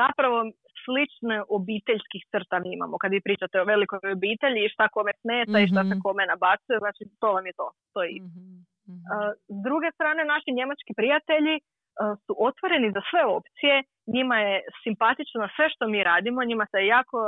zapravo 0.00 0.38
slične 0.84 1.36
obiteljskih 1.58 2.22
crta 2.32 2.56
mi 2.58 2.70
imamo. 2.76 2.94
Kad 3.02 3.10
vi 3.12 3.20
pričate 3.26 3.60
o 3.60 3.68
velikoj 3.72 3.98
obitelji 4.18 4.60
i 4.64 4.72
šta 4.74 4.84
kome 4.96 5.12
smeta 5.22 5.56
i 5.60 5.70
šta 5.70 5.82
se 5.88 5.94
mhm. 5.94 6.04
kome 6.06 6.22
nabacuje, 6.32 6.76
znači 6.84 7.02
to 7.20 7.28
vam 7.36 7.46
je 7.46 7.54
to. 7.60 7.68
to 7.92 7.98
je 8.02 8.10
mm 8.88 8.94
S 9.56 9.58
druge 9.66 9.88
strane, 9.96 10.24
naši 10.24 10.50
njemački 10.58 10.92
prijatelji 10.96 11.56
su 12.24 12.32
otvoreni 12.48 12.88
za 12.96 13.02
sve 13.10 13.22
opcije, 13.38 13.74
njima 14.14 14.36
je 14.38 14.54
simpatično 14.84 15.48
sve 15.56 15.66
što 15.72 15.84
mi 15.88 16.04
radimo, 16.04 16.44
njima 16.44 16.66
se 16.72 16.86
jako 16.86 17.18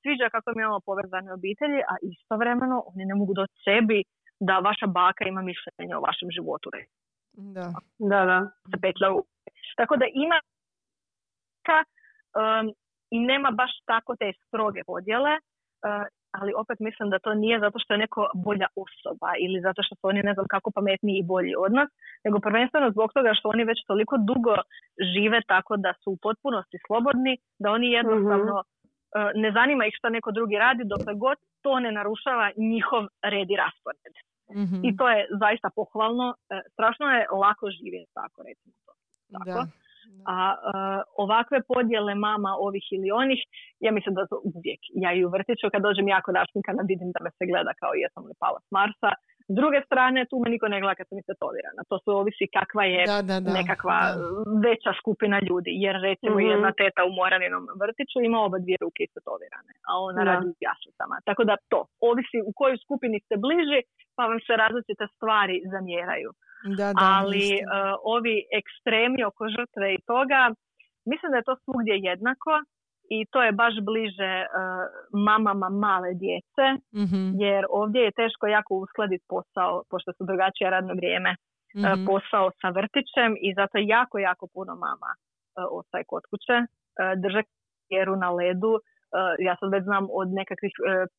sviđa 0.00 0.26
kako 0.34 0.48
mi 0.50 0.62
imamo 0.62 0.80
povezane 0.90 1.32
obitelji, 1.32 1.80
a 1.92 1.94
istovremeno 2.02 2.76
oni 2.90 3.04
ne 3.10 3.14
mogu 3.14 3.32
doći 3.34 3.56
sebi 3.64 3.98
da 4.40 4.58
vaša 4.58 4.86
baka 4.86 5.24
ima 5.24 5.42
mišljenje 5.42 5.96
o 5.96 6.04
vašem 6.08 6.28
životu. 6.36 6.70
Da, 7.32 7.72
da, 7.98 8.20
da. 8.30 8.38
Tako 9.76 9.96
da 9.96 10.06
ima 10.14 10.38
um, 12.40 12.66
i 13.10 13.18
nema 13.20 13.50
baš 13.50 13.72
tako 13.84 14.16
te 14.16 14.32
stroge 14.46 14.80
podjele, 14.86 15.34
uh, 15.34 16.06
ali 16.40 16.52
opet 16.62 16.78
mislim 16.80 17.10
da 17.10 17.18
to 17.18 17.34
nije 17.34 17.60
zato 17.60 17.78
što 17.82 17.94
je 17.94 18.02
neko 18.04 18.22
bolja 18.46 18.68
osoba 18.84 19.30
ili 19.44 19.64
zato 19.66 19.80
što 19.82 19.94
su 19.94 20.04
oni 20.10 20.20
ne 20.28 20.32
znam 20.34 20.46
kako 20.54 20.70
pametniji 20.70 21.16
i 21.18 21.28
bolji 21.32 21.54
od 21.64 21.72
nas, 21.78 21.90
nego 22.24 22.36
prvenstveno 22.46 22.90
zbog 22.90 23.12
toga 23.16 23.30
što 23.38 23.48
oni 23.48 23.64
već 23.64 23.78
toliko 23.86 24.16
dugo 24.30 24.56
žive 25.14 25.40
tako 25.52 25.76
da 25.76 25.90
su 26.00 26.10
u 26.10 26.18
potpunosti 26.26 26.78
slobodni, 26.86 27.34
da 27.62 27.66
oni 27.76 27.88
jednostavno 27.98 28.54
uh, 28.60 28.64
ne 29.42 29.50
zanima 29.56 29.86
ih 29.86 29.94
što 29.98 30.08
neko 30.08 30.30
drugi 30.32 30.56
radi 30.64 30.82
dok 30.92 31.02
god 31.24 31.38
to 31.64 31.80
ne 31.80 31.90
narušava 31.92 32.46
njihov 32.56 33.02
red 33.32 33.48
i 33.50 33.56
raspored. 33.62 34.14
mm 34.56 34.80
I 34.88 34.96
to 34.98 35.04
je 35.14 35.18
zaista 35.42 35.68
pohvalno. 35.78 36.26
Uh, 36.28 36.36
strašno 36.72 37.06
je 37.14 37.26
lako 37.44 37.64
živjeti 37.78 38.10
tako, 38.20 38.38
recimo 38.48 38.74
to. 38.86 38.92
Tako. 39.36 39.60
A 40.36 40.38
uh, 40.54 41.02
ovakve 41.24 41.58
podjele 41.72 42.14
mama 42.14 42.50
ovih 42.66 42.86
ili 42.96 43.08
onih, 43.22 43.40
ja 43.86 43.90
mislim 43.96 44.14
da 44.14 44.30
to 44.30 44.36
uvijek. 44.54 44.80
Ja 45.04 45.10
i 45.14 45.24
u 45.24 45.28
vrtiću 45.34 45.66
kad 45.72 45.82
dođem 45.82 46.06
jako 46.16 46.30
našminkana 46.40 46.82
vidim 46.92 47.08
da 47.14 47.20
me 47.24 47.30
se 47.36 47.44
gleda 47.50 47.72
kao 47.80 47.92
jesam 48.02 48.24
li 48.28 48.34
pala 48.42 48.60
s 48.66 48.68
Marsa. 48.76 49.10
S 49.52 49.54
druge 49.60 49.80
strane, 49.88 50.20
tu 50.30 50.36
me 50.42 50.48
niko 50.54 50.66
ne 50.68 50.78
gleda 50.80 50.98
kad 50.98 51.06
sam 51.08 51.18
istetovirana. 51.18 51.80
To 51.90 51.96
su 52.02 52.10
ovisi 52.22 52.44
kakva 52.58 52.84
je 52.94 53.02
nekakva 53.58 53.98
veća 54.66 54.92
skupina 55.00 55.36
ljudi. 55.48 55.70
Jer 55.84 55.94
recimo 56.08 56.36
mm 56.36 56.44
jedna 56.52 56.70
teta 56.82 57.00
u 57.08 57.12
Moraninom 57.20 57.64
vrtiću 57.82 58.18
ima 58.20 58.38
oba 58.46 58.58
dvije 58.64 58.78
ruke 58.84 59.00
istetovirane, 59.08 59.72
a 59.88 59.90
ona 60.08 60.20
radi 60.30 60.48
s 60.56 60.60
jaslicama. 60.68 61.14
Tako 61.28 61.42
da 61.48 61.54
to, 61.72 61.80
ovisi 62.10 62.38
u 62.48 62.52
kojoj 62.58 62.78
skupini 62.84 63.18
ste 63.24 63.34
bliži, 63.44 63.80
pa 64.16 64.22
vam 64.30 64.40
se 64.46 64.52
različite 64.62 65.04
stvari 65.14 65.56
zamjeraju. 65.72 66.30
Da, 66.64 66.92
da, 66.92 67.00
Ali 67.18 67.48
uh, 67.54 67.94
ovi 68.04 68.36
ekstremi 68.60 69.24
oko 69.24 69.44
žrtve 69.48 69.94
i 69.94 70.02
toga, 70.06 70.40
mislim 71.10 71.30
da 71.30 71.36
je 71.36 71.48
to 71.48 71.56
svugdje 71.64 71.94
jednako 72.10 72.52
i 73.16 73.18
to 73.32 73.42
je 73.42 73.52
baš 73.52 73.74
bliže 73.90 74.34
uh, 74.44 74.50
mamama 75.28 75.68
male 75.68 76.12
djece, 76.24 76.64
mm 77.00 77.40
jer 77.44 77.64
ovdje 77.70 78.00
je 78.02 78.18
teško 78.20 78.46
jako 78.46 78.74
uskladiti 78.74 79.24
posao, 79.28 79.82
pošto 79.90 80.12
su 80.12 80.22
drugačije 80.24 80.70
radno 80.70 80.94
vrijeme, 80.94 81.30
mm 81.76 82.06
posao 82.06 82.46
sa 82.60 82.68
vrtićem 82.78 83.30
i 83.46 83.48
zato 83.58 83.76
jako, 83.78 84.18
jako 84.18 84.44
puno 84.54 84.72
mama 84.86 85.10
uh, 85.14 85.78
ostaje 85.78 86.04
kod 86.10 86.22
kuće, 86.30 86.56
drže 87.22 87.42
kjeru 87.88 88.16
na 88.16 88.30
ledu. 88.30 88.74
Ja 89.38 89.56
sad 89.60 89.68
već 89.72 89.82
znam 89.84 90.04
od 90.20 90.28
nekakvih 90.40 90.72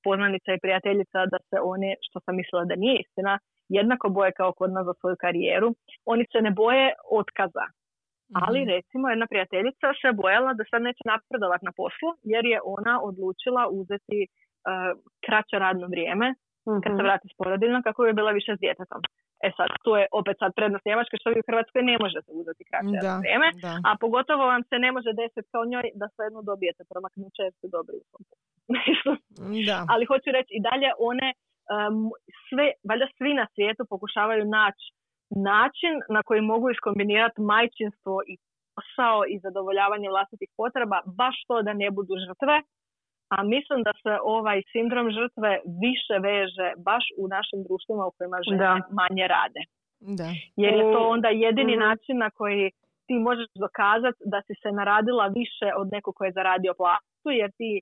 poznanica 0.03 0.49
i 0.53 0.61
prijateljica 0.63 1.19
da 1.33 1.39
se 1.49 1.57
one, 1.73 1.89
što 2.05 2.19
sam 2.19 2.35
mislila 2.35 2.63
da 2.65 2.75
nije 2.75 2.95
istina, 3.05 3.39
jednako 3.69 4.09
boje 4.09 4.31
kao 4.31 4.51
kod 4.51 4.71
nas 4.71 4.85
za 4.85 4.93
svoju 4.99 5.15
karijeru. 5.19 5.69
Oni 6.05 6.25
se 6.31 6.41
ne 6.41 6.51
boje 6.51 6.93
otkaza. 7.11 7.65
Ali 8.43 8.59
mhm. 8.61 8.69
recimo 8.69 9.09
jedna 9.09 9.27
prijateljica 9.27 9.87
se 10.01 10.09
bojala 10.21 10.53
da 10.53 10.63
sad 10.71 10.81
neće 10.81 11.03
napredovati 11.05 11.65
na 11.65 11.73
poslu 11.81 12.09
jer 12.33 12.45
je 12.45 12.59
ona 12.63 12.93
odlučila 13.09 13.63
uzeti 13.79 14.19
uh, 14.27 14.31
kraće 15.25 15.55
radno 15.65 15.87
vrijeme 15.87 16.27
kad 16.83 16.91
se 16.91 17.01
mhm. 17.01 17.07
vrati 17.07 17.27
s 17.31 17.35
kako 17.83 17.99
bi 18.03 18.19
bila 18.19 18.31
više 18.39 18.51
s 18.55 18.59
djetetom. 18.65 19.01
E 19.47 19.49
sad, 19.57 19.69
tu 19.83 19.91
je 19.99 20.05
opet 20.19 20.35
sad 20.41 20.51
prednost 20.57 20.85
Njemačke 20.85 21.15
što 21.19 21.29
vi 21.29 21.39
u 21.41 21.47
Hrvatskoj 21.49 21.81
ne 21.91 21.95
možete 22.03 22.29
uzeti 22.39 22.63
kraće 22.69 22.95
radno 22.95 23.21
vrijeme, 23.25 23.47
a 23.89 23.91
pogotovo 24.03 24.43
vam 24.53 24.63
se 24.69 24.75
ne 24.85 24.89
može 24.95 25.11
desiti 25.21 25.51
kao 25.53 25.63
njoj 25.71 25.87
da 25.99 26.05
svejedno 26.13 26.41
dobijete 26.51 26.81
promaknuće 26.91 27.41
jer 27.45 27.53
ste 27.57 27.67
dobri 27.75 27.95
u 28.01 28.05
svom 28.09 28.23
da. 29.69 29.77
Ali 29.91 30.09
hoću 30.11 30.29
reći 30.37 30.51
i 30.57 30.63
dalje 30.69 30.89
one 31.11 31.27
sve, 32.49 32.71
valjda 32.89 33.07
svi 33.17 33.33
na 33.33 33.47
svijetu 33.53 33.85
pokušavaju 33.89 34.45
naći 34.45 34.87
način 35.29 35.93
na 36.09 36.23
koji 36.23 36.41
mogu 36.41 36.69
iskombinirati 36.69 37.41
majčinstvo 37.41 38.21
i 38.27 38.37
posao 38.75 39.19
i 39.33 39.39
zadovoljavanje 39.39 40.09
vlastitih 40.09 40.49
potreba, 40.57 40.97
baš 41.21 41.35
to 41.47 41.61
da 41.61 41.73
ne 41.73 41.89
budu 41.91 42.13
žrtve. 42.27 42.55
A 43.35 43.43
mislim 43.43 43.79
da 43.87 43.93
se 44.03 44.13
ovaj 44.23 44.61
sindrom 44.71 45.07
žrtve 45.17 45.51
više 45.85 46.15
veže 46.29 46.69
baš 46.89 47.05
u 47.21 47.27
našim 47.35 47.59
društvima 47.67 48.03
u 48.05 48.11
kojima 48.17 48.37
žene 48.49 48.67
manje 48.99 49.25
rade. 49.35 49.61
Da. 50.19 50.29
Jer 50.63 50.73
je 50.79 50.83
to 50.93 51.01
onda 51.15 51.29
jedini 51.29 51.75
mhm. 51.75 51.83
način 51.87 52.15
na 52.25 52.29
koji 52.29 52.71
ti 53.07 53.15
možeš 53.27 53.49
dokazati 53.65 54.19
da 54.25 54.39
si 54.45 54.53
se 54.61 54.69
naradila 54.71 55.27
više 55.27 55.67
od 55.79 55.87
nekog 55.95 56.13
koji 56.15 56.27
je 56.27 56.39
zaradio 56.39 56.73
platu, 56.81 57.29
jer 57.41 57.49
ti 57.59 57.81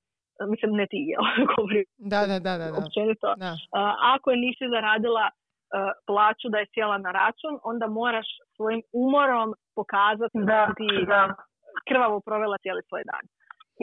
mislim 0.51 0.71
ne 0.81 0.85
ti, 0.91 1.01
govorim 1.51 1.85
da, 2.11 2.19
da, 2.31 2.37
da, 2.47 2.53
da, 2.61 2.67
općenito. 2.81 3.29
Da. 3.43 3.51
ako 4.15 4.29
nisi 4.45 4.65
zaradila 4.75 5.25
plaću 6.09 6.47
da 6.53 6.57
je 6.59 6.71
sjela 6.73 6.97
na 6.97 7.11
račun, 7.19 7.53
onda 7.71 7.87
moraš 7.87 8.27
svojim 8.55 8.81
umorom 9.05 9.49
pokazati 9.75 10.37
da, 10.51 10.61
ti 10.77 10.89
da. 11.07 11.21
krvavo 11.87 12.17
provela 12.27 12.57
cijeli 12.63 12.81
svoj 12.89 13.03
dan. 13.11 13.25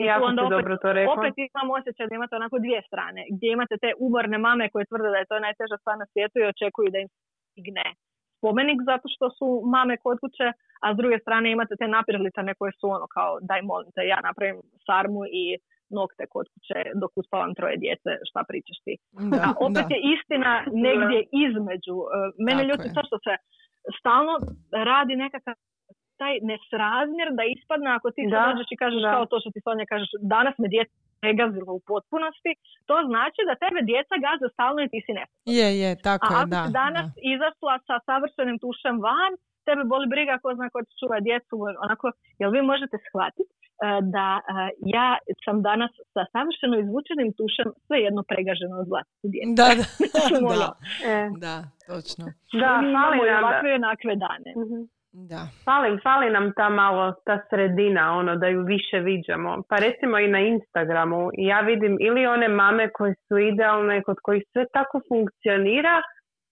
I 0.01 0.03
jako 0.11 0.25
onda 0.25 0.41
opet, 0.41 0.55
dobro 0.55 0.73
to 0.83 0.93
rekla. 0.93 1.13
opet 1.13 1.33
imam 1.37 1.69
osjećaj 1.77 2.07
da 2.07 2.15
imate 2.15 2.35
onako 2.35 2.59
dvije 2.59 2.81
strane, 2.89 3.21
gdje 3.33 3.47
imate 3.51 3.75
te 3.83 3.89
umorne 4.05 4.37
mame 4.37 4.65
koje 4.69 4.85
tvrde 4.89 5.09
da 5.13 5.17
je 5.17 5.29
to 5.31 5.39
najteža 5.39 5.77
stvar 5.81 5.97
na 5.97 6.05
svijetu 6.11 6.35
i 6.39 6.49
očekuju 6.53 6.87
da 6.93 6.97
im 6.99 7.09
stigne 7.51 7.85
spomenik 8.43 8.79
zato 8.91 9.07
što 9.13 9.25
su 9.37 9.47
mame 9.75 9.95
kod 10.03 10.17
kuće, 10.23 10.47
a 10.83 10.87
s 10.93 10.97
druge 10.97 11.17
strane 11.23 11.51
imate 11.51 11.73
te 11.79 11.87
napirlitane 11.87 12.53
koje 12.59 12.71
su 12.79 12.85
ono 12.97 13.07
kao 13.15 13.31
daj 13.49 13.61
molim 13.61 13.89
te 13.95 14.01
ja 14.13 14.19
napravim 14.27 14.57
sarmu 14.85 15.21
i 15.41 15.43
nokte 15.99 16.23
kod 16.33 16.45
kuće 16.53 16.79
dok 17.01 17.11
uspavam 17.21 17.51
troje 17.57 17.75
djece, 17.83 18.09
šta 18.29 18.41
pričaš 18.49 18.77
ti. 18.85 18.93
Da, 19.31 19.43
A 19.47 19.49
opet 19.67 19.85
da. 19.89 19.93
je 19.95 19.99
istina 20.13 20.51
negdje 20.87 21.19
između. 21.45 21.95
E, 22.07 22.17
Mene 22.47 22.61
Tako 22.61 22.69
ljuti 22.69 22.87
je. 22.87 22.93
to 22.95 23.01
što 23.09 23.17
se 23.25 23.33
stalno 23.99 24.33
radi 24.91 25.13
nekakav 25.25 25.55
taj 26.21 26.33
nesrazmjer 26.51 27.27
da 27.37 27.43
ispadne 27.55 27.89
ako 27.97 28.07
ti 28.15 28.21
Da, 28.33 28.39
dođeš 28.45 28.67
i 28.71 28.81
kažeš 28.83 29.01
da. 29.05 29.11
kao 29.13 29.25
to 29.31 29.37
što 29.41 29.49
ti 29.53 29.59
Sonja 29.65 29.85
kažeš 29.93 30.09
danas 30.35 30.55
me 30.61 30.67
djeca 30.75 30.93
pregazilo 31.23 31.71
u 31.79 31.81
potpunosti, 31.91 32.51
to 32.89 32.95
znači 33.09 33.39
da 33.49 33.61
tebe 33.63 33.79
djeca 33.91 34.15
gaze 34.25 34.47
stalno 34.55 34.79
i 34.83 34.91
ti 34.93 34.99
si 35.05 35.11
ne. 35.19 35.25
Je, 35.57 35.67
je, 35.81 35.89
tako 36.07 36.25
A 36.29 36.33
je, 36.33 36.37
ako 36.41 36.49
da. 36.55 36.61
si 36.65 36.71
danas 36.83 37.07
da. 37.15 37.19
izašla 37.33 37.73
sa 37.87 37.95
savršenim 38.07 38.57
tušem 38.63 38.95
van, 39.07 39.31
tebe 39.67 39.83
boli 39.93 40.05
briga 40.13 40.33
ko 40.41 40.47
zna 40.57 40.65
ko 40.73 40.79
ti 40.85 40.93
čuva 40.99 41.17
djecu, 41.27 41.53
onako, 41.85 42.05
jel 42.41 42.49
vi 42.55 42.61
možete 42.71 42.95
shvatiti 43.07 43.51
da 44.15 44.27
e, 44.41 44.53
ja 44.97 45.17
sam 45.45 45.61
danas 45.61 45.91
sa 46.13 46.23
savršeno 46.31 46.75
izvučenim 46.79 47.29
tušem 47.39 47.67
svejedno 47.87 48.21
pregažena 48.31 48.75
od 48.81 48.87
vlastitu 48.91 49.27
djecu. 49.33 49.51
Da, 49.59 49.67
da, 49.79 49.85
da, 50.61 50.69
E, 51.13 51.29
da, 51.45 51.55
točno. 51.89 52.25
da, 52.61 52.71
fali 52.95 53.17
nam, 53.31 53.43
ovakve 53.43 53.69
i 53.71 53.79
onakve 53.81 54.13
dane. 54.15 54.51
Mhm. 54.63 54.79
Da. 55.31 55.41
Fali, 55.65 55.99
fali 56.03 56.29
nam 56.29 56.53
ta 56.55 56.69
malo, 56.69 57.13
ta 57.25 57.39
sredina, 57.49 58.17
ono, 58.17 58.35
da 58.35 58.47
ju 58.47 58.61
više 58.63 58.99
viđamo. 58.99 59.61
Pa 59.69 59.75
recimo 59.75 60.19
i 60.19 60.27
na 60.27 60.39
Instagramu 60.39 61.29
ja 61.33 61.59
vidim 61.61 61.97
ili 62.01 62.25
one 62.27 62.47
mame 62.47 62.89
koje 62.89 63.13
su 63.27 63.37
idealne, 63.37 64.03
kod 64.03 64.17
kojih 64.21 64.43
sve 64.51 64.65
tako 64.73 65.01
funkcionira, 65.07 66.01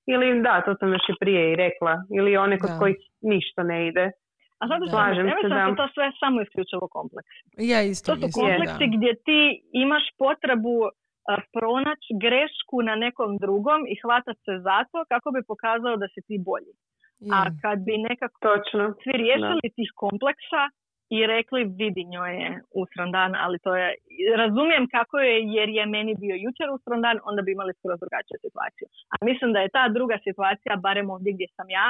ili 0.05 0.41
da, 0.41 0.61
to 0.65 0.75
sam 0.79 0.93
još 0.93 1.09
i 1.09 1.15
prije 1.19 1.51
i 1.51 1.55
rekla, 1.55 1.93
ili 2.17 2.37
one 2.37 2.59
kod 2.59 2.69
Da. 2.69 2.79
kojih 2.79 2.97
ništa 3.21 3.63
ne 3.63 3.87
ide. 3.87 4.11
A 4.61 4.63
zato 4.71 4.83
što 4.87 4.97
ne 5.03 5.15
se, 5.15 5.23
mislim 5.29 5.49
da 5.53 5.59
da. 5.61 5.67
su 5.67 5.75
to 5.81 5.87
sve 5.95 6.05
samo 6.21 6.37
isključivo 6.45 6.85
kompleks. 6.97 7.33
Ja 7.71 7.79
isto 7.93 8.07
To 8.11 8.15
su 8.15 8.25
mislim, 8.25 8.41
kompleksi 8.41 8.85
da. 8.87 8.93
gdje 8.95 9.11
ti 9.27 9.41
imaš 9.83 10.05
potrebu 10.23 10.75
a, 11.31 11.33
pronaći 11.55 12.11
grešku 12.25 12.77
na 12.89 12.95
nekom 13.05 13.31
drugom 13.43 13.79
i 13.93 13.95
hvatat 14.01 14.37
se 14.45 14.53
za 14.67 14.77
to 14.91 14.99
kako 15.11 15.27
bi 15.35 15.49
pokazao 15.51 15.95
da 16.01 16.07
si 16.13 16.21
ti 16.27 16.35
bolji. 16.49 16.73
Je. 17.27 17.31
A 17.37 17.39
kad 17.63 17.77
bi 17.87 17.93
nekako 18.09 18.37
Točno. 18.49 18.83
svi 19.01 19.13
riješili 19.23 19.75
tih 19.77 19.89
kompleksa 20.03 20.63
i 21.15 21.17
rekli 21.35 21.61
vidi 21.81 22.03
njoj 22.13 22.31
je 22.41 22.49
usran 22.81 23.09
dan, 23.17 23.31
ali 23.43 23.57
to 23.65 23.71
je, 23.81 23.87
razumijem 24.43 24.85
kako 24.95 25.15
je 25.27 25.33
jer 25.57 25.69
je 25.77 25.85
meni 25.95 26.13
bio 26.23 26.35
jučer 26.45 26.67
usran 26.77 27.01
dan, 27.05 27.17
onda 27.29 27.41
bi 27.45 27.51
imali 27.51 27.73
skoro 27.77 27.95
drugačiju 28.03 28.37
situaciju. 28.45 28.87
A 29.13 29.15
mislim 29.29 29.49
da 29.53 29.59
je 29.61 29.75
ta 29.77 29.83
druga 29.97 30.17
situacija, 30.27 30.83
barem 30.85 31.07
ovdje 31.15 31.31
gdje 31.35 31.47
sam 31.57 31.67
ja, 31.79 31.87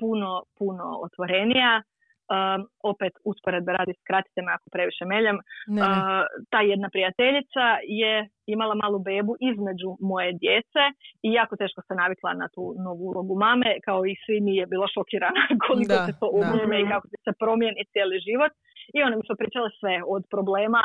puno, 0.00 0.42
puno 0.58 0.84
otvorenija. 1.06 1.82
Um, 2.24 2.62
opet 2.92 3.12
usporedbe 3.30 3.72
radi, 3.78 3.92
skratite 4.02 4.40
me 4.42 4.50
ako 4.52 4.66
previše 4.74 5.04
meljem. 5.12 5.38
Ne, 5.66 5.80
ne. 5.80 5.80
Uh, 5.80 6.24
ta 6.52 6.60
jedna 6.72 6.88
prijateljica 6.94 7.64
je 8.00 8.12
imala 8.54 8.74
malu 8.82 8.98
bebu 8.98 9.32
između 9.50 9.90
moje 10.10 10.30
djece 10.42 10.82
i 11.26 11.28
jako 11.38 11.54
teško 11.56 11.80
se 11.88 11.94
navikla 12.02 12.30
na 12.42 12.48
tu 12.54 12.62
novu 12.84 13.04
ulogu 13.10 13.34
mame, 13.44 13.70
kao 13.86 14.00
i 14.10 14.12
svi 14.24 14.38
mi 14.46 14.54
je 14.60 14.66
bila 14.72 14.86
šokirana 14.94 15.42
koliko 15.66 15.94
Da, 15.94 16.06
se 16.06 16.12
to 16.20 16.26
da. 16.30 16.36
obuzme 16.38 16.76
i 16.80 16.88
kako 16.92 17.06
se 17.24 17.32
promijeni 17.42 17.90
cijeli 17.92 18.16
život. 18.28 18.52
I 18.94 18.98
one 19.06 19.16
mi 19.16 19.24
su 19.28 19.34
pričale 19.40 19.68
sve 19.80 19.94
od 20.14 20.22
problema 20.34 20.82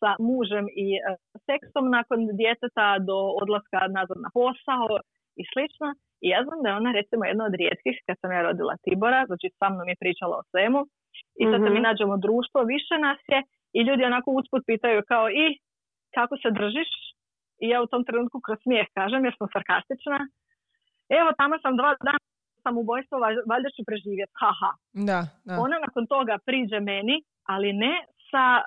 sa 0.00 0.10
mužem 0.28 0.66
i 0.84 0.88
uh, 0.96 1.04
seksom 1.48 1.84
nakon 1.96 2.18
djeteta 2.40 2.88
do 3.08 3.18
odlaska 3.42 3.80
nazad 3.96 4.18
na 4.24 4.30
posao 4.38 4.88
i 5.40 5.44
slično. 5.52 5.88
I 6.24 6.28
ja 6.34 6.40
znam 6.46 6.58
da 6.62 6.68
je 6.68 6.78
ona 6.80 6.90
recimo 6.92 7.22
jedna 7.24 7.44
od 7.48 7.54
rijetkih 7.54 7.96
kad 8.06 8.16
sam 8.20 8.30
ja 8.32 8.40
rodila 8.42 8.74
Tibora, 8.84 9.20
znači 9.28 9.46
sa 9.58 9.66
mnom 9.72 9.88
je 9.92 10.00
pričala 10.02 10.34
o 10.36 10.46
svemu 10.50 10.80
i 11.40 11.44
sad 11.50 11.58
se 11.60 11.68
mi 11.70 11.80
Mhm. 11.80 11.86
nađemo 11.88 12.14
društvo, 12.26 12.58
više 12.74 12.94
nas 13.06 13.20
je 13.32 13.38
i 13.78 13.80
ljudi 13.86 14.02
onako 14.04 14.28
usput 14.38 14.62
pitaju 14.66 14.98
kao 15.12 15.26
i 15.42 15.44
kako 16.16 16.34
se 16.42 16.48
držiš? 16.60 16.90
I 17.64 17.66
ja 17.72 17.78
u 17.82 17.90
tom 17.92 18.02
trenutku 18.04 18.38
kroz 18.46 18.58
smijeh 18.64 18.86
kažem 18.94 19.24
jer 19.26 19.34
sam 19.38 19.48
sarkastična. 19.54 20.18
Evo 21.20 21.28
tamo 21.40 21.54
sam 21.64 21.76
dva 21.80 21.90
dana 22.06 22.18
sam 22.64 22.78
ubojstvo, 22.78 23.14
vaj- 23.18 23.44
valjda 23.50 23.68
ću 23.76 23.82
preživjeti, 23.88 24.32
haha. 24.42 24.70
Da, 25.08 25.20
da. 25.46 25.54
Ona 25.64 25.76
nakon 25.86 26.04
toga 26.06 26.34
priđe 26.46 26.78
meni, 26.80 27.16
ali 27.52 27.68
ne 27.84 27.94
sa 28.32 28.44
uh, 28.60 28.66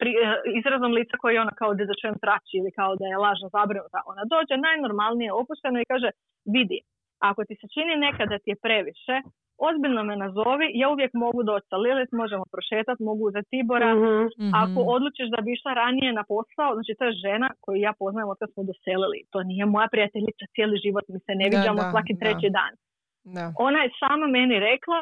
pri, 0.00 0.10
uh, 0.16 0.22
izrazom 0.58 0.92
lica 0.98 1.14
koji 1.20 1.32
je 1.34 1.40
ona 1.44 1.54
kao 1.60 1.70
da 1.74 2.00
čujem 2.00 2.18
trači 2.24 2.54
ili 2.60 2.70
kao 2.78 2.90
da 3.00 3.04
je 3.06 3.22
lažno 3.26 3.48
zabrinuta. 3.56 3.98
Ona 4.10 4.22
dođe 4.34 4.54
najnormalnije 4.66 5.30
opušteno 5.40 5.76
i 5.80 5.90
kaže 5.92 6.08
vidi, 6.56 6.78
ako 7.28 7.40
ti 7.48 7.54
se 7.60 7.66
čini 7.74 7.94
nekad 8.06 8.26
da 8.32 8.38
ti 8.42 8.50
je 8.52 8.62
previše, 8.66 9.16
ozbiljno 9.68 10.02
me 10.08 10.14
nazovi, 10.24 10.66
ja 10.82 10.86
uvijek 10.94 11.12
mogu 11.24 11.40
doći 11.50 11.66
sa 11.70 11.76
Lilith, 11.84 12.12
možemo 12.22 12.44
prošetati, 12.54 13.02
mogu 13.10 13.22
uzeti 13.28 13.50
Tibora, 13.52 13.90
Mhm. 13.94 14.22
Mhm. 14.44 14.54
ako 14.62 14.78
odlučiš 14.94 15.28
da 15.34 15.38
bi 15.44 15.50
išla 15.52 15.72
ranije 15.82 16.10
na 16.18 16.24
posao, 16.32 16.70
znači 16.76 16.92
to 16.98 17.04
je 17.08 17.18
žena 17.24 17.48
koju 17.62 17.76
ja 17.86 17.92
poznajem 18.02 18.28
od 18.32 18.38
kad 18.40 18.48
smo 18.52 18.62
doselili. 18.70 19.18
To 19.32 19.38
nije 19.50 19.64
moja 19.74 19.88
prijateljica 19.94 20.44
cijeli 20.54 20.76
život, 20.84 21.04
mi 21.12 21.18
se 21.26 21.32
ne 21.40 21.46
Da, 21.48 21.52
viđamo 21.54 21.80
da, 21.82 21.90
svaki 21.92 22.12
da. 22.14 22.20
treći 22.22 22.48
dan. 22.58 22.72
Da. 23.36 23.44
Ona 23.66 23.78
je 23.84 23.90
sama 24.02 24.26
meni 24.38 24.56
rekla, 24.70 24.98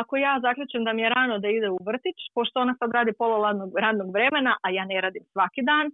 ako 0.00 0.16
ja 0.16 0.32
zaključim 0.46 0.84
da 0.84 0.92
mi 0.92 1.02
je 1.02 1.08
rano 1.16 1.38
da 1.38 1.48
ide 1.48 1.68
u 1.70 1.78
vrtić, 1.88 2.18
pošto 2.34 2.60
ona 2.60 2.74
sad 2.80 2.90
radi 2.98 3.12
pola 3.18 3.36
radnog, 3.84 4.08
vremena, 4.16 4.52
a 4.64 4.66
ja 4.70 4.84
ne 4.84 5.00
radim 5.00 5.24
svaki 5.32 5.62
dan, 5.70 5.86
e, 5.86 5.92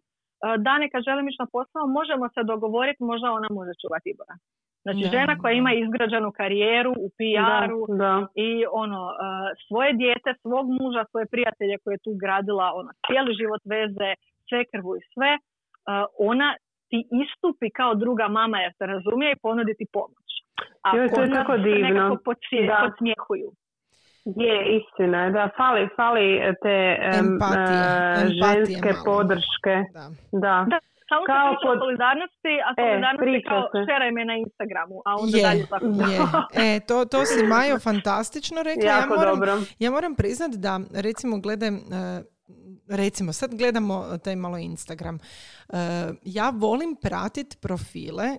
dane 0.67 0.91
kad 0.93 1.01
želim 1.09 1.29
ići 1.29 1.43
na 1.45 1.49
posao, 1.53 1.87
možemo 1.99 2.25
se 2.35 2.43
dogovoriti, 2.53 3.03
možda 3.11 3.27
ona 3.39 3.49
može 3.59 3.73
čuvati 3.83 4.09
Ibora. 4.11 4.37
Znači 4.85 5.03
Da, 5.05 5.11
žena 5.17 5.33
koja 5.41 5.53
da. 5.55 5.59
ima 5.63 5.73
izgrađenu 5.75 6.31
karijeru 6.41 6.93
u 7.07 7.09
PR-u, 7.19 7.81
Da, 7.89 7.95
da. 8.05 8.27
i 8.49 8.51
ono 8.83 9.01
e, 9.11 9.15
svoje 9.69 9.93
dijete, 9.93 10.31
svog 10.43 10.67
muža, 10.79 11.03
svoje 11.11 11.27
prijatelje 11.27 11.75
koje 11.83 11.95
je 11.95 12.05
tu 12.07 12.13
gradila 12.23 12.67
ono 12.81 12.91
cijeli 13.07 13.33
život 13.41 13.63
veze, 13.75 14.11
sve 14.49 14.61
krvu 14.73 14.93
i 14.97 15.03
sve, 15.15 15.31
e, 15.35 15.39
ona 16.19 16.49
ti 16.91 16.99
istupi 17.25 17.69
kao 17.71 17.93
druga 17.95 18.27
mama 18.29 18.57
jer 18.65 18.73
te 18.79 18.87
razumije 18.87 19.33
i 19.33 19.41
ponudi 19.43 19.75
ti 19.79 19.87
pomoć. 19.93 20.29
A 20.87 20.97
Joj, 20.97 21.09
to 21.15 21.21
je 21.23 21.31
tako 21.39 21.53
se 21.53 21.59
divno. 21.59 21.89
nekako 21.89 22.17
Da. 22.67 22.79
podsmjehuju. 22.85 23.51
Je, 24.37 24.79
istina 24.79 25.25
je, 25.25 25.31
da, 25.31 25.51
fali, 25.57 25.89
fali 25.97 26.27
te 26.63 26.77
em, 27.03 27.27
Empatije, 27.27 27.79
e, 27.79 28.21
empatije 28.23 28.67
ženske 28.67 28.93
malo. 28.93 29.05
podrške. 29.05 29.75
Da. 29.93 30.05
Da. 30.33 30.57
Da, 30.69 30.79
samo 31.09 31.23
Kao 31.27 31.37
se 31.45 31.51
priča 31.51 31.67
pod- 31.67 31.77
o 31.77 31.81
solidarnosti, 31.81 32.55
a 32.61 32.71
E, 32.73 32.75
solidarnost 32.81 33.21
je 33.21 33.27
priča 33.27 33.49
kao 33.51 33.63
se. 33.73 33.79
šeraj 33.89 34.11
me 34.13 34.25
na 34.25 34.37
Instagramu, 34.37 34.97
a 35.05 35.17
onda 35.17 35.37
Je, 35.37 35.43
dalje 35.43 35.67
tako. 35.67 35.87
je. 35.87 36.19
E, 36.67 36.81
to, 36.81 37.05
to 37.05 37.25
si 37.25 37.43
Majo 37.45 37.79
fantastično 37.81 38.63
rekla. 38.63 38.85
Ja 38.85 38.97
Jako 38.97 39.15
moram, 39.15 39.35
dobro. 39.35 39.53
ja 39.79 39.91
moram 39.91 40.15
priznat 40.15 40.51
da 40.57 40.73
recimo 40.97 41.39
gledam 41.39 41.75
e, 41.77 42.23
recimo 42.91 43.33
sad 43.33 43.55
gledamo 43.55 43.95
taj 44.19 44.37
malo 44.37 44.59
Instagram 44.59 45.19
E, 45.69 45.77
ja 46.25 46.53
volim 46.57 46.97
pratit 46.97 47.59
profile 47.61 48.25
e, 48.25 48.39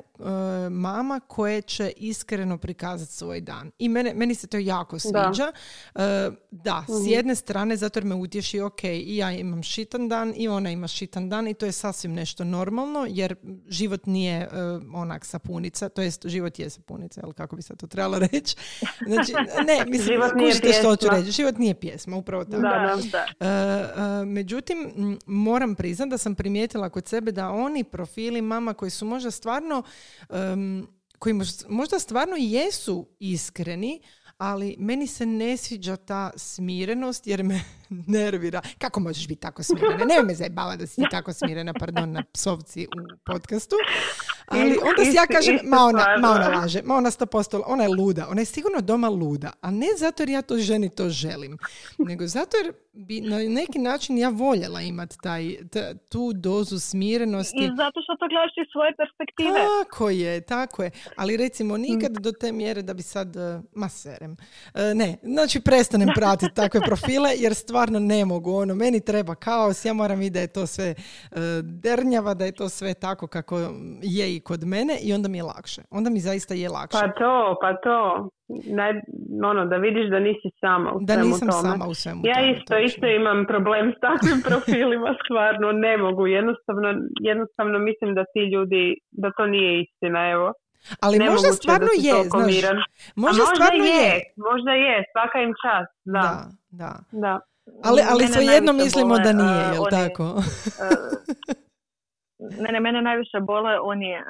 mama 0.72 1.20
koje 1.20 1.62
će 1.62 1.94
iskreno 1.98 2.58
prikazati 2.58 3.14
svoj 3.14 3.42
dan 3.42 3.72
i 3.80 3.90
mene, 3.90 4.14
meni 4.14 4.36
se 4.36 4.48
to 4.48 4.58
jako 4.58 5.00
sviđa 5.00 5.52
E, 5.96 6.30
da, 6.52 6.86
s 6.88 7.08
jedne 7.08 7.36
strane 7.36 7.78
zato 7.78 8.00
jer 8.00 8.06
me 8.06 8.16
utješi 8.16 8.60
ok 8.60 8.84
i 8.84 9.18
ja 9.18 9.32
imam 9.32 9.64
šitan 9.64 10.10
dan 10.10 10.34
i 10.38 10.48
ona 10.48 10.72
ima 10.72 10.88
šitan 10.88 11.30
dan 11.30 11.48
i 11.48 11.54
to 11.54 11.66
je 11.66 11.72
sasvim 11.72 12.14
nešto 12.14 12.44
normalno 12.44 13.06
jer 13.10 13.36
život 13.68 14.06
nije 14.06 14.36
e, 14.42 14.48
onak 14.94 15.26
sapunica 15.26 15.90
to 15.90 16.02
jest 16.02 16.26
život 16.28 16.60
je 16.60 16.70
sapunica 16.70 17.22
ali 17.24 17.34
kako 17.34 17.56
bi 17.56 17.62
se 17.62 17.76
to 17.76 17.88
trebalo 17.88 18.20
reći 18.32 18.56
znači 19.08 19.34
ne 19.68 19.86
mislim 19.92 20.08
Život 20.08 20.34
nije 20.36 20.52
kužite 20.52 20.74
što 20.74 20.90
hoću 20.90 21.00
pjesma. 21.02 21.18
reći 21.18 21.32
život 21.32 21.58
nije 21.58 21.74
pjesma 21.74 22.18
upravo 22.18 22.46
tako 22.46 22.62
Da, 22.62 22.70
da. 22.70 23.02
da. 23.12 23.26
E, 23.40 24.22
e, 24.22 24.26
međutim, 24.26 24.92
m, 24.98 25.20
moram 25.26 25.76
priznat 25.76 26.10
da 26.10 26.18
sam 26.18 26.36
primijetila 26.36 26.90
kod 26.90 27.08
sebe 27.08 27.32
da 27.32 27.50
oni 27.50 27.84
profili 27.84 28.42
mama 28.42 28.74
koji 28.74 28.92
su 28.92 29.06
možda 29.06 29.32
stvarno, 29.32 29.84
em, 30.30 30.88
koji 31.20 31.34
mož- 31.34 31.66
možda 31.70 32.00
stvarno 32.00 32.36
jesu 32.38 33.08
iskreni, 33.20 34.02
ali 34.38 34.76
meni 34.80 35.08
se 35.08 35.26
ne 35.26 35.58
sviđa 35.58 35.96
ta 35.96 36.32
smirenost 36.36 37.28
jer 37.28 37.44
me 37.44 37.62
nervira. 38.08 38.62
Kako 38.78 39.00
možeš 39.00 39.28
biti 39.28 39.42
tako 39.42 39.64
smirena? 39.64 40.06
Ne 40.06 40.24
me 40.24 40.36
zajebava 40.36 40.76
da 40.76 40.88
si 40.88 41.02
tako 41.12 41.34
smirena, 41.34 41.74
pardon, 41.74 42.12
na 42.12 42.24
psovci 42.34 42.86
u 42.86 43.18
podcastu. 43.26 43.76
Ali 44.48 44.78
onda 44.84 45.12
si 45.12 45.16
ja 45.16 45.28
kažem, 45.28 45.60
ma 45.64 45.78
ona, 45.78 46.06
ma 46.22 46.30
ona 46.30 46.48
laže, 46.50 46.82
ma 46.82 46.96
ona 46.96 47.12
sto 47.12 47.26
posto, 47.26 47.64
ona 47.68 47.84
je 47.84 47.90
luda, 47.90 48.28
ona 48.30 48.42
je 48.42 48.46
sigurno 48.46 48.82
doma 48.82 49.10
luda, 49.10 49.52
a 49.62 49.72
ne 49.72 49.88
zato 49.98 50.24
jer 50.24 50.30
ja 50.30 50.42
to 50.42 50.58
ženi 50.58 50.90
to 50.90 51.10
želim, 51.10 51.58
nego 51.98 52.28
zato 52.28 52.58
jer 52.58 52.74
bi 52.94 53.22
na 53.22 53.38
neki 53.38 53.80
način 53.80 54.18
ja 54.18 54.30
voljela 54.30 54.82
imati 54.82 55.18
taj, 55.24 55.44
tu 56.12 56.34
dozu 56.34 56.80
smirenosti. 56.80 57.58
I 57.58 57.76
zato 57.78 58.02
što 58.02 58.16
to 58.16 58.28
gledaš 58.28 58.52
iz 58.58 58.72
svoje 58.72 58.96
perspektive. 58.96 59.60
Tako 59.84 60.10
je, 60.10 60.42
tako 60.42 60.84
je. 60.84 60.92
Ali 61.18 61.38
recimo 61.38 61.78
nikad 61.78 62.12
do 62.12 62.32
te 62.32 62.52
mjere 62.52 62.82
da 62.82 62.94
bi 62.94 63.02
sad, 63.02 63.36
uh, 63.36 63.64
ma 63.76 63.90
serem. 63.90 64.38
E, 64.74 64.94
ne, 64.96 65.18
znači 65.24 65.62
prestanem 65.62 66.10
pratiti 66.20 66.56
takve 66.56 66.80
profile 66.86 67.30
jer 67.38 67.56
stvarno 67.56 68.00
ne 68.00 68.26
mogu. 68.26 68.56
Ono, 68.56 68.76
meni 68.76 69.06
treba 69.06 69.36
kaos, 69.36 69.86
ja 69.86 69.94
moram 69.94 70.20
vidjeti 70.20 70.34
da 70.34 70.40
je 70.40 70.48
to 70.48 70.68
sve 70.68 70.96
uh, 71.32 71.38
dernjava, 71.64 72.34
da 72.34 72.46
je 72.46 72.52
to 72.52 72.70
sve 72.70 72.94
tako 72.94 73.28
kako 73.28 73.60
je 74.02 74.36
i 74.36 74.40
kod 74.40 74.64
mene 74.64 74.98
i 75.02 75.14
onda 75.14 75.28
mi 75.28 75.38
je 75.38 75.44
lakše. 75.44 75.82
Onda 75.90 76.10
mi 76.10 76.20
zaista 76.20 76.54
je 76.54 76.70
lakše. 76.70 77.00
Pa 77.02 77.08
to, 77.08 77.58
pa 77.62 77.74
to. 77.74 78.30
Naj, 78.78 78.92
ono, 79.44 79.66
da 79.66 79.78
vidiš 79.78 80.10
da 80.10 80.20
nisi 80.20 80.50
sama 80.60 80.94
u 80.94 81.00
da 81.02 81.14
svemu 81.14 81.30
nisam 81.30 81.48
tome. 81.50 81.70
sama 81.70 81.86
u 81.88 81.94
svemu 81.94 82.22
ja 82.26 82.34
tome, 82.34 82.52
isto, 82.52 82.78
isto 82.78 83.08
imam 83.08 83.46
problem 83.46 83.94
s 83.98 84.00
takvim 84.08 84.40
profilima, 84.48 85.16
stvarno 85.26 85.72
ne 85.72 85.98
mogu. 85.98 86.28
Jednostavno, 86.28 86.90
jednostavno 87.30 87.80
mislim 87.80 88.16
da 88.16 88.24
ti 88.34 88.42
ljudi, 88.54 88.98
da 89.12 89.32
to 89.38 89.46
nije 89.46 89.82
istina, 89.82 90.30
evo. 90.30 90.54
Ali 91.00 91.20
možda 91.20 91.52
stvarno 91.52 91.92
je, 92.08 92.24
znaš. 92.24 92.86
Možda, 93.16 93.44
stvarno 93.54 93.84
je, 93.84 93.92
je. 93.92 94.24
Možda 94.50 94.72
je, 94.72 95.04
svaka 95.14 95.38
im 95.48 95.54
čas, 95.64 95.88
da. 96.06 96.22
Da, 96.22 96.46
da. 96.82 96.92
da. 97.12 97.40
Ali, 97.84 98.02
ali 98.12 98.28
svejedno 98.28 98.74
mislimo 98.74 99.18
da 99.18 99.34
nije, 99.34 99.64
jel 99.74 99.84
tako? 99.90 100.24
ne, 102.64 102.72
ne, 102.72 102.80
mene 102.80 103.02
najviše 103.02 103.40
bole 103.40 103.80
oni 103.80 104.14
uh, 104.14 104.22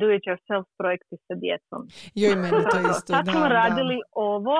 do 0.00 0.06
it 0.16 0.22
yourself 0.30 0.64
projekti 0.78 1.16
sa 1.26 1.34
djecom. 1.42 1.80
Joj, 2.14 2.36
meni 2.42 2.58
to 2.70 2.78
isto, 2.92 3.10
Sad 3.14 3.24
smo 3.32 3.48
radili 3.48 3.98
ovo 4.30 4.58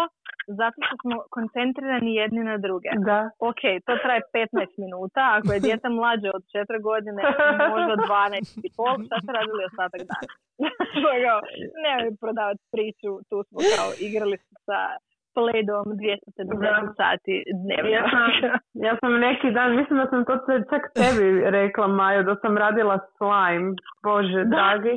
zato 0.60 0.78
što 0.86 0.94
smo 1.02 1.16
koncentrirani 1.36 2.14
jedni 2.20 2.42
na 2.50 2.56
druge. 2.66 2.88
Da. 3.10 3.20
Ok, 3.48 3.62
to 3.86 3.92
traje 4.04 4.20
15 4.34 4.84
minuta, 4.84 5.22
ako 5.36 5.48
je 5.52 5.64
djete 5.66 5.88
mlađe 6.00 6.28
od 6.38 6.44
4 6.54 6.82
godine, 6.88 7.20
možda 7.74 7.94
12 7.96 8.66
i 8.66 8.70
pol, 8.76 8.94
šta 9.06 9.16
ste 9.22 9.30
radili 9.38 9.62
ostatak 9.70 10.00
dana? 10.10 10.32
ne 11.84 11.94
prodavati 12.22 12.64
priču, 12.74 13.10
tu 13.28 13.36
smo 13.48 13.58
kao 13.76 13.88
igrali 14.08 14.36
sa 14.66 14.80
pledom 15.36 15.86
270 15.86 16.96
sati 17.00 17.34
dnevno. 17.60 17.90
Ja 17.96 18.04
sam, 18.12 18.22
ja 18.86 18.94
sam 19.00 19.12
neki 19.26 19.48
dan, 19.56 19.76
mislim 19.78 19.96
da 20.02 20.06
sam 20.10 20.24
to 20.28 20.34
čak 20.72 20.82
tebi 20.98 21.26
rekla 21.58 21.86
Majo, 21.86 22.22
da 22.22 22.34
sam 22.42 22.52
radila 22.64 22.98
slime, 23.16 23.68
bože 24.06 24.42
dragi. 24.54 24.94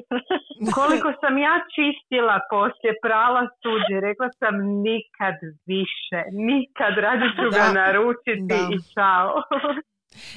Koliko 0.77 1.09
sam 1.21 1.33
ja 1.47 1.55
čistila 1.75 2.37
poslije 2.53 2.93
prala 3.05 3.43
suđe, 3.61 3.95
rekla 4.07 4.27
sam 4.39 4.55
nikad 4.87 5.37
više, 5.73 6.19
nikad 6.49 6.93
radi 7.05 7.27
ću 7.37 7.45
ga 7.57 7.65
naručiti 7.81 8.57
i 8.73 8.77
čao. 8.95 9.31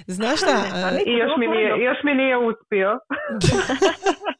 Znaš 0.06 0.38
šta? 0.42 0.56
I 1.10 1.12
još 1.22 1.32
mi 1.40 1.46
nije, 1.46 1.84
još 1.84 1.98
mi 2.02 2.14
nije 2.14 2.36
uspio. 2.36 2.90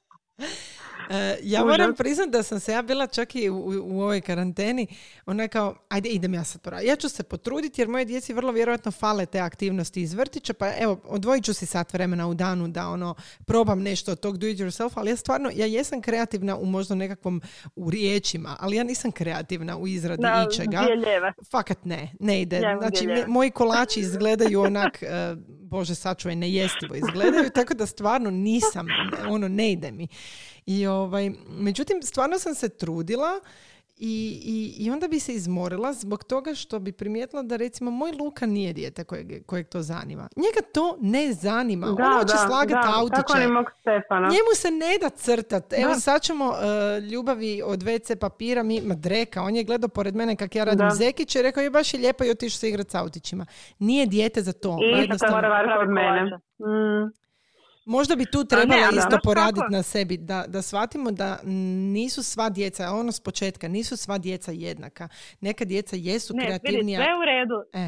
E, 1.10 1.38
ja 1.42 1.64
moram 1.64 1.94
priznati 1.94 2.30
da 2.30 2.42
sam 2.42 2.60
se 2.60 2.72
ja 2.72 2.82
bila 2.82 3.06
čak 3.06 3.34
i 3.34 3.50
u, 3.50 3.56
u 3.84 4.00
ovoj 4.00 4.20
karanteni, 4.20 4.86
ona 5.26 5.48
kao, 5.48 5.76
ajde 5.88 6.08
idem 6.08 6.34
ja 6.34 6.44
sad 6.44 6.62
poraditi. 6.62 6.88
Ja 6.88 6.96
ću 6.96 7.08
se 7.08 7.22
potruditi 7.22 7.80
jer 7.80 7.88
moje 7.88 8.04
djeci 8.04 8.32
vrlo 8.32 8.52
vjerojatno 8.52 8.92
fale 8.92 9.26
te 9.26 9.40
aktivnosti 9.40 10.02
iz 10.02 10.14
vrtića, 10.14 10.52
pa 10.54 10.72
evo, 10.78 11.00
odvojit 11.04 11.44
ću 11.44 11.54
si 11.54 11.66
sat 11.66 11.92
vremena 11.92 12.28
u 12.28 12.34
danu 12.34 12.68
da 12.68 12.88
ono, 12.88 13.14
probam 13.46 13.82
nešto 13.82 14.12
od 14.12 14.20
tog 14.20 14.38
do 14.38 14.46
it 14.46 14.58
yourself, 14.58 14.92
ali 14.94 15.10
ja 15.10 15.16
stvarno, 15.16 15.50
ja 15.54 15.66
jesam 15.66 16.02
kreativna 16.02 16.56
u 16.56 16.64
možda 16.66 16.94
nekakvom, 16.94 17.42
u 17.76 17.90
riječima, 17.90 18.56
ali 18.60 18.76
ja 18.76 18.84
nisam 18.84 19.12
kreativna 19.12 19.78
u 19.78 19.86
izradi 19.86 20.22
da, 20.22 20.46
ičega. 20.52 20.86
Fakat 21.50 21.84
ne, 21.84 22.12
ne 22.20 22.42
ide. 22.42 22.56
Ja, 22.56 22.78
znači, 22.78 23.06
moji 23.26 23.50
kolači 23.50 24.00
izgledaju 24.00 24.60
onak, 24.60 25.02
uh, 25.02 25.38
bože 25.62 25.94
sačuvaj, 25.94 26.36
nejestivo 26.36 26.94
izgledaju, 26.94 27.50
tako 27.54 27.74
da 27.74 27.86
stvarno 27.86 28.30
nisam, 28.30 28.86
ono, 29.28 29.48
ne 29.48 29.72
ide 29.72 29.90
mi. 29.90 30.08
I 30.68 30.86
ovaj, 30.86 31.30
međutim, 31.48 32.02
stvarno 32.02 32.38
sam 32.38 32.54
se 32.54 32.68
trudila 32.68 33.40
i, 33.96 34.40
i, 34.44 34.84
i, 34.84 34.90
onda 34.90 35.08
bi 35.08 35.20
se 35.20 35.32
izmorila 35.32 35.92
zbog 35.92 36.24
toga 36.24 36.54
što 36.54 36.78
bi 36.78 36.92
primijetila 36.92 37.42
da 37.42 37.56
recimo 37.56 37.90
moj 37.90 38.12
Luka 38.12 38.46
nije 38.46 38.72
dijete 38.72 39.04
kojeg, 39.04 39.46
kojeg 39.46 39.68
to 39.68 39.82
zanima. 39.82 40.28
Njega 40.36 40.70
to 40.74 40.96
ne 41.00 41.32
zanima. 41.32 41.86
Da, 41.86 41.92
On 41.92 42.12
hoće 42.12 42.34
da, 42.34 42.46
slagati 42.46 42.86
da, 42.86 42.92
autiće. 42.94 43.38
Njemu 44.10 44.52
se 44.54 44.70
ne 44.70 44.98
da 45.00 45.08
crtat. 45.08 45.72
Evo 45.72 45.94
sad 45.94 46.22
ćemo 46.22 46.48
uh, 46.48 47.04
ljubavi 47.12 47.62
od 47.64 47.82
WC 47.82 48.16
papira 48.16 48.62
mi, 48.62 48.80
ma 48.80 48.94
dreka, 48.94 49.42
on 49.42 49.56
je 49.56 49.64
gledao 49.64 49.88
pored 49.88 50.14
mene 50.14 50.36
kak 50.36 50.54
ja 50.54 50.64
radim 50.64 50.90
zekiće 50.90 51.38
i 51.38 51.42
rekao 51.42 51.62
je 51.62 51.70
baš 51.70 51.94
je 51.94 52.00
lijepo 52.00 52.24
i 52.24 52.30
otišao 52.30 52.58
se 52.58 52.68
igrati 52.68 52.90
s 52.90 52.94
autićima. 52.94 53.46
Nije 53.78 54.06
dijete 54.06 54.42
za 54.42 54.52
to. 54.52 54.78
I 54.82 55.18
to 55.18 55.30
mora 55.30 55.78
od 55.80 55.88
mene. 55.88 56.38
Mm. 56.58 57.27
Možda 57.96 58.14
bi 58.20 58.24
tu 58.34 58.40
trebala 58.52 58.88
isto 59.00 59.16
poraditi 59.28 59.70
na 59.76 59.82
sebi, 59.92 60.16
da, 60.30 60.38
da 60.54 60.60
shvatimo 60.62 61.08
da 61.10 61.30
nisu 61.96 62.20
sva 62.32 62.46
djeca, 62.58 62.82
ono 63.00 63.12
s 63.12 63.20
početka, 63.28 63.66
nisu 63.68 63.94
sva 63.96 64.16
djeca 64.18 64.52
jednaka. 64.66 65.04
Neka 65.46 65.64
djeca 65.64 65.96
jesu 66.10 66.30
ne, 66.36 66.42
kreativnija. 66.44 66.98
Ne, 66.98 67.04
sve 67.04 67.14
u 67.20 67.24
redu. 67.34 67.58
E. 67.84 67.86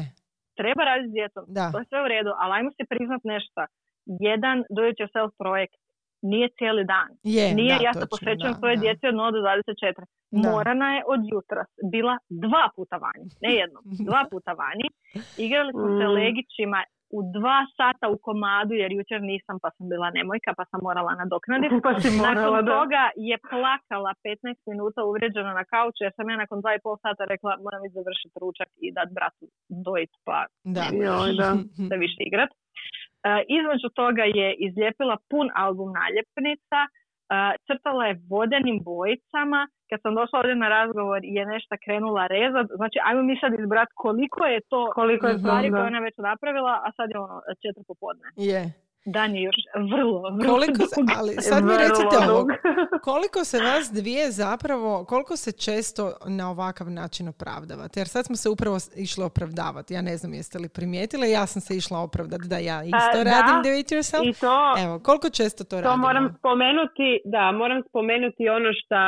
Treba 0.59 0.81
raditi 0.89 1.09
s 1.11 1.13
djecom. 1.19 1.43
Da. 1.57 1.65
To 1.71 1.77
je 1.79 1.85
sve 1.89 1.99
u 2.05 2.07
redu, 2.15 2.31
ali 2.41 2.51
ajmo 2.57 2.71
se 2.77 2.83
priznat 2.93 3.21
nešto. 3.33 3.59
Jedan 4.29 4.57
do 4.75 4.81
it 4.89 4.97
yourself 5.01 5.31
projekt 5.43 5.79
nije 6.31 6.47
cijeli 6.57 6.83
dan. 6.93 7.09
Je, 7.35 7.45
nije 7.61 7.75
da, 7.77 7.83
ja 7.87 7.93
se 7.99 8.05
posvećujem 8.13 8.55
svoje 8.59 8.75
djece 8.83 9.03
od 9.11 9.15
0 9.15 9.31
do 9.35 9.39
24. 9.39 10.05
Morana 10.31 10.87
je 10.95 11.01
od 11.13 11.21
jutra 11.33 11.63
bila 11.93 12.15
dva 12.45 12.65
puta 12.75 12.95
vani. 13.05 13.25
Ne 13.45 13.51
jedno, 13.59 13.79
dva 14.09 14.21
puta 14.31 14.51
vani. 14.63 14.87
Igrali 15.45 15.71
smo 15.71 15.87
se 15.99 16.05
mm. 16.07 16.13
legićima 16.19 16.79
u 17.17 17.19
dva 17.35 17.59
sata 17.77 18.05
u 18.15 18.17
komadu 18.27 18.73
jer 18.81 18.91
jučer 18.99 19.19
nisam 19.31 19.55
pa 19.63 19.69
sam 19.75 19.85
bila 19.91 20.07
nemojka 20.17 20.51
pa 20.57 20.65
sam 20.71 20.79
morala 20.87 21.13
nadoknaditi. 21.21 21.75
Pa 21.85 21.91
si 22.01 22.09
morala, 22.17 22.61
nakon 22.61 22.65
toga 22.75 23.03
je 23.29 23.35
plakala 23.51 24.11
15 24.23 24.71
minuta 24.71 24.99
uvrijeđena 25.09 25.51
na 25.59 25.65
kauču 25.73 26.01
jer 26.05 26.13
sam 26.15 26.29
ja 26.29 26.37
nakon 26.43 26.57
dva 26.61 26.71
i 26.75 26.83
pol 26.85 26.95
sata 27.05 27.23
rekla 27.33 27.51
moram 27.65 27.81
i 27.85 27.93
završiti 27.97 28.35
ručak 28.43 28.69
i 28.85 28.87
dat 28.97 29.09
bratu 29.17 29.45
dojit 29.85 30.11
pa 30.27 30.39
da. 30.75 30.85
Joj, 31.05 31.31
da. 31.41 31.49
se 31.89 31.95
više 32.05 32.21
igrat. 32.29 32.51
Uh, 32.53 33.41
između 33.57 33.87
toga 34.01 34.23
je 34.39 34.47
izlijepila 34.67 35.15
pun 35.29 35.47
album 35.65 35.89
naljepnica, 35.99 36.79
crtala 37.67 38.03
je 38.05 38.19
vodenim 38.29 38.77
bojicama, 38.83 39.61
kad 39.89 40.01
sam 40.01 40.15
došla 40.15 40.39
ovdje 40.39 40.55
na 40.55 40.69
razgovor 40.77 41.19
je 41.23 41.43
nešto 41.45 41.75
krenula 41.83 42.27
rezat, 42.27 42.67
znači 42.79 42.97
ajmo 43.07 43.21
mi 43.23 43.35
sad 43.41 43.51
izbrati 43.59 43.91
koliko 43.95 44.41
je 44.45 44.59
to 44.71 44.91
koliko 44.99 45.27
je 45.27 45.37
stvari 45.37 45.71
koje 45.71 45.83
ona 45.83 45.99
već 45.99 46.17
napravila, 46.17 46.73
a 46.85 46.91
sad 46.97 47.09
je 47.09 47.19
ono 47.19 47.37
četiri 47.63 47.83
popodne. 47.87 48.27
Je. 48.35 48.61
Dan 49.05 49.35
je 49.35 49.43
još 49.43 49.55
vrlo, 49.91 50.21
vrlo 50.21 50.53
koliko 50.53 50.85
se, 50.87 51.01
ali 51.17 51.31
sad 51.31 51.63
mi 51.63 51.71
recite 51.77 52.17
ovo, 52.29 52.47
koliko 53.09 53.43
se 53.43 53.57
vas 53.57 53.91
dvije 53.93 54.31
zapravo, 54.31 55.05
koliko 55.05 55.37
se 55.37 55.51
često 55.51 56.13
na 56.27 56.49
ovakav 56.49 56.89
način 56.89 57.27
opravdavate? 57.27 57.99
Jer 57.99 58.07
sad 58.07 58.25
smo 58.25 58.35
se 58.35 58.49
upravo 58.49 58.77
išli 58.95 59.23
opravdavati. 59.23 59.93
Ja 59.93 60.01
ne 60.01 60.17
znam 60.17 60.33
jeste 60.33 60.59
li 60.59 60.69
primijetili, 60.69 61.31
ja 61.31 61.45
sam 61.45 61.61
se 61.61 61.77
išla 61.77 61.99
opravdati 61.99 62.47
da 62.47 62.57
ja 62.57 62.83
isto 62.83 63.17
A, 63.19 63.23
radim 63.31 63.57
da, 63.57 63.61
do 63.67 63.71
it 63.79 63.87
yourself. 63.91 64.29
I 64.29 64.33
to, 64.33 64.55
Evo, 64.83 64.99
koliko 64.99 65.29
često 65.29 65.63
to, 65.63 65.69
to 65.69 65.81
radimo? 65.81 66.07
moram 66.07 66.35
spomenuti, 66.39 67.09
da, 67.25 67.51
moram 67.51 67.81
spomenuti 67.89 68.49
ono 68.49 68.69
što 68.79 69.01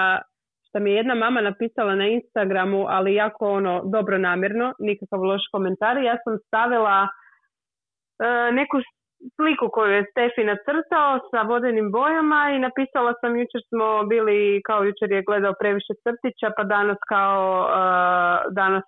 što 0.74 0.80
mi 0.80 0.90
je 0.92 0.96
jedna 0.96 1.16
mama 1.16 1.42
napisala 1.42 1.96
na 1.96 2.08
Instagramu, 2.08 2.86
ali 2.90 3.14
jako 3.14 3.44
ono 3.60 3.82
dobro 3.86 4.18
namjerno, 4.18 4.74
nikakav 4.80 5.22
loš 5.24 5.42
komentar. 5.52 5.98
Ja 5.98 6.16
sam 6.24 6.34
stavila 6.48 6.98
e, 7.08 7.10
neku 8.52 8.78
sliku 9.36 9.66
koju 9.76 9.92
je 9.92 10.10
Stefi 10.12 10.44
nacrtao 10.44 11.12
sa 11.32 11.42
vodenim 11.42 11.92
bojama 11.92 12.42
i 12.50 12.60
napisala 12.60 13.14
sam 13.22 13.32
jučer 13.40 13.62
smo 13.70 14.04
bili, 14.12 14.62
kao 14.68 14.84
jučer 14.84 15.12
je 15.12 15.28
gledao 15.30 15.54
previše 15.60 15.94
crtića, 16.04 16.48
pa 16.58 16.64
danas 16.64 16.98
kao 17.14 17.44
e, 17.66 17.74
danas 18.60 18.86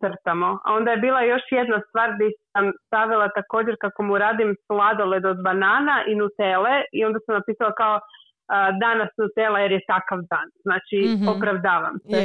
crtamo. 0.00 0.58
A 0.64 0.68
onda 0.78 0.90
je 0.90 1.04
bila 1.06 1.20
još 1.22 1.42
jedna 1.50 1.78
stvar 1.88 2.08
gdje 2.14 2.28
sam 2.52 2.72
stavila 2.86 3.28
također 3.28 3.74
kako 3.80 4.02
mu 4.02 4.18
radim 4.18 4.56
sladoled 4.66 5.24
od 5.24 5.38
banana 5.42 5.96
i 6.06 6.14
nutele 6.14 6.74
i 6.92 7.04
onda 7.04 7.18
sam 7.24 7.34
napisala 7.34 7.72
kao 7.72 8.00
danas 8.84 9.10
Nutella 9.18 9.58
jer 9.64 9.72
je 9.72 9.86
takav 9.92 10.18
dan. 10.32 10.48
Znači, 10.66 10.98
mm 11.08 11.28
opravdavam 11.34 11.96
se. 12.10 12.20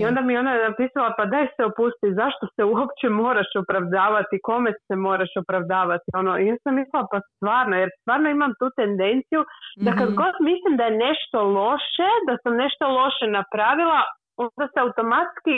I 0.00 0.02
onda 0.10 0.20
mi 0.20 0.38
ona 0.42 0.52
napisala, 0.68 1.10
pa 1.18 1.24
daj 1.34 1.46
se 1.56 1.62
opusti, 1.70 2.16
zašto 2.20 2.44
se 2.54 2.62
uopće 2.74 3.06
moraš 3.24 3.50
opravdavati, 3.62 4.44
kome 4.48 4.70
se 4.86 4.94
moraš 5.08 5.32
opravdavati. 5.42 6.08
Ono, 6.20 6.32
I 6.38 6.46
ja 6.46 6.56
sam 6.62 6.74
mislila, 6.80 7.06
pa 7.12 7.18
stvarno, 7.34 7.74
jer 7.82 7.90
stvarno 8.00 8.26
imam 8.30 8.52
tu 8.60 8.66
tendenciju 8.80 9.40
da 9.84 9.90
kad 9.98 10.08
mhm. 10.08 10.18
god 10.22 10.34
mislim 10.50 10.72
da 10.76 10.84
je 10.84 11.00
nešto 11.06 11.38
loše, 11.58 12.10
da 12.28 12.34
sam 12.42 12.52
nešto 12.64 12.84
loše 12.98 13.26
napravila, 13.38 14.00
onda 14.44 14.64
se 14.72 14.78
automatski 14.86 15.54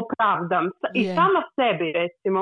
opravdam. 0.00 0.64
I 0.98 1.00
sama 1.18 1.42
sebi, 1.56 1.86
recimo. 2.00 2.40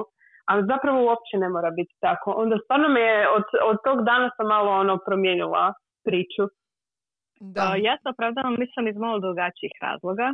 Ali 0.51 0.69
zapravo 0.73 0.99
uopće 1.09 1.35
ne 1.45 1.49
mora 1.55 1.71
biti 1.79 1.95
tako. 2.07 2.29
Onda 2.43 2.57
stvarno 2.65 2.89
me 2.89 3.01
je, 3.01 3.29
od, 3.37 3.47
od 3.71 3.77
tog 3.87 3.99
dana 4.11 4.29
sam 4.37 4.47
malo 4.47 4.71
ono 4.83 4.95
promijenila 5.07 5.63
priču. 6.07 6.45
Da. 7.41 7.75
ja 7.79 7.97
se 8.03 8.09
opravdavam, 8.09 8.55
mislim, 8.59 8.89
iz 8.89 8.97
malo 8.97 9.19
drugačijih 9.19 9.73
razloga. 9.83 10.29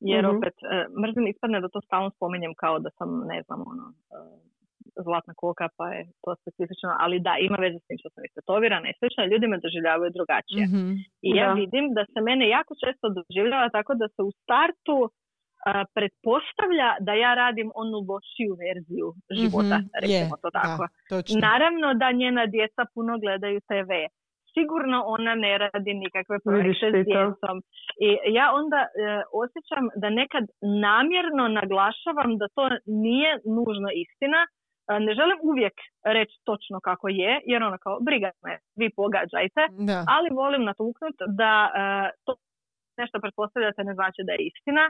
Jer 0.00 0.24
Mhm. 0.26 0.36
opet, 0.36 0.54
e, 0.64 1.00
mrzim 1.02 1.26
ispadne 1.26 1.60
da 1.60 1.68
to 1.68 1.80
stalno 1.80 2.10
spominjem 2.10 2.54
kao 2.54 2.78
da 2.78 2.90
sam, 2.90 3.08
ne 3.26 3.42
znam, 3.42 3.60
ono, 3.62 3.84
e, 4.10 4.16
zlatna 4.98 5.34
koka, 5.36 5.68
pa 5.76 5.86
je 5.88 6.00
to 6.22 6.30
specifično. 6.40 6.90
Ali 6.98 7.20
da, 7.20 7.32
ima 7.40 7.56
veze 7.56 7.78
s 7.78 7.86
tim 7.86 7.98
što 7.98 8.08
sam 8.10 8.24
istetovirana 8.24 8.86
i 8.88 8.98
slično. 8.98 9.24
Ljudi 9.24 9.46
me 9.48 9.58
doživljavaju 9.58 10.10
drugačije. 10.10 10.64
Mhm. 10.66 10.86
I 11.22 11.30
ja 11.40 11.46
Da. 11.46 11.52
vidim 11.52 11.84
da 11.96 12.02
se 12.04 12.18
mene 12.20 12.44
jako 12.48 12.72
često 12.84 13.06
doživljava 13.18 13.68
tako 13.70 13.92
da 13.94 14.06
se 14.08 14.22
u 14.22 14.30
startu 14.32 14.96
a, 15.66 15.84
pretpostavlja 15.94 16.88
da 17.00 17.12
ja 17.14 17.34
radim 17.34 17.68
onu 17.74 17.98
lošiju 18.10 18.52
verziju 18.64 19.06
života, 19.40 19.76
Mhm, 19.78 19.86
recimo 20.02 20.34
je, 20.34 20.42
to 20.42 20.50
tako. 20.60 20.82
Da. 21.10 21.16
Naravno 21.48 21.88
da 21.94 22.12
njena 22.12 22.46
djeca 22.46 22.82
puno 22.94 23.12
gledaju 23.18 23.60
TV. 23.60 23.90
Sigurno 24.54 24.98
ona 25.06 25.34
ne 25.34 25.58
radi 25.58 25.92
nikakve 25.94 26.36
projekte 26.44 26.86
s 26.90 27.06
djecom. 27.06 27.56
I 28.06 28.08
ja 28.38 28.46
onda 28.60 28.80
e, 28.86 28.88
osjećam 29.42 29.84
da 30.02 30.08
nekad 30.10 30.44
namjerno 30.86 31.44
naglašavam 31.60 32.30
da 32.40 32.46
to 32.56 32.64
nije 32.86 33.30
nužno 33.56 33.88
istina. 34.04 34.40
E, 34.46 35.00
Ne 35.06 35.12
želim 35.18 35.38
uvijek 35.50 35.76
reći 36.16 36.36
točno 36.44 36.76
kako 36.88 37.08
je, 37.08 37.32
jer 37.50 37.62
ono 37.62 37.78
kao 37.84 37.96
briga 38.00 38.30
me, 38.44 38.58
vi 38.80 38.86
pogađajte 38.96 39.62
Da. 39.88 39.98
ali 40.14 40.28
volim 40.42 40.64
natuknut 40.70 41.16
da 41.40 41.52
e, 41.64 41.80
to 42.24 42.32
nešto 43.00 43.20
pretpostavljate 43.20 43.84
ne 43.84 43.94
znači 43.94 44.20
da 44.26 44.32
je 44.32 44.46
istina, 44.50 44.84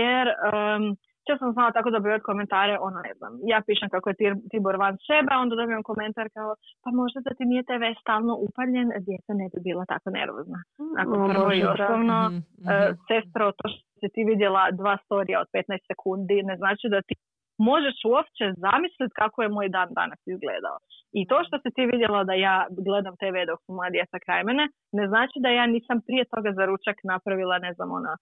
jer 0.00 0.26
um, 0.28 0.96
često 1.26 1.42
sam 1.44 1.52
znala 1.56 1.76
tako 1.76 1.90
dobivati 1.90 2.28
komentare, 2.30 2.74
ono 2.88 2.98
ne 3.08 3.12
znam, 3.18 3.32
ja 3.52 3.58
pišem 3.66 3.88
kako 3.94 4.06
je 4.10 4.16
Tibor 4.50 4.76
van 4.84 4.96
sebe, 5.08 5.32
onda 5.42 5.54
dobijem 5.56 5.82
komentar 5.90 6.26
kao, 6.36 6.50
pa 6.82 6.88
možda 7.00 7.18
da 7.26 7.30
ti 7.36 7.44
nije 7.50 7.62
TV 7.70 7.84
stalno 8.02 8.34
upaljen, 8.46 8.88
djeca 9.06 9.32
ne 9.40 9.46
bi 9.52 9.58
bila 9.68 9.84
tako 9.92 10.08
nervozna. 10.18 10.58
Ako 11.00 11.12
O, 11.22 11.28
prvo 11.32 11.48
i 11.52 11.62
osnovno, 11.72 12.18
Mhm, 12.28 12.68
e, 12.72 12.76
mhm. 12.88 12.94
sestro, 13.08 13.44
to 13.58 13.64
što 13.72 13.82
si 14.00 14.08
ti 14.14 14.22
vidjela 14.32 14.62
dva 14.80 14.94
storija 15.04 15.38
od 15.44 15.48
15 15.52 15.82
sekundi, 15.90 16.36
ne 16.50 16.54
znači 16.56 16.86
da 16.94 17.00
ti 17.08 17.14
možeš 17.70 17.96
uopće 18.12 18.44
zamisliti 18.66 19.18
kako 19.20 19.38
je 19.42 19.54
moj 19.56 19.68
dan 19.76 19.88
danas 20.00 20.20
izgledao. 20.26 20.76
I 21.18 21.20
to 21.30 21.36
što 21.46 21.56
si 21.62 21.70
ti 21.76 21.82
vidjela 21.92 22.20
da 22.28 22.34
ja 22.34 22.56
gledam 22.86 23.14
TV 23.20 23.36
dok 23.50 23.58
su 23.64 23.70
moja 23.78 23.90
djeca 23.96 24.16
kraj 24.24 24.44
mene, 24.48 24.64
ne 24.98 25.04
znači 25.08 25.36
da 25.44 25.48
ja 25.48 25.66
nisam 25.66 25.98
prije 26.06 26.24
toga 26.34 26.50
za 26.58 26.64
ručak 26.70 26.96
napravila, 27.12 27.56
ne 27.66 27.72
znam, 27.76 27.88
ono, 27.98 28.12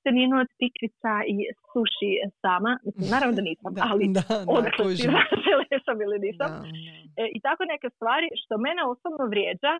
uh, 0.00 0.02
tjesteninu 0.02 0.34
od 0.42 0.48
tikvica 0.60 1.12
i 1.34 1.36
suši 1.70 2.10
sama. 2.42 2.72
Mislim, 2.86 3.06
naravno 3.14 3.34
da 3.38 3.42
nisam, 3.42 3.70
Da, 3.78 3.82
ali 3.90 4.04
da, 4.18 4.22
da, 4.28 4.52
odakle 4.58 4.84
kužim. 4.84 5.10
znaš 5.10 5.84
ili 6.06 6.18
nisam. 6.26 6.48
Da, 6.52 6.58
da. 6.62 7.22
E, 7.22 7.24
I 7.36 7.40
tako 7.46 7.62
neke 7.64 7.88
stvari 7.96 8.28
što 8.40 8.54
mene 8.66 8.82
osobno 8.92 9.24
vrijeđa, 9.32 9.72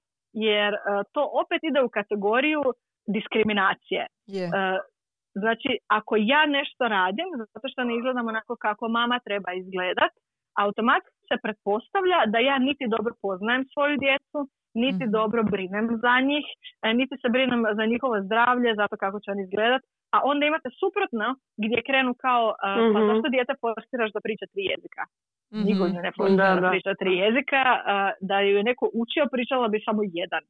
jer 0.49 0.73
e, 0.75 0.79
to 1.15 1.23
opet 1.43 1.61
ide 1.63 1.81
u 1.83 1.89
kategoriju 1.99 2.63
diskriminacije. 3.17 4.03
Je. 4.37 4.45
E, 4.45 4.51
znači, 5.43 5.71
ako 5.99 6.15
ja 6.35 6.43
nešto 6.59 6.83
radim, 6.99 7.29
zato 7.55 7.67
što 7.71 7.85
ne 7.85 7.93
izgledam 7.97 8.27
onako 8.33 8.53
kako 8.67 8.85
mama 8.89 9.17
treba 9.27 9.51
izgledat, 9.53 10.13
automatski 10.65 11.21
se 11.29 11.37
pretpostavlja 11.45 12.19
da 12.33 12.39
ja 12.39 12.57
niti 12.69 12.85
dobro 12.95 13.13
poznajem 13.23 13.65
svoju 13.73 13.97
djecu, 14.07 14.39
niti 14.75 15.05
Mhm. 15.05 15.13
dobro 15.19 15.41
brinem 15.55 15.87
za 16.05 16.15
njih, 16.29 16.47
e, 16.83 16.95
niti 16.95 17.15
se 17.23 17.29
brinem 17.35 17.61
za 17.79 17.85
njihovo 17.93 18.17
zdravlje, 18.27 18.71
zato 18.81 18.95
kako 18.97 19.21
će 19.21 19.31
oni 19.31 19.43
izgledat. 19.43 19.83
A 20.11 20.19
onda 20.25 20.47
imate 20.47 20.69
suprotno 20.81 21.27
gdje 21.57 21.83
krenu 21.83 22.13
kao, 22.15 22.45
e, 22.51 22.55
pa 22.93 22.99
Mhm. 22.99 23.07
zašto 23.09 23.29
dijete 23.29 23.53
forsiraš 23.61 24.11
da 24.13 24.21
priča 24.21 24.47
tri 24.47 24.63
jezika? 24.65 25.03
Mhm. 25.55 25.63
Niko 25.67 25.83
ju 25.87 25.93
ne 26.03 26.13
forsira 26.17 26.45
Da, 26.45 26.55
da, 26.55 26.61
da. 26.61 26.71
priča 26.71 26.95
tri 26.95 27.13
jezika, 27.17 27.61
a, 27.87 27.95
da 28.21 28.41
ju 28.41 28.57
je 28.57 28.63
neko 28.63 28.85
učio, 28.95 29.25
pričala 29.33 29.69
bi 29.69 29.81
samo 29.81 30.01
jedan. 30.05 30.43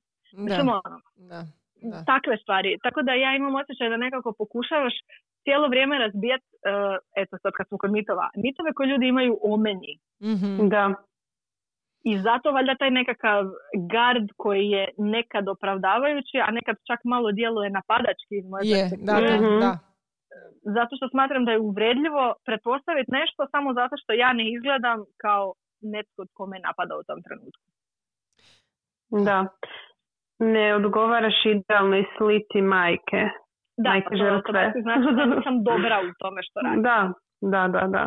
Mislim, 0.46 0.66
Da, 0.66 0.80
ono, 0.84 0.98
da, 1.30 1.40
da. 1.82 2.04
takve 2.04 2.36
stvari. 2.36 2.78
Tako 2.82 3.02
da 3.02 3.12
ja 3.14 3.36
imam 3.36 3.54
osjećaj 3.54 3.88
da 3.88 3.96
nekako 3.96 4.32
pokušavaš 4.32 4.94
cijelo 5.44 5.68
vrijeme 5.68 5.98
razbijat, 5.98 6.40
e, 6.40 6.70
eto 7.16 7.38
sad 7.38 7.52
kad 7.52 7.68
smo 7.68 7.78
kod 7.78 7.90
mitova, 7.92 8.30
mitove 8.36 8.72
koje 8.72 8.86
ljudi 8.86 9.06
imaju 9.06 9.38
o 9.42 9.56
meni. 9.56 9.92
Mhm. 10.22 10.68
Da. 10.68 10.84
I 12.04 12.18
zato 12.18 12.52
valjda 12.52 12.74
taj 12.74 12.90
nekakav 12.90 13.44
gard 13.92 14.26
koji 14.36 14.66
je 14.68 14.84
nekad 14.98 15.48
opravdavajući, 15.48 16.36
a 16.46 16.50
nekad 16.50 16.76
čak 16.86 17.00
malo 17.04 17.32
djeluje 17.32 17.70
napadački 17.70 18.34
iz 18.38 18.46
moje 18.48 18.62
Je, 18.66 18.82
da, 18.98 19.12
da, 19.20 19.34
Mhm. 19.36 19.60
da. 19.60 19.78
Zato 20.76 20.96
što 20.96 21.08
smatram 21.08 21.44
da 21.44 21.52
je 21.52 21.58
uvredljivo 21.60 22.34
pretpostaviti 22.46 23.10
nešto 23.20 23.40
samo 23.50 23.68
zato 23.74 23.94
što 24.02 24.12
ja 24.12 24.32
ne 24.32 24.44
izgledam 24.52 24.98
kao 25.16 25.44
netko 25.94 26.24
tko 26.30 26.46
me 26.46 26.58
napada 26.66 26.94
u 27.00 27.04
tom 27.08 27.20
trenutku. 27.26 27.62
Da. 29.28 29.38
Ne 30.38 30.74
odgovaraš 30.74 31.34
idealnoj 31.46 32.04
slici 32.16 32.60
majke. 32.62 33.22
Da, 33.76 33.90
Majke 33.90 34.04
pa 34.04 34.10
to 34.10 34.16
žrtve. 34.16 34.60
automatski 34.60 34.82
znači 34.82 35.06
da 35.16 35.24
nisam 35.26 35.64
dobra 35.64 35.96
u 36.08 36.12
tome 36.18 36.40
što 36.42 36.60
radim. 36.60 36.82
Da, 36.82 36.98
da, 37.52 37.62
da, 37.68 37.86
da. 37.86 38.04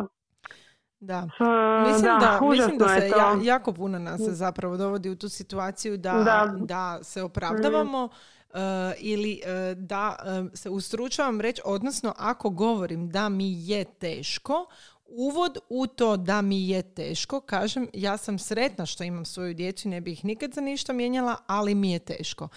Da. 1.06 1.28
E, 1.40 1.88
Mislim 1.88 2.02
da, 2.20 2.38
da, 2.40 2.46
mislim 2.50 2.78
da 2.78 2.88
se 2.88 3.08
ja- 3.08 3.38
jako 3.42 3.72
puno 3.72 3.98
nas 3.98 4.20
se 4.20 4.32
zapravo 4.32 4.76
dovodi 4.76 5.10
u 5.10 5.16
tu 5.16 5.28
situaciju 5.28 5.96
da, 5.96 6.12
da. 6.12 6.52
Da. 6.58 6.98
se 7.02 7.22
opravdavamo 7.22 8.08
e, 8.54 8.58
ili 8.98 9.40
e, 9.44 9.74
da 9.74 10.16
e, 10.52 10.56
se 10.56 10.70
ustručavam 10.70 11.40
reći, 11.40 11.62
odnosno 11.64 12.14
ako 12.18 12.50
govorim 12.50 13.08
da 13.08 13.28
mi 13.28 13.68
je 13.68 13.84
teško, 13.84 14.66
uvod 15.06 15.58
u 15.68 15.86
to 15.86 16.16
da 16.16 16.42
mi 16.42 16.68
je 16.68 16.82
teško, 16.82 17.40
kažem 17.40 17.88
ja 17.92 18.16
sam 18.16 18.38
sretna 18.38 18.86
što 18.86 19.04
imam 19.04 19.24
svoju 19.24 19.54
djecu 19.54 19.88
i 19.88 19.90
ne 19.90 20.00
bih 20.00 20.12
ih 20.18 20.24
nikad 20.24 20.52
za 20.52 20.60
ništa 20.60 20.92
mijenjala, 20.92 21.36
ali 21.46 21.74
mi 21.74 21.92
je 21.92 21.98
teško. 21.98 22.48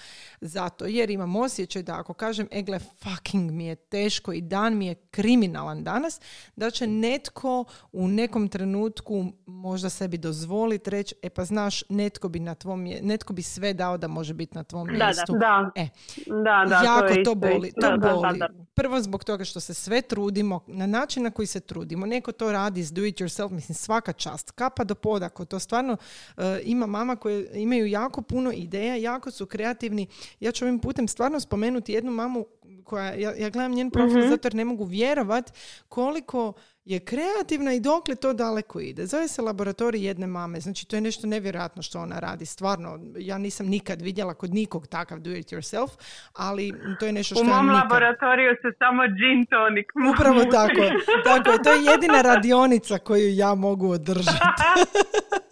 Zato 0.42 0.86
jer 0.86 1.10
imam 1.10 1.36
osjećaj 1.36 1.84
da 1.84 2.00
ako 2.00 2.14
kažem 2.14 2.48
egle 2.52 2.80
fucking 2.80 3.52
mi 3.52 3.66
je 3.66 3.76
teško 3.76 4.34
i 4.34 4.42
dan 4.42 4.78
mi 4.78 4.88
je 4.88 4.96
kriminalan 4.96 5.84
danas, 5.84 6.20
da 6.56 6.72
će 6.72 6.88
netko 6.88 7.66
u 7.92 8.08
nekom 8.08 8.50
trenutku 8.50 9.26
možda 9.46 9.90
sebi 9.90 10.18
dozvoliti 10.18 10.90
reći, 10.90 11.16
e 11.22 11.30
pa 11.30 11.46
znaš, 11.46 11.84
netko 11.90 12.30
bi, 12.30 12.40
na 12.40 12.56
tvom, 12.56 12.84
netko 12.84 13.34
bi 13.34 13.42
sve 13.42 13.74
dao 13.74 13.98
da 13.98 14.08
može 14.08 14.34
biti 14.34 14.56
na 14.56 14.64
tvom 14.64 14.88
Da, 14.88 14.94
da. 14.98 15.06
mjestu. 15.06 15.34
Da, 15.40 15.72
E, 15.76 15.90
da, 16.26 16.66
da, 16.70 16.82
jako 16.84 17.16
to, 17.16 17.24
to 17.24 17.36
boli. 17.36 17.72
To 17.72 17.82
Da, 17.82 17.98
da, 17.98 18.14
boli. 18.14 18.40
da, 18.40 18.48
da. 18.48 18.54
Prvo 18.74 19.02
zbog 19.02 19.24
toga 19.24 19.46
što 19.46 19.60
se 19.60 19.74
sve 19.74 20.02
trudimo, 20.02 20.60
na 20.68 20.86
način 20.86 21.24
na 21.24 21.32
koji 21.32 21.46
se 21.46 21.60
trudimo. 21.60 22.06
Neko 22.06 22.32
to 22.38 22.52
radi 22.52 22.84
s 22.84 22.92
do 22.92 23.06
it 23.06 23.18
yourself, 23.22 23.50
mislim 23.52 23.76
svaka 23.76 24.14
čast. 24.14 24.52
Kapa 24.52 24.84
do 24.84 24.96
poda, 24.96 25.26
ako 25.26 25.46
to 25.46 25.60
stvarno 25.60 25.98
e, 26.38 26.60
ima 26.64 26.86
mama 26.86 27.16
koje 27.16 27.50
imaju 27.54 27.86
jako 27.86 28.22
puno 28.22 28.52
ideja, 28.52 28.96
jako 28.96 29.32
su 29.32 29.46
kreativni. 29.46 30.08
Ja 30.40 30.52
ću 30.52 30.66
ovim 30.66 30.80
putem 30.80 31.08
stvarno 31.08 31.40
spomenuti 31.40 31.94
jednu 31.94 32.12
mamu 32.12 32.46
koja, 32.84 33.14
ja, 33.14 33.36
ja 33.36 33.50
gledam 33.50 33.72
njen 33.72 33.92
profil 33.92 34.20
Mhm. 34.20 34.30
zato 34.30 34.46
jer 34.46 34.56
ne 34.56 34.66
mogu 34.66 34.84
vjerovat 34.86 35.54
koliko 35.90 36.54
je 36.88 37.00
kreativna 37.00 37.74
i 37.74 37.80
dokle 37.80 38.16
to 38.16 38.34
daleko 38.34 38.80
ide. 38.80 39.06
Zove 39.06 39.28
se 39.28 39.42
laboratorij 39.42 40.06
jedne 40.06 40.28
mame. 40.28 40.60
Znači, 40.60 40.88
to 40.88 40.96
je 40.96 41.02
nešto 41.02 41.28
nevjerojatno 41.28 41.82
što 41.82 42.00
ona 42.00 42.20
radi. 42.20 42.46
Stvarno, 42.46 43.00
ja 43.18 43.38
nisam 43.38 43.66
nikad 43.66 44.02
vidjela 44.02 44.34
kod 44.34 44.54
nikog 44.54 44.88
takav 44.88 45.20
do 45.20 45.32
it 45.32 45.48
yourself, 45.48 45.90
ali 46.34 46.74
to 47.00 47.06
je 47.06 47.12
nešto 47.12 47.36
što 47.36 47.42
U 47.42 47.46
mom 47.46 47.66
nikad... 47.66 47.84
laboratoriju 47.84 48.56
se 48.62 48.78
samo 48.78 49.04
gin 49.04 49.46
tonic. 49.46 49.88
Upravo 50.14 50.44
tako. 50.52 50.82
Tako. 51.24 51.64
To 51.64 51.72
je 51.72 51.84
jedina 51.92 52.22
radionica 52.22 52.98
koju 52.98 53.36
ja 53.36 53.56
mogu 53.56 53.90
održati. 53.90 54.38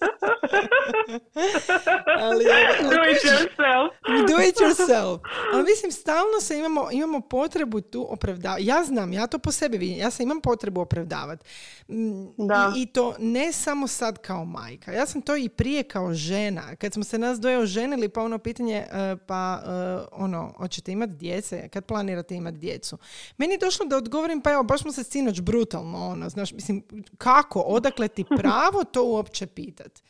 Ali, 2.20 2.46
Do 2.96 3.04
it 3.12 3.24
yourself. 3.24 3.92
Do 4.28 4.42
it 4.42 4.56
yourself. 4.56 5.20
Ali 5.54 5.64
mislim, 5.64 5.92
stalno 5.92 6.42
se 6.42 6.58
imamo, 6.58 6.88
imamo 6.92 7.22
potrebu 7.22 7.82
tu 7.82 8.08
opravdavati. 8.10 8.66
Ja 8.66 8.84
znam, 8.84 9.14
ja 9.14 9.28
to 9.28 9.40
po 9.40 9.52
sebi 9.52 9.78
vidim. 9.78 9.98
Ja 9.98 10.12
se 10.12 10.24
imam 10.24 10.42
potrebu 10.42 10.82
opravdavati. 10.82 11.46
Mm, 11.88 12.26
Da. 12.38 12.74
I, 12.76 12.82
I 12.82 12.86
to 12.86 13.16
ne 13.20 13.52
samo 13.52 13.88
sad 13.88 14.18
kao 14.18 14.46
majka. 14.46 14.92
Ja 14.92 15.06
sam 15.06 15.22
to 15.22 15.36
i 15.36 15.50
prije 15.50 15.84
kao 15.84 16.14
žena. 16.14 16.76
Kad 16.76 16.94
smo 16.94 17.04
se 17.04 17.18
nas 17.18 17.40
dvoje 17.40 17.58
oženili, 17.58 18.10
pa 18.10 18.22
ono 18.22 18.38
pitanje, 18.38 18.76
e, 18.92 19.16
pa 19.28 19.62
e, 19.66 19.70
ono, 20.12 20.54
hoćete 20.58 20.92
imati 20.92 21.14
djece? 21.14 21.70
Kad 21.70 21.86
planirate 21.86 22.36
imati 22.36 22.58
djecu? 22.58 22.98
Meni 23.38 23.54
je 23.54 23.58
došlo 23.58 23.86
da 23.86 23.98
odgovorim, 23.98 24.42
pa 24.42 24.52
evo, 24.52 24.64
baš 24.64 24.82
smo 24.82 24.92
se 24.92 25.04
sinoć 25.04 25.42
brutalno, 25.42 26.08
ono, 26.08 26.30
znaš, 26.30 26.54
mislim, 26.54 26.84
kako, 27.18 27.60
odakle 27.60 28.08
ti 28.08 28.26
pravo 28.38 28.84
to 28.84 29.04
uopće 29.04 29.48
pitati? 29.48 30.02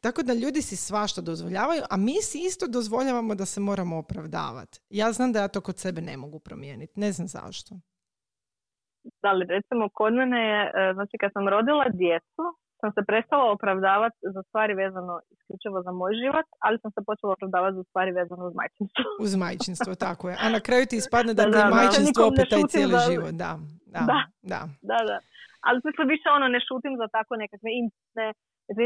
Tako 0.00 0.22
da 0.22 0.32
ljudi 0.34 0.62
si 0.62 0.76
svašta 0.78 1.20
dozvoljavaju, 1.20 1.82
a 1.90 1.96
mi 1.98 2.22
si 2.22 2.38
isto 2.40 2.66
dozvoljavamo 2.68 3.34
da 3.34 3.44
se 3.44 3.60
moramo 3.60 3.98
opravdavati. 3.98 4.78
Ja 4.90 5.12
znam 5.12 5.32
da 5.32 5.40
ja 5.40 5.48
to 5.48 5.60
kod 5.60 5.78
sebe 5.78 6.00
ne 6.00 6.16
mogu 6.16 6.38
promijeniti. 6.38 6.92
Ne 6.96 7.12
znam 7.12 7.28
zašto. 7.28 7.74
Da 9.22 9.32
li 9.32 9.46
recimo 9.48 9.88
kod 9.90 10.12
mene 10.12 10.40
je, 10.48 10.60
e, 10.64 10.92
znači 10.94 11.14
kad 11.20 11.30
sam 11.32 11.48
rodila 11.48 11.84
djecu, 11.94 12.42
sam 12.80 12.90
se 12.92 13.02
prestala 13.06 13.44
opravdavati 13.52 14.18
za 14.34 14.42
stvari 14.42 14.74
vezano 14.74 15.14
isključivo 15.30 15.82
za 15.82 15.92
moj 15.92 16.12
život, 16.14 16.46
ali 16.58 16.76
sam 16.82 16.90
se 16.90 17.00
počela 17.08 17.32
opravdavati 17.32 17.74
za 17.76 17.84
stvari 17.88 18.10
vezano 18.12 18.42
uz 18.48 18.54
majčinstvo. 18.60 19.04
Uz 19.26 19.32
majčinstvo, 19.36 19.92
tako 20.06 20.24
je. 20.30 20.36
A 20.40 20.46
na 20.56 20.60
kraju 20.66 20.84
ti 20.86 20.96
ispadne 20.96 21.32
da 21.34 21.42
Da, 21.42 21.50
ti 21.52 21.58
je 21.58 21.64
da, 21.64 21.70
da. 21.70 21.74
majčinstvo 21.80 22.22
ne 22.22 22.30
opet 22.32 22.46
taj 22.52 22.62
cijeli 22.72 22.92
za- 22.96 23.06
život. 23.10 23.32
Da, 23.44 23.50
da, 23.94 24.00
Da. 24.10 24.18
da. 24.52 24.60
Da, 24.90 24.98
da. 25.10 25.18
Ali 25.66 25.78
mislim 25.86 26.06
više 26.14 26.28
ono 26.36 26.46
ne 26.54 26.60
šutim 26.68 26.92
za 27.00 27.06
tako 27.16 27.32
nekakve 27.42 27.70
intime 27.80 28.26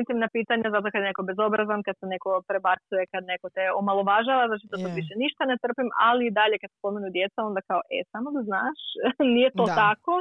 intimna 0.01 0.29
pitanja, 0.37 0.67
zato 0.75 0.87
kad 0.93 1.01
je 1.03 1.09
neko 1.11 1.23
bezobrazan, 1.31 1.81
kad 1.87 1.95
se 2.01 2.07
neko 2.15 2.31
prebacuje, 2.51 3.03
kad 3.13 3.23
neko 3.33 3.47
te 3.57 3.65
omalovažava, 3.81 4.45
znači 4.51 4.65
to 4.71 4.77
sad 4.83 4.91
Je. 4.93 4.99
više 5.01 5.15
ništa 5.25 5.43
ne 5.51 5.57
trpim, 5.65 5.89
ali 6.09 6.23
i 6.27 6.35
dalje 6.41 6.57
kad 6.63 6.71
spomenu 6.79 7.09
djeca, 7.17 7.39
onda 7.49 7.61
kao, 7.69 7.81
e, 7.97 7.99
samo 8.13 8.29
da 8.37 8.41
znaš, 8.51 8.79
nije 9.35 9.51
to 9.59 9.65
Da. 9.67 9.75
tako, 9.85 10.15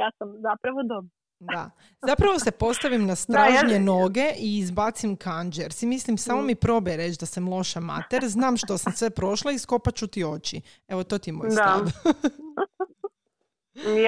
ja 0.00 0.08
sam 0.18 0.28
zapravo 0.48 0.80
dobro. 0.92 1.10
Da. 1.38 1.70
Zapravo 2.02 2.38
se 2.38 2.50
postavim 2.64 3.06
na 3.06 3.14
stražnje 3.24 3.78
noge 3.80 4.26
i 4.38 4.58
izbacim 4.58 5.16
kanđer. 5.16 5.72
Si 5.72 5.86
mislim, 5.86 6.16
samo 6.18 6.42
mi 6.42 6.54
probaj 6.54 6.96
reći 6.96 7.16
da 7.20 7.26
sam 7.26 7.48
loša 7.48 7.80
mater, 7.80 8.20
znam 8.36 8.56
što 8.56 8.78
sam 8.78 8.92
sve 8.92 9.10
prošla 9.10 9.52
i 9.52 9.58
skopat 9.58 9.94
ću 9.94 10.06
ti 10.06 10.24
oči. 10.24 10.60
Evo, 10.88 11.04
to 11.04 11.18
ti 11.18 11.30
je 11.30 11.34
moj 11.34 11.48
Da. 11.48 11.54
stav. 11.54 11.80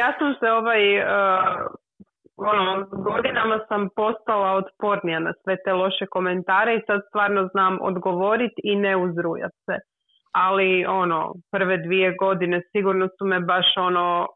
Ja 0.01 0.12
sam 0.18 0.34
se 0.41 0.47
ovaj, 0.51 0.82
uh, 0.99 1.07
ono, 2.39 2.87
godinama 2.93 3.61
sam 3.68 3.89
postala 3.97 4.53
otpornija 4.55 5.18
na 5.18 5.32
sve 5.43 5.57
te 5.64 5.72
loše 5.72 6.07
komentare 6.07 6.74
i 6.74 6.82
sad 6.87 7.01
stvarno 7.09 7.49
znam 7.49 7.78
odgovoriti 7.80 8.61
i 8.64 8.76
ne 8.76 8.97
uzrujat 8.97 9.53
se. 9.66 9.76
Ali 10.32 10.87
ono, 10.87 11.20
prve 11.51 11.76
dvije 11.76 12.14
godine 12.14 12.62
sigurno 12.72 13.09
su 13.18 13.26
me 13.26 13.41
baš 13.41 13.66
ono 13.78 14.26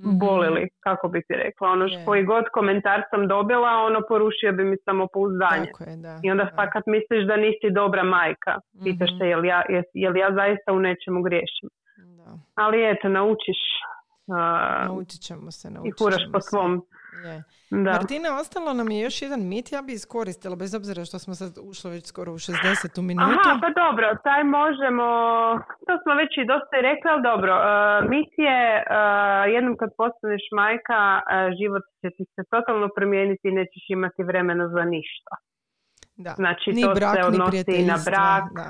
Mhm. 0.00 0.18
bolili, 0.18 0.68
kako 0.80 1.08
bi 1.08 1.20
ti 1.20 1.34
rekla. 1.34 1.68
Ono, 1.68 1.84
Je. 1.84 2.04
koji 2.06 2.24
god 2.24 2.44
komentar 2.52 3.02
sam 3.10 3.28
dobila, 3.28 3.70
ono 3.80 4.00
porušio 4.08 4.52
bi 4.52 4.64
mi 4.64 4.76
samopouzdanje. 4.84 5.66
Tako 5.66 5.84
je, 5.84 5.96
da. 5.96 6.20
I 6.22 6.30
onda 6.30 6.44
da. 6.44 6.50
fakat 6.56 6.82
misliš 6.86 7.26
da 7.26 7.36
nisi 7.36 7.70
dobra 7.72 8.02
majka. 8.04 8.52
Pitaš 8.84 9.10
Mhm. 9.10 9.18
se 9.18 9.24
jel 9.24 9.44
ja, 9.44 9.62
jel 9.94 10.16
ja 10.16 10.32
zaista 10.32 10.72
u 10.72 10.78
nečemu 10.78 11.22
griješim. 11.22 11.68
Da. 12.16 12.30
Ali 12.54 12.90
eto, 12.90 13.08
naučiš 13.08 13.60
a, 14.30 14.84
Naučit 14.86 15.20
ćemo 15.20 15.50
se, 15.50 15.68
i 15.68 15.70
naučit 15.70 15.96
ćemo 15.98 16.32
po 16.32 16.40
se. 16.40 16.50
Je. 17.24 17.42
Da. 17.70 17.90
Martina, 17.92 18.28
ostalo 18.40 18.72
nam 18.72 18.90
je 18.90 19.00
još 19.00 19.22
jedan 19.22 19.40
mit, 19.48 19.72
ja 19.72 19.82
bi 19.82 19.92
iskoristila, 19.92 20.56
bez 20.56 20.74
obzira 20.74 21.04
što 21.04 21.18
smo 21.18 21.34
sad 21.34 21.52
ušli 21.70 21.90
već 21.90 22.04
skoro 22.06 22.32
u 22.32 22.38
60. 22.38 23.02
minutu. 23.10 23.38
Aha, 23.40 23.58
pa 23.62 23.70
dobro, 23.82 24.06
taj 24.28 24.42
možemo, 24.44 25.06
to 25.86 25.92
smo 26.02 26.12
već 26.22 26.32
i 26.42 26.48
dosta 26.52 26.74
i 26.78 26.86
rekli, 26.90 27.08
ali 27.12 27.22
dobro, 27.30 27.52
uh, 27.56 27.64
mit 28.14 28.32
je 28.48 28.60
uh, 28.78 29.54
jednom 29.54 29.74
kad 29.80 29.90
postaneš 30.00 30.44
majka, 30.60 31.00
uh, 31.18 31.22
život 31.58 31.84
će 32.00 32.08
ti 32.16 32.24
se 32.34 32.42
totalno 32.54 32.88
promijeniti 32.96 33.44
i 33.48 33.56
nećeš 33.60 33.84
imati 33.88 34.22
vremena 34.30 34.68
za 34.68 34.84
ništa. 34.94 35.34
Da. 36.24 36.30
Znači, 36.30 36.68
ni 36.72 36.82
to 36.82 36.94
brak, 36.94 37.14
se 37.14 37.20
ni 37.20 37.26
odnosi 37.26 37.72
i 37.80 37.84
na 37.92 37.98
brak. 38.08 38.44
Da. 38.60 38.68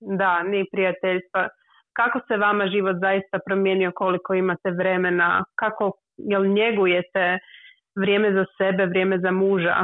Da, 0.00 0.42
ni 0.42 0.64
prijateljstva. 0.72 1.48
Kako 1.92 2.20
se 2.28 2.36
vama 2.36 2.66
život 2.66 2.96
zaista 3.00 3.38
promijenio, 3.46 3.92
koliko 3.94 4.34
imate 4.34 4.70
vremena, 4.70 5.44
kako, 5.54 5.92
jel 6.16 6.46
njegujete 6.46 7.38
vrijeme 7.98 8.32
za 8.32 8.44
sebe, 8.58 8.86
vrijeme 8.86 9.18
za 9.18 9.30
muža? 9.30 9.76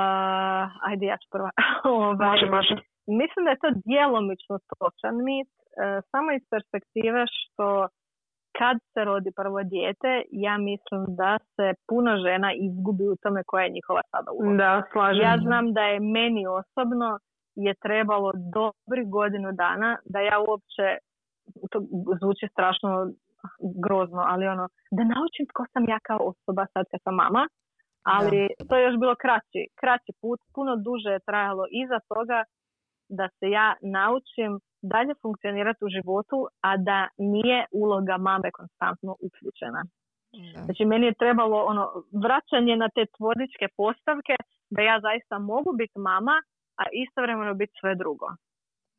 Uh, 0.00 0.66
ajde, 0.88 1.06
ja 1.06 1.16
ću 1.16 1.28
prva. 1.30 1.50
Ovaj, 1.84 2.28
Može, 2.30 2.46
može. 2.46 2.74
Mislim 3.06 3.44
da 3.44 3.50
je 3.50 3.62
to 3.64 3.70
djelomično 3.84 4.58
točan 4.78 5.14
mit, 5.24 5.48
e, 5.48 6.00
samo 6.10 6.32
iz 6.32 6.42
perspektive 6.50 7.20
što 7.32 7.88
kad 8.58 8.76
se 8.92 9.04
rodi 9.04 9.30
prvo 9.36 9.62
dijete, 9.62 10.22
ja 10.30 10.58
mislim 10.58 11.02
da 11.08 11.38
se 11.54 11.74
puno 11.88 12.10
žena 12.26 12.52
izgubi 12.66 13.04
u 13.08 13.16
tome 13.22 13.42
koja 13.46 13.64
je 13.64 13.76
njihova 13.78 14.02
sada 14.10 14.30
uloga. 14.32 14.56
Da, 14.56 14.82
slažem. 14.92 15.22
Ja 15.22 15.34
znam 15.46 15.72
da 15.72 15.82
je 15.82 16.00
meni 16.00 16.46
osobno 16.46 17.18
je 17.54 17.74
trebalo 17.74 18.32
dobrih 18.34 19.10
godinu 19.10 19.52
dana 19.52 19.98
da 20.04 20.20
ja 20.20 20.38
uopće, 20.48 20.86
to 21.70 21.78
zvuči 22.20 22.46
strašno 22.52 23.10
grozno, 23.84 24.22
ali 24.32 24.44
ono, 24.54 24.68
da 24.96 25.02
naučim 25.14 25.46
tko 25.50 25.62
sam 25.72 25.84
ja 25.88 25.98
kao 26.08 26.20
osoba 26.32 26.66
sad 26.72 26.84
kad 26.90 27.00
sam 27.04 27.14
mama, 27.14 27.48
ali 28.02 28.48
to 28.68 28.76
je 28.76 28.84
još 28.84 28.96
bilo 29.02 29.14
kraći, 29.24 29.60
kraći 29.80 30.12
put, 30.20 30.40
puno 30.54 30.72
duže 30.76 31.10
je 31.10 31.26
trajalo 31.28 31.64
iza 31.82 31.98
toga 32.12 32.38
da 33.18 33.28
se 33.38 33.46
ja 33.50 33.68
naučim 33.98 34.50
dalje 34.82 35.14
funkcionirati 35.22 35.84
u 35.84 35.92
životu, 35.96 36.38
a 36.60 36.76
da 36.76 37.08
nije 37.18 37.66
uloga 37.72 38.16
mame 38.16 38.50
konstantno 38.58 39.12
uključena. 39.26 39.82
Da. 40.54 40.60
Znači, 40.64 40.84
meni 40.84 41.06
je 41.06 41.20
trebalo 41.22 41.58
ono 41.72 41.84
vraćanje 42.24 42.76
na 42.76 42.88
te 42.94 43.04
tvoričke 43.16 43.66
postavke 43.76 44.34
da 44.74 44.82
ja 44.82 45.00
zaista 45.00 45.38
mogu 45.38 45.70
biti 45.80 45.98
mama, 45.98 46.36
a 46.80 46.84
istovremeno 47.04 47.54
biti 47.54 47.72
sve 47.80 47.94
drugo. 47.94 48.26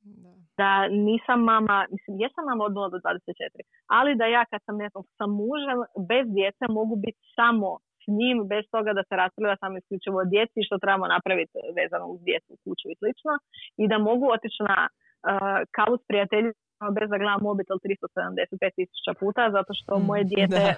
Da. 0.03 0.31
Da 0.57 0.87
nisam 0.87 1.39
mama, 1.43 1.85
mislim, 1.91 2.13
jesam 2.23 2.45
mama 2.45 2.63
od 2.63 2.73
0 2.73 2.91
do 2.91 2.97
24, 2.97 3.63
ali 3.97 4.15
da 4.15 4.25
ja 4.25 4.45
kad 4.51 4.61
sam 4.65 4.75
ne 4.77 4.87
znam, 4.89 5.03
sa 5.17 5.25
mužem, 5.39 5.79
bez 6.11 6.25
djece 6.37 6.63
mogu 6.69 6.95
biti 6.95 7.21
samo 7.37 7.69
s 8.03 8.05
njim, 8.17 8.37
bez 8.53 8.63
toga 8.75 8.91
da 8.97 9.03
se 9.07 9.13
raspravlja 9.21 9.57
samo 9.63 9.77
isključivo 9.77 10.17
o 10.19 10.29
djeci 10.33 10.65
što 10.67 10.81
trebamo 10.83 11.07
napraviti 11.15 11.57
vezano 11.79 12.05
uz 12.13 12.19
djecu, 12.27 12.51
kuću 12.63 12.85
i 12.89 12.99
slično. 12.99 13.33
I 13.81 13.83
da 13.91 13.97
mogu 14.09 14.25
otići 14.35 14.61
na 14.69 14.79
uh, 14.87 14.91
kavu 15.77 15.95
s 16.01 16.03
prijateljima 16.09 16.87
bez 16.97 17.07
da 17.11 17.17
gledam 17.21 17.41
mobitel 17.49 17.77
375 17.77 18.77
tisuća 18.79 19.13
puta, 19.21 19.43
zato 19.57 19.71
što 19.79 19.91
Mm, 19.97 20.05
moje 20.09 20.23
dijete 20.31 20.61
uh, 20.71 20.77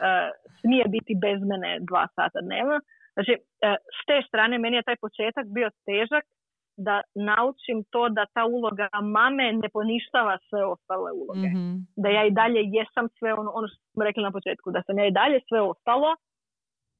smije 0.59 0.85
biti 0.95 1.13
bez 1.25 1.39
mene 1.51 1.69
dva 1.89 2.05
sata 2.17 2.39
dnevno. 2.47 2.77
Znači, 3.15 3.33
uh, 3.37 3.77
s 3.97 3.99
te 4.07 4.17
strane 4.29 4.55
meni 4.63 4.75
je 4.77 4.87
taj 4.89 4.97
početak 5.05 5.45
bio 5.57 5.69
težak 5.87 6.23
da 6.77 7.01
naučim 7.15 7.83
to 7.89 8.09
da 8.09 8.25
ta 8.33 8.45
uloga 8.45 8.89
mame 9.01 9.53
ne 9.53 9.69
poništava 9.69 10.37
sve 10.49 10.65
ostale 10.65 11.11
uloge. 11.11 11.47
Mhm. 11.47 11.71
Da 11.95 12.09
ja 12.09 12.25
i 12.25 12.31
dalje 12.31 12.61
jesam 12.77 13.07
sve 13.19 13.33
ono, 13.33 13.51
ono 13.51 13.67
što 13.67 13.77
smo 13.93 14.03
rekli 14.03 14.23
na 14.23 14.31
početku, 14.31 14.71
da 14.71 14.81
sam 14.85 14.99
ja 14.99 15.05
i 15.07 15.17
dalje 15.21 15.39
sve 15.47 15.61
ostalo 15.61 16.15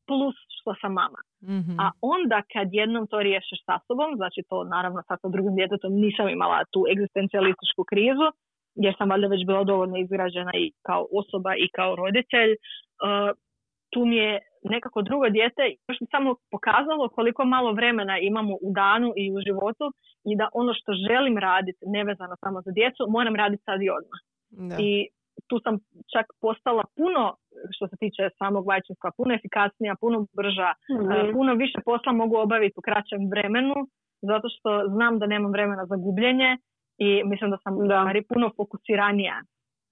plus 0.08 0.36
što 0.58 0.76
sam 0.82 0.94
mama. 0.94 1.22
Mhm. 1.44 1.80
A 1.84 1.92
onda 2.02 2.42
kad 2.54 2.68
jednom 2.72 3.08
to 3.08 3.20
riješiš 3.20 3.60
sa 3.66 3.80
sobom, 3.88 4.10
znači 4.16 4.42
to 4.50 4.64
naravno 4.64 5.02
sad 5.08 5.18
sa 5.22 5.28
drugim 5.28 5.56
djetetom 5.56 5.92
nisam 5.94 6.30
imala 6.30 6.60
tu 6.74 6.80
egzistencijalističku 6.92 7.84
krizu, 7.92 8.28
jer 8.76 8.94
sam 8.98 9.10
valjda 9.10 9.28
već 9.28 9.46
bila 9.46 9.64
dovoljno 9.64 9.98
izgrađena 9.98 10.52
i 10.54 10.72
kao 10.88 11.08
osoba 11.12 11.52
i 11.56 11.68
kao 11.78 11.96
roditelj, 11.96 12.52
uh, 12.52 13.30
tu 13.92 14.06
mi 14.06 14.16
je 14.16 14.40
nekako 14.70 15.02
drugo 15.02 15.30
dijete 15.30 15.62
još 15.88 16.00
mi 16.02 16.08
samo 16.12 16.36
pokazalo 16.52 17.10
koliko 17.10 17.46
malo 17.46 17.72
vremena 17.74 18.20
imamo 18.20 18.54
u 18.54 18.70
danu 18.82 19.14
i 19.16 19.32
u 19.32 19.38
životu 19.48 19.86
i 20.30 20.36
da 20.40 20.50
ono 20.54 20.74
što 20.74 20.92
želim 21.08 21.38
raditi 21.38 21.84
nevezano 21.86 22.36
samo 22.44 22.62
za 22.62 22.72
djecu, 22.72 23.02
moram 23.10 23.36
raditi 23.36 23.64
sad 23.64 23.82
i 23.82 23.90
odmah. 23.90 24.20
Da. 24.70 24.76
I 24.80 25.08
tu 25.48 25.60
sam 25.64 25.76
čak 26.14 26.26
postala 26.42 26.84
puno, 26.98 27.36
što 27.76 27.88
se 27.88 27.96
tiče 28.00 28.30
samog 28.38 28.66
majčinstva, 28.66 29.12
puno 29.18 29.34
efikasnija, 29.34 29.96
puno 30.04 30.28
brža, 30.38 30.70
Mhm. 30.94 31.12
E, 31.12 31.34
puno 31.34 31.54
više 31.54 31.78
posla 31.86 32.12
mogu 32.12 32.36
obaviti 32.38 32.76
u 32.78 32.82
kraćem 32.82 33.22
vremenu, 33.34 33.76
zato 34.22 34.48
što 34.50 34.70
znam 34.96 35.20
da 35.20 35.26
nemam 35.26 35.52
vremena 35.52 35.86
za 35.86 35.96
gubljenje 35.96 36.58
i 36.98 37.24
mislim 37.26 37.52
da 37.52 37.58
sam 37.64 37.74
Da. 37.88 38.12
puno 38.30 38.52
fokusiranija. 38.58 39.42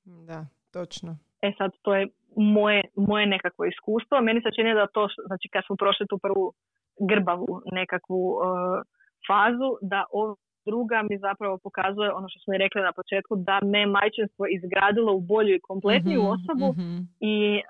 Da, 0.05 0.45
točno. 0.73 1.17
E 1.41 1.51
sad, 1.57 1.71
to 1.81 1.95
je 1.95 2.07
moje, 2.35 2.81
moje 2.95 3.25
nekakvo 3.25 3.65
iskustvo. 3.65 4.21
Meni 4.21 4.41
se 4.41 4.55
čini 4.55 4.73
da 4.73 4.87
to, 4.87 5.07
znači 5.27 5.49
kad 5.53 5.63
smo 5.65 5.75
prošli 5.75 6.05
tu 6.09 6.17
prvu 6.17 6.53
grbavu 7.09 7.61
nekakvu 7.71 8.21
e, 8.33 8.45
fazu, 9.27 9.69
da 9.81 10.05
ova 10.11 10.35
druga 10.65 10.97
mi 11.09 11.17
zapravo 11.17 11.57
pokazuje 11.57 12.11
ono 12.11 12.27
što 12.29 12.39
smo 12.39 12.53
i 12.53 12.57
rekli 12.57 12.81
na 12.81 12.93
početku, 12.99 13.33
da 13.35 13.59
me 13.63 13.85
majčinstvo 13.85 14.45
izgradilo 14.57 15.11
u 15.13 15.21
bolju 15.21 15.55
i 15.55 15.65
kompletniju 15.69 16.21
Mhm, 16.21 16.31
osobu 16.35 16.67
mhm. 16.73 16.97
i 17.19 17.35
e, 17.55 17.61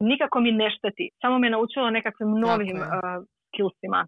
nikako 0.00 0.40
mi 0.40 0.52
ne 0.52 0.68
šteti. 0.76 1.10
Samo 1.20 1.38
me 1.38 1.50
naučilo 1.50 1.90
nekakvim 1.90 2.30
novim 2.30 2.76
e, 2.76 2.86
skillsima. 3.48 4.06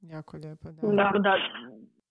Jako 0.00 0.36
lijepo, 0.36 0.68
da. 0.72 0.80
Da. 0.98 1.12
Da, 1.18 1.34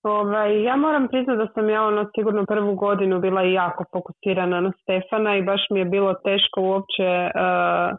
Ovaj, 0.05 0.63
ja 0.63 0.75
moram 0.75 1.07
priznati 1.07 1.37
da 1.37 1.47
sam 1.53 1.69
ja 1.69 1.83
ono 1.83 2.09
sigurno 2.15 2.45
prvu 2.45 2.75
godinu 2.75 3.19
bila 3.19 3.41
jako 3.41 3.83
fokusirana 3.91 4.61
na 4.61 4.71
Stefana 4.81 5.37
i 5.37 5.43
baš 5.43 5.61
mi 5.69 5.79
je 5.79 5.85
bilo 5.85 6.13
teško 6.13 6.61
uopće 6.61 7.09
uh, 7.25 7.97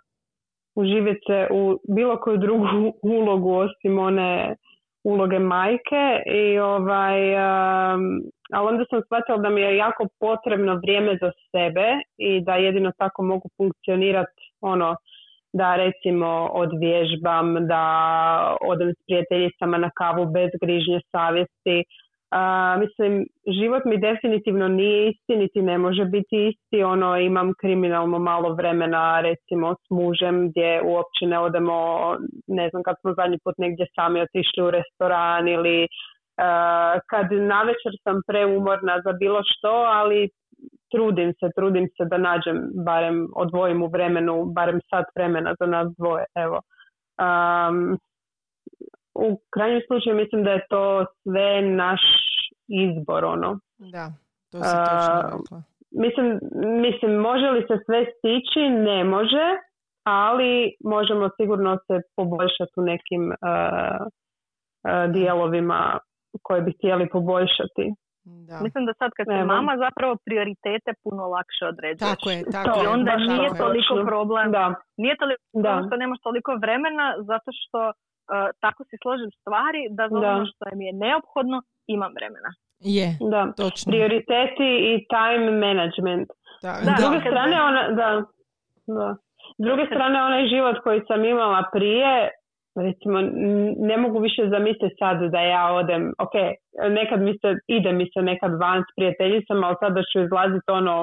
uživjeti 0.75 1.21
se 1.27 1.49
u 1.51 1.79
bilo 1.97 2.17
koju 2.21 2.37
drugu 2.37 2.67
ulogu 3.19 3.55
osim 3.55 3.99
one 3.99 4.57
uloge 5.05 5.39
majke 5.39 6.05
i 6.27 6.59
ovaj 6.59 7.35
um, 7.35 8.03
ali 8.53 8.69
onda 8.69 8.85
sam 8.91 9.01
shvatila 9.03 9.39
da 9.39 9.49
mi 9.51 9.61
je 9.61 9.77
jako 9.77 10.07
potrebno 10.21 10.75
vrijeme 10.75 11.19
za 11.21 11.31
sebe 11.51 11.87
i 12.19 12.45
da 12.45 12.55
jedino 12.55 12.93
tako 12.99 13.23
mogu 13.23 13.49
funkcionirati 13.57 14.43
ono 14.61 14.97
da 15.61 15.77
recimo 15.77 16.31
odvježbam, 16.53 17.67
da 17.67 17.83
odem 18.73 18.91
s 18.91 18.99
prijateljicama 19.07 19.79
na 19.79 19.91
kavu 20.01 20.27
bez 20.37 20.51
grižnje 20.63 21.01
savjesti. 21.13 21.85
A, 22.31 22.77
mislim, 22.83 23.27
život 23.61 23.83
mi 23.85 23.97
definitivno 23.99 24.69
nije 24.69 25.11
isti, 25.11 25.37
niti 25.37 25.63
ne 25.63 25.79
može 25.79 26.05
biti 26.05 26.37
isti. 26.49 26.83
Ono, 26.83 27.19
imam 27.19 27.53
kriminalno 27.61 28.19
malo 28.19 28.55
vremena, 28.55 29.21
recimo, 29.21 29.75
s 29.75 29.91
mužem, 29.91 30.49
gdje 30.49 30.83
uopće 30.85 31.27
ne 31.27 31.39
odemo, 31.39 31.77
ne 32.47 32.69
znam, 32.71 32.83
kad 32.83 32.97
smo 33.01 33.15
zadnji 33.15 33.39
put 33.45 33.55
negdje 33.59 33.87
sami 33.95 34.21
otišli 34.21 34.63
u 34.63 34.71
restoran 34.71 35.49
ili 35.49 35.87
a, 36.39 36.99
kad 37.11 37.27
navečer 37.33 37.93
sam 38.05 38.17
preumorna 38.27 38.95
za 39.05 39.13
bilo 39.13 39.41
što, 39.45 39.73
ali 40.01 40.29
trudim 40.91 41.33
se, 41.41 41.51
trudim 41.57 41.89
se 41.97 42.05
da 42.11 42.19
nađem, 42.19 42.71
barem 42.85 43.29
odvojim 43.37 43.83
u 43.83 43.87
vremenu, 43.87 44.45
barem 44.45 44.81
sat 44.91 45.07
vremena 45.17 45.55
za 45.61 45.67
nas 45.67 45.89
dvoje, 45.99 46.25
evo. 46.35 46.61
Um, 47.27 47.99
u 49.15 49.41
krajnjem 49.55 49.81
slučaju 49.87 50.17
mislim 50.17 50.45
da 50.45 50.51
je 50.51 50.67
to 50.71 51.05
sve 51.23 51.63
naš 51.63 52.01
izbor, 52.69 53.25
ono. 53.25 53.59
Da, 53.79 54.13
to 54.51 54.59
si 54.59 54.75
točno 54.75 55.23
rekla. 55.23 55.63
Mislim, 55.91 56.39
mislim, 56.87 57.13
može 57.13 57.47
li 57.47 57.61
se 57.69 57.77
sve 57.85 58.07
stići? 58.19 58.61
Ne 58.71 59.05
može, 59.05 59.47
ali 60.05 60.73
možemo 60.85 61.31
sigurno 61.37 61.79
se 61.87 62.01
poboljšati 62.17 62.73
u 62.77 62.83
nekim 62.83 63.23
uh, 63.29 64.07
uh, 64.07 65.13
dijelovima 65.13 65.99
koje 66.43 66.63
bi 66.63 66.73
htjeli 66.73 67.09
poboljšati. 67.09 67.85
Da. 68.49 68.57
Mislim 68.67 68.83
da 68.89 68.93
sad 69.01 69.11
kad 69.17 69.27
si 69.27 69.47
mama 69.55 69.73
zapravo 69.87 70.13
prioritete 70.27 70.91
puno 71.05 71.23
lakše 71.35 71.65
određuješ. 71.73 72.11
Tako 72.11 72.27
je, 72.35 72.39
tako 72.59 72.77
I 72.83 72.87
onda 72.97 73.13
nije 73.17 73.49
toliko 73.65 73.95
problem. 74.11 74.47
Da. 74.59 74.67
Nije 75.03 75.15
toliko 75.23 75.43
da. 75.67 75.73
što 75.87 75.95
nemaš 76.03 76.21
toliko 76.29 76.51
vremena 76.65 77.07
zato 77.31 77.51
što 77.61 77.81
uh, 77.89 78.49
tako 78.65 78.81
si 78.89 78.97
složim 79.03 79.31
stvari 79.41 79.83
da 79.99 80.05
za 80.13 80.29
ono 80.35 80.47
što 80.51 80.65
mi 80.79 80.85
je 80.89 80.95
neophodno 81.05 81.59
imam 81.95 82.13
vremena. 82.19 82.51
Je, 82.97 83.09
da. 83.33 83.43
točno. 83.63 83.87
Prioriteti 83.93 84.71
i 84.91 84.93
time 85.15 85.51
management. 85.67 86.29
Da. 86.65 86.73
S 86.87 86.89
druge 87.01 87.19
strane, 87.27 87.57
ona, 87.69 87.83
da, 88.01 88.09
da. 88.99 89.09
S 89.59 89.63
druge 89.67 89.85
strane, 89.91 90.17
onaj 90.29 90.45
život 90.55 90.77
koji 90.85 91.01
sam 91.09 91.21
imala 91.25 91.61
prije, 91.73 92.13
recimo 92.77 93.21
ne 93.77 93.97
mogu 93.97 94.19
više 94.19 94.43
zamisliti 94.49 94.97
sad 94.99 95.31
da 95.31 95.41
ja 95.41 95.73
odem, 95.73 96.13
ok, 96.19 96.35
nekad 96.91 97.21
mi 97.21 97.33
se, 97.41 97.49
ide 97.67 97.93
mi 97.93 98.07
se 98.15 98.23
nekad 98.23 98.53
van 98.61 98.83
s 98.83 98.91
prijateljicama, 98.97 99.67
ali 99.67 99.77
sad 99.81 99.93
da 99.95 100.03
ću 100.11 100.21
izlaziti 100.21 100.71
ono 100.71 100.97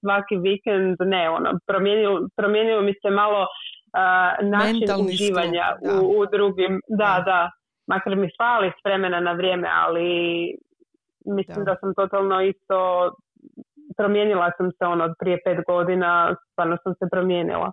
svaki 0.00 0.36
vikend, 0.36 0.96
ne, 1.00 1.30
ono, 1.30 1.50
promijenilo, 1.66 2.28
promijenilo 2.36 2.82
mi 2.82 2.94
se 3.02 3.10
malo 3.10 3.40
uh, 3.42 4.48
način 4.54 4.78
Mentalni 4.80 5.04
uživanja 5.12 5.66
sklop, 5.76 6.02
u, 6.02 6.18
u 6.18 6.26
drugim, 6.26 6.80
da, 6.88 7.22
da, 7.28 7.50
makar 7.86 8.16
mi 8.16 8.28
fali 8.38 8.68
s 8.68 8.78
vremena 8.84 9.20
na 9.20 9.32
vrijeme, 9.32 9.68
ali 9.84 10.08
mislim 11.26 11.64
da. 11.64 11.72
Da. 11.72 11.78
sam 11.80 11.94
totalno 11.94 12.40
isto 12.40 12.78
promijenila 13.96 14.50
sam 14.56 14.70
se 14.78 14.84
ono 14.84 15.04
od 15.04 15.14
prije 15.18 15.38
pet 15.44 15.58
godina, 15.66 16.36
stvarno 16.52 16.76
sam 16.82 16.94
se 16.94 17.06
promijenila. 17.10 17.72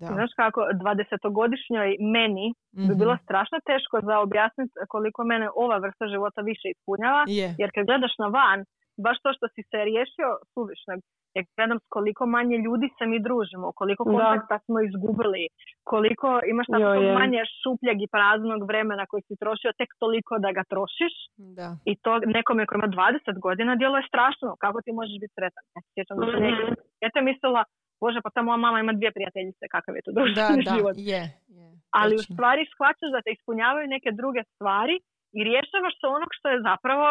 Da. 0.00 0.06
Znaš 0.08 0.30
kako, 0.36 0.60
20-godišnjoj 0.74 1.88
meni 2.12 2.46
bi 2.78 2.82
Mhm. 2.84 2.98
bilo 2.98 3.14
strašno 3.24 3.58
teško 3.66 3.96
za 4.02 4.14
objasniti 4.18 4.72
koliko 4.88 5.20
mene 5.24 5.46
ova 5.56 5.76
vrsta 5.78 6.04
života 6.06 6.40
više 6.42 6.66
ispunjava, 6.68 7.22
Je. 7.28 7.48
jer 7.58 7.68
kad 7.74 7.86
gledaš 7.86 8.14
na 8.18 8.28
van, 8.28 8.58
baš 8.98 9.16
to 9.22 9.28
što 9.36 9.46
si 9.48 9.62
se 9.62 9.78
riješio 9.84 10.28
suvišnog, 10.54 10.98
jer 11.34 11.44
gledam 11.56 11.78
s 11.78 11.86
koliko 11.88 12.22
manje 12.28 12.56
ljudi 12.58 12.88
se 12.98 13.04
mi 13.06 13.18
družimo, 13.20 13.66
koliko 13.72 14.02
Da. 14.04 14.10
kontakta 14.10 14.56
smo 14.64 14.76
izgubili, 14.80 15.42
koliko 15.84 16.28
imaš 16.46 16.66
tako 16.66 16.90
Jo, 16.94 17.02
je. 17.02 17.14
manje 17.14 17.40
šupljeg 17.60 17.98
i 18.02 18.10
praznog 18.14 18.60
vremena 18.64 19.04
koji 19.06 19.22
si 19.22 19.40
trošio 19.42 19.70
tek 19.78 19.90
toliko 19.98 20.32
da 20.38 20.50
ga 20.52 20.62
trošiš 20.64 21.14
Da. 21.58 21.68
i 21.84 21.92
to 21.96 22.12
nekome 22.28 22.66
ko 22.66 22.74
ima 22.74 22.88
20 22.88 23.38
godina 23.38 23.72
djeluje 23.76 24.02
strašno. 24.10 24.48
Kako 24.58 24.78
ti 24.84 24.90
možeš 24.92 25.16
biti 25.22 25.34
sretan? 25.36 25.64
Ja 25.74 25.80
se 25.82 25.88
sjećam 25.94 26.16
da 26.18 26.24
sam 26.26 27.22
Mhm. 27.22 27.24
mislila, 27.24 27.62
bože 28.02 28.18
pa 28.24 28.30
ta 28.34 28.40
moja 28.42 28.58
mama 28.64 28.78
ima 28.80 28.92
dvije 28.98 29.12
prijateljice, 29.16 29.64
kakav 29.74 29.92
je 29.96 30.02
to 30.06 30.12
društveni 30.18 30.64
da, 30.68 30.72
život. 30.76 30.94
je. 31.10 31.22
je. 31.58 31.70
Ali 31.98 32.12
u 32.20 32.22
stvari 32.28 32.62
shvaćaš 32.72 33.10
da 33.14 33.22
te 33.24 33.30
ispunjavaju 33.36 33.86
neke 33.96 34.10
druge 34.20 34.42
stvari 34.52 34.96
i 35.36 35.38
rješavaš 35.48 35.94
se 36.00 36.06
onog 36.16 36.30
što 36.38 36.46
je 36.52 36.64
zapravo 36.70 37.06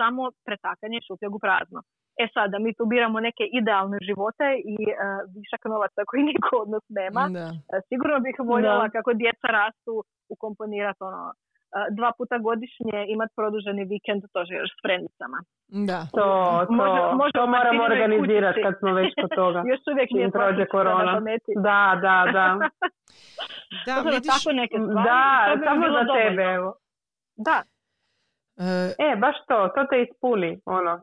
samo 0.00 0.22
pretakanje 0.46 0.98
šupljeg 1.06 1.32
u 1.34 1.40
prazno. 1.44 1.80
E 2.22 2.24
sad, 2.34 2.46
da 2.52 2.58
mi 2.64 2.70
tu 2.78 2.84
biramo 2.92 3.18
neke 3.28 3.44
idealne 3.60 3.98
živote 4.08 4.46
i 4.74 4.76
e, 4.88 4.94
višak 5.38 5.62
novaca 5.72 6.00
koji 6.08 6.22
niko 6.30 6.52
od 6.64 6.68
nas 6.74 6.84
nema, 7.00 7.22
Da. 7.38 7.48
e, 7.72 7.76
sigurno 7.88 8.18
bih 8.26 8.36
voljela 8.52 8.84
Da. 8.86 8.94
kako 8.96 9.10
djeca 9.22 9.46
rastu 9.60 9.94
ukomponirati 10.34 11.02
ono, 11.10 11.22
dva 11.90 12.10
puta 12.18 12.36
godišnje 12.38 12.98
imat 13.08 13.30
produženi 13.36 13.82
vikend, 13.84 14.22
to 14.32 14.38
još 14.60 14.70
s 14.70 14.80
frendicama. 14.84 15.38
Da. 15.90 16.00
To, 16.12 16.26
to, 16.66 16.72
Može- 16.72 17.14
može 17.20 17.32
to 17.34 17.46
moramo 17.46 17.80
organizirati 17.84 18.58
kad 18.64 18.74
smo 18.78 18.90
već 18.92 19.10
kod 19.20 19.30
toga. 19.34 19.58
Još 19.70 19.80
uvijek 19.92 20.08
Čim 20.08 20.16
nije 20.16 20.30
prođe 20.30 20.64
korona. 20.66 21.12
Da, 21.68 21.80
da, 22.04 22.16
da. 22.32 22.46
Da, 23.86 23.94
da 23.94 24.10
vidiš, 24.10 24.26
tako 24.34 24.52
neke 24.54 24.76
stvari, 24.78 25.04
Da, 25.04 25.22
to 25.46 25.56
bi 25.56 25.64
samo 25.64 25.86
za 25.86 25.92
dovoljno. 25.92 26.14
tebe, 26.14 26.42
evo. 26.42 26.70
Da, 27.38 27.62
e, 28.58 28.94
E, 29.06 29.16
baš 29.16 29.36
to, 29.48 29.68
to 29.68 29.80
te 29.90 30.02
ispuni, 30.02 30.60
ono. 30.66 31.00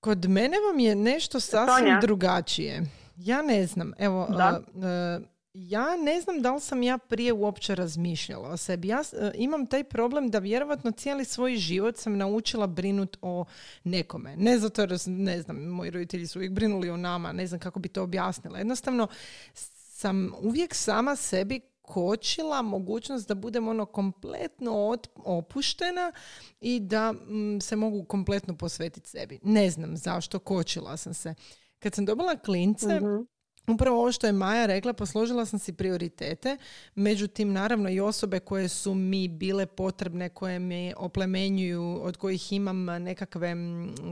Kod 0.00 0.18
mene 0.28 0.56
vam 0.60 0.78
je 0.78 0.94
nešto 0.94 1.40
sasvim 1.40 1.86
Sonja? 1.86 1.98
drugačije. 2.00 2.74
Ja 3.16 3.42
ne 3.42 3.66
znam, 3.66 3.92
evo, 3.98 4.26
Da. 4.30 4.48
e, 4.88 5.18
ja 5.54 5.96
ne 5.96 6.20
znam 6.20 6.42
da 6.42 6.54
li 6.54 6.60
sam 6.60 6.82
ja 6.82 6.98
prije 6.98 7.32
uopće 7.32 7.74
razmišljala 7.74 8.48
o 8.48 8.56
sebi. 8.56 8.88
Ja 8.88 9.02
e, 9.12 9.30
imam 9.34 9.66
taj 9.66 9.84
problem 9.84 10.30
da 10.30 10.38
vjerovatno 10.38 10.90
cijeli 10.90 11.24
svoj 11.24 11.56
život 11.56 11.96
sam 11.96 12.16
naučila 12.16 12.66
brinut 12.66 13.16
o 13.22 13.44
nekome. 13.84 14.36
Ne 14.36 14.58
zato 14.58 14.82
jer, 14.82 14.98
ne 15.06 15.42
znam, 15.42 15.56
moji 15.56 15.90
roditelji 15.90 16.26
su 16.26 16.38
uvijek 16.38 16.52
brinuli 16.52 16.90
o 16.90 16.96
nama, 16.96 17.32
ne 17.32 17.46
znam 17.46 17.60
kako 17.60 17.78
bi 17.80 17.88
to 17.88 18.02
objasnila. 18.02 18.58
Jednostavno 18.58 19.08
sam 20.00 20.32
uvijek 20.40 20.74
sama 20.74 21.16
sebi 21.16 21.60
kočila 21.82 22.62
mogućnost 22.62 23.28
da 23.28 23.34
budem 23.34 23.68
ono 23.68 23.86
kompletno 23.86 24.96
opuštena 25.16 26.12
i 26.60 26.80
da 26.80 27.12
mm, 27.12 27.60
se 27.60 27.76
mogu 27.76 28.04
kompletno 28.04 28.56
posvetiti 28.56 29.10
sebi. 29.10 29.38
Ne 29.42 29.70
znam 29.70 29.96
zašto, 29.96 30.38
kočila 30.38 30.96
sam 30.96 31.14
se. 31.14 31.34
Kad 31.78 31.94
sam 31.94 32.04
dobila 32.04 32.36
klince, 32.36 33.00
Upravo 33.66 34.00
ovo 34.00 34.12
što 34.12 34.26
je 34.26 34.32
Maja 34.32 34.66
rekla, 34.66 34.92
posložila 34.92 35.46
sam 35.46 35.58
si 35.58 35.72
prioritete, 35.72 36.56
međutim 36.94 37.52
naravno 37.52 37.90
i 37.90 38.00
osobe 38.00 38.40
koje 38.40 38.68
su 38.68 38.94
mi 38.94 39.28
bile 39.28 39.66
potrebne, 39.66 40.28
koje 40.28 40.58
me 40.58 40.92
oplemenjuju, 40.96 42.00
od 42.02 42.16
kojih 42.16 42.52
imam 42.52 42.84
nekakve, 42.84 43.54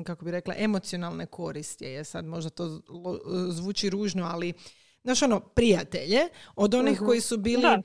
kako 0.04 0.24
bi 0.24 0.30
rekla, 0.30 0.54
emocionalne 0.58 1.26
koristi. 1.26 1.84
Je 1.84 2.04
sad 2.04 2.24
možda 2.24 2.50
to 2.50 2.64
lo- 2.88 3.50
zvuči 3.50 3.90
ružno, 3.90 4.26
ali 4.26 4.52
znaš 5.04 5.22
ono, 5.22 5.40
prijatelje, 5.40 6.20
od 6.56 6.74
onih 6.74 6.98
koji 6.98 7.20
su 7.20 7.36
bili 7.36 7.62
Da. 7.62 7.82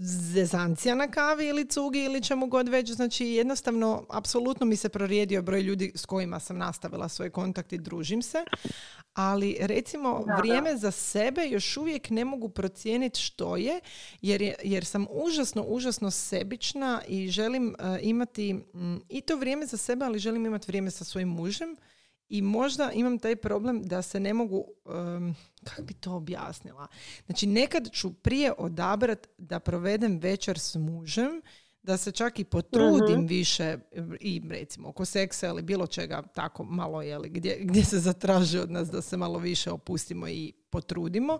Zezancija 0.00 0.94
na 0.94 1.08
kavi 1.08 1.46
ili 1.46 1.66
cugi 1.66 1.98
ili 1.98 2.22
čemu 2.22 2.46
god 2.46 2.68
već, 2.68 2.90
znači 2.90 3.26
jednostavno 3.26 4.06
apsolutno 4.10 4.66
mi 4.66 4.76
se 4.76 4.88
prorijedio 4.88 5.42
broj 5.42 5.60
ljudi 5.60 5.92
s 5.94 6.06
kojima 6.06 6.40
sam 6.40 6.58
nastavila 6.58 7.08
svoj 7.08 7.30
kontakt 7.30 7.72
i 7.72 7.78
družim 7.78 8.22
se, 8.22 8.44
ali 9.14 9.56
recimo 9.60 10.24
vrijeme 10.38 10.76
za 10.76 10.90
sebe 10.90 11.48
još 11.48 11.76
uvijek 11.76 12.10
ne 12.10 12.24
mogu 12.24 12.48
procijeniti 12.48 13.20
što 13.20 13.56
je 13.56 13.80
jer, 14.22 14.42
je, 14.42 14.54
jer 14.64 14.84
sam 14.84 15.06
užasno, 15.10 15.62
užasno 15.62 16.10
sebična 16.10 17.02
i 17.08 17.28
želim 17.28 17.76
e, 17.78 17.98
imati 18.02 18.54
mm, 18.54 18.96
i 19.08 19.20
to 19.20 19.36
vrijeme 19.36 19.66
za 19.66 19.76
sebe, 19.76 20.04
ali 20.04 20.18
želim 20.18 20.46
imati 20.46 20.66
vrijeme 20.66 20.90
sa 20.90 21.04
svojim 21.04 21.28
mužem 21.28 21.76
i 22.28 22.42
možda 22.42 22.92
imam 22.92 23.18
taj 23.18 23.36
problem 23.36 23.82
da 23.82 24.02
se 24.02 24.20
ne 24.20 24.34
mogu, 24.34 24.64
um, 24.84 25.34
kako 25.64 25.82
bi 25.82 25.94
to 25.94 26.12
objasnila? 26.12 26.86
Znači 27.26 27.46
nekad 27.46 27.90
ću 27.92 28.12
prije 28.12 28.52
odabrat 28.58 29.28
da 29.38 29.60
provedem 29.60 30.18
večer 30.18 30.58
s 30.58 30.74
mužem, 30.74 31.42
da 31.82 31.96
se 31.96 32.12
čak 32.12 32.38
i 32.38 32.44
potrudim 32.44 33.26
više 33.26 33.78
i 34.20 34.42
recimo 34.50 34.88
oko 34.88 35.04
seksa 35.04 35.48
ili 35.48 35.62
bilo 35.62 35.86
čega 35.86 36.22
tako 36.34 36.64
malo 36.64 37.02
jeli, 37.02 37.28
gdje, 37.28 37.58
gdje 37.60 37.84
se 37.84 37.98
zatraži 37.98 38.58
od 38.58 38.70
nas 38.70 38.90
da 38.90 39.02
se 39.02 39.16
malo 39.16 39.38
više 39.38 39.70
opustimo 39.70 40.28
i 40.28 40.52
potrudimo, 40.70 41.38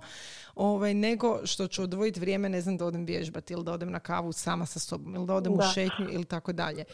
ovaj, 0.54 0.94
nego 0.94 1.40
što 1.46 1.66
ću 1.66 1.82
odvojiti 1.82 2.20
vrijeme, 2.20 2.48
ne 2.48 2.60
znam, 2.60 2.76
da 2.76 2.86
odem 2.86 3.04
vježbati 3.04 3.52
ili 3.52 3.64
da 3.64 3.72
odem 3.72 3.90
na 3.90 4.00
kavu 4.00 4.32
sama 4.32 4.66
sa 4.66 4.78
sobom 4.78 5.14
ili 5.14 5.26
da 5.26 5.34
odem 5.34 5.52
u 5.52 5.56
Da. 5.56 5.70
šetnju 5.74 6.08
ili 6.12 6.24
tako 6.24 6.52
dalje. 6.52 6.84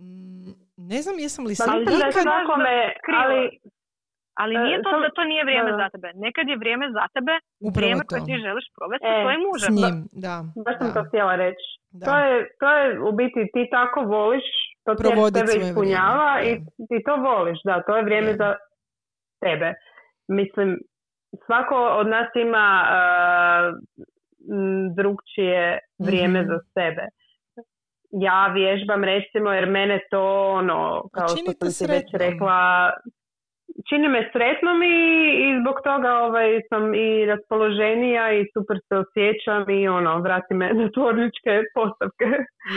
Mm, 0.00 0.52
Ne 0.90 0.98
znam 0.98 1.16
jesam 1.18 1.44
li 1.44 1.54
sam 1.54 1.66
mislim 1.70 1.84
da 1.92 2.04
je 2.04 2.10
ikad... 2.10 2.22
svakome, 2.22 2.74
krivo. 3.04 3.20
ali 3.22 3.40
Ali 4.34 4.54
E, 4.54 4.58
nije 4.58 4.76
to 4.84 4.90
da 4.98 5.08
to 5.10 5.22
nije 5.24 5.42
vrijeme 5.44 5.70
da, 5.70 5.76
da. 5.76 5.82
za 5.82 5.88
tebe. 5.90 6.08
Nekad 6.16 6.44
je 6.48 6.56
vrijeme 6.56 6.86
za 6.90 7.04
tebe 7.08 7.34
Upravo 7.60 7.76
vrijeme 7.76 8.02
koje 8.08 8.20
to. 8.20 8.26
ti 8.26 8.34
želiš 8.38 8.66
provesti 8.76 9.06
E, 9.06 9.10
sa 9.10 9.22
svojim 9.24 9.42
S 9.42 9.46
mužem. 9.48 9.72
njim, 9.74 9.96
da. 10.24 10.34
baš 10.64 10.74
sam 10.78 10.88
da, 10.88 10.94
to 10.94 11.02
htjela 11.08 11.34
reći. 11.36 11.66
da. 11.92 12.04
To 12.06 12.12
je, 12.18 12.30
to 12.60 12.68
je 12.70 12.84
u 13.00 13.12
biti 13.12 13.40
ti 13.54 13.62
tako 13.70 13.98
voliš, 14.08 14.46
to 14.84 14.90
Provodit 14.96 15.36
tebe 15.38 15.52
ispunjava 15.60 16.30
vrijeme, 16.34 16.56
i 16.80 16.86
ti 16.88 16.96
to 17.06 17.14
voliš, 17.18 17.58
da, 17.64 17.82
to 17.82 17.96
je 17.96 18.02
vrijeme 18.02 18.28
Je. 18.28 18.36
za 18.36 18.50
tebe. 19.40 19.68
Mislim, 20.30 20.68
svako 21.46 21.76
od 21.92 22.06
nas 22.08 22.28
ima 22.36 22.66
uh, 22.88 23.64
m, 24.52 24.94
drugčije 24.94 25.62
vrijeme 25.98 26.40
Mhm. 26.40 26.48
za 26.48 26.58
sebe. 26.74 27.04
Ja 28.10 28.52
vježbam 28.54 29.04
recimo 29.04 29.52
jer 29.52 29.70
mene 29.70 30.00
to 30.10 30.50
ono, 30.50 31.08
kao 31.12 31.28
što 31.28 31.70
sam 31.70 31.86
ti 31.86 31.92
već 31.92 32.06
rekla, 32.12 32.90
čini 33.88 34.08
me 34.08 34.20
sretnom 34.32 34.82
i, 34.82 34.96
i 35.46 35.60
zbog 35.60 35.76
toga 35.84 36.10
ovaj, 36.26 36.60
sam 36.68 36.94
i 36.94 37.26
raspoloženija 37.26 38.32
i 38.32 38.46
super 38.54 38.76
se 38.88 38.94
osjećam 39.04 39.70
i 39.70 39.88
ono, 39.88 40.18
vrati 40.20 40.54
me 40.54 40.66
na 40.74 40.86
tvorničke 40.96 41.52
postavke. 41.74 42.28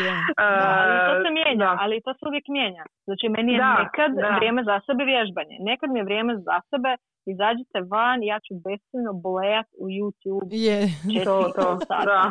Je. 0.02 0.12
Da, 0.38 0.70
ali 0.82 0.96
to 1.10 1.14
se 1.24 1.30
Uh, 1.30 1.34
mijenja, 1.40 1.66
da. 1.66 1.78
ali 1.84 2.02
to 2.06 2.12
se 2.14 2.24
uvijek 2.30 2.48
mijenja. 2.48 2.84
Znači, 3.08 3.26
meni 3.36 3.50
je 3.54 3.58
Da, 3.58 3.74
nekad 3.84 4.12
da. 4.24 4.36
vrijeme 4.38 4.62
za 4.64 4.76
sebe 4.88 5.04
vježbanje. 5.14 5.56
Nekad 5.70 5.88
mi 5.92 6.00
je 6.00 6.08
vrijeme 6.10 6.34
za 6.48 6.58
sebe, 6.70 6.92
izađite 7.34 7.78
van, 7.94 8.20
ja 8.32 8.38
ću 8.46 8.52
besciljno 8.68 9.12
blejat 9.26 9.68
u 9.84 9.86
YouTube. 9.98 10.48
Je. 10.68 10.80
četiri 11.14 11.26
To, 11.28 11.36
to, 11.58 11.68
da. 12.12 12.22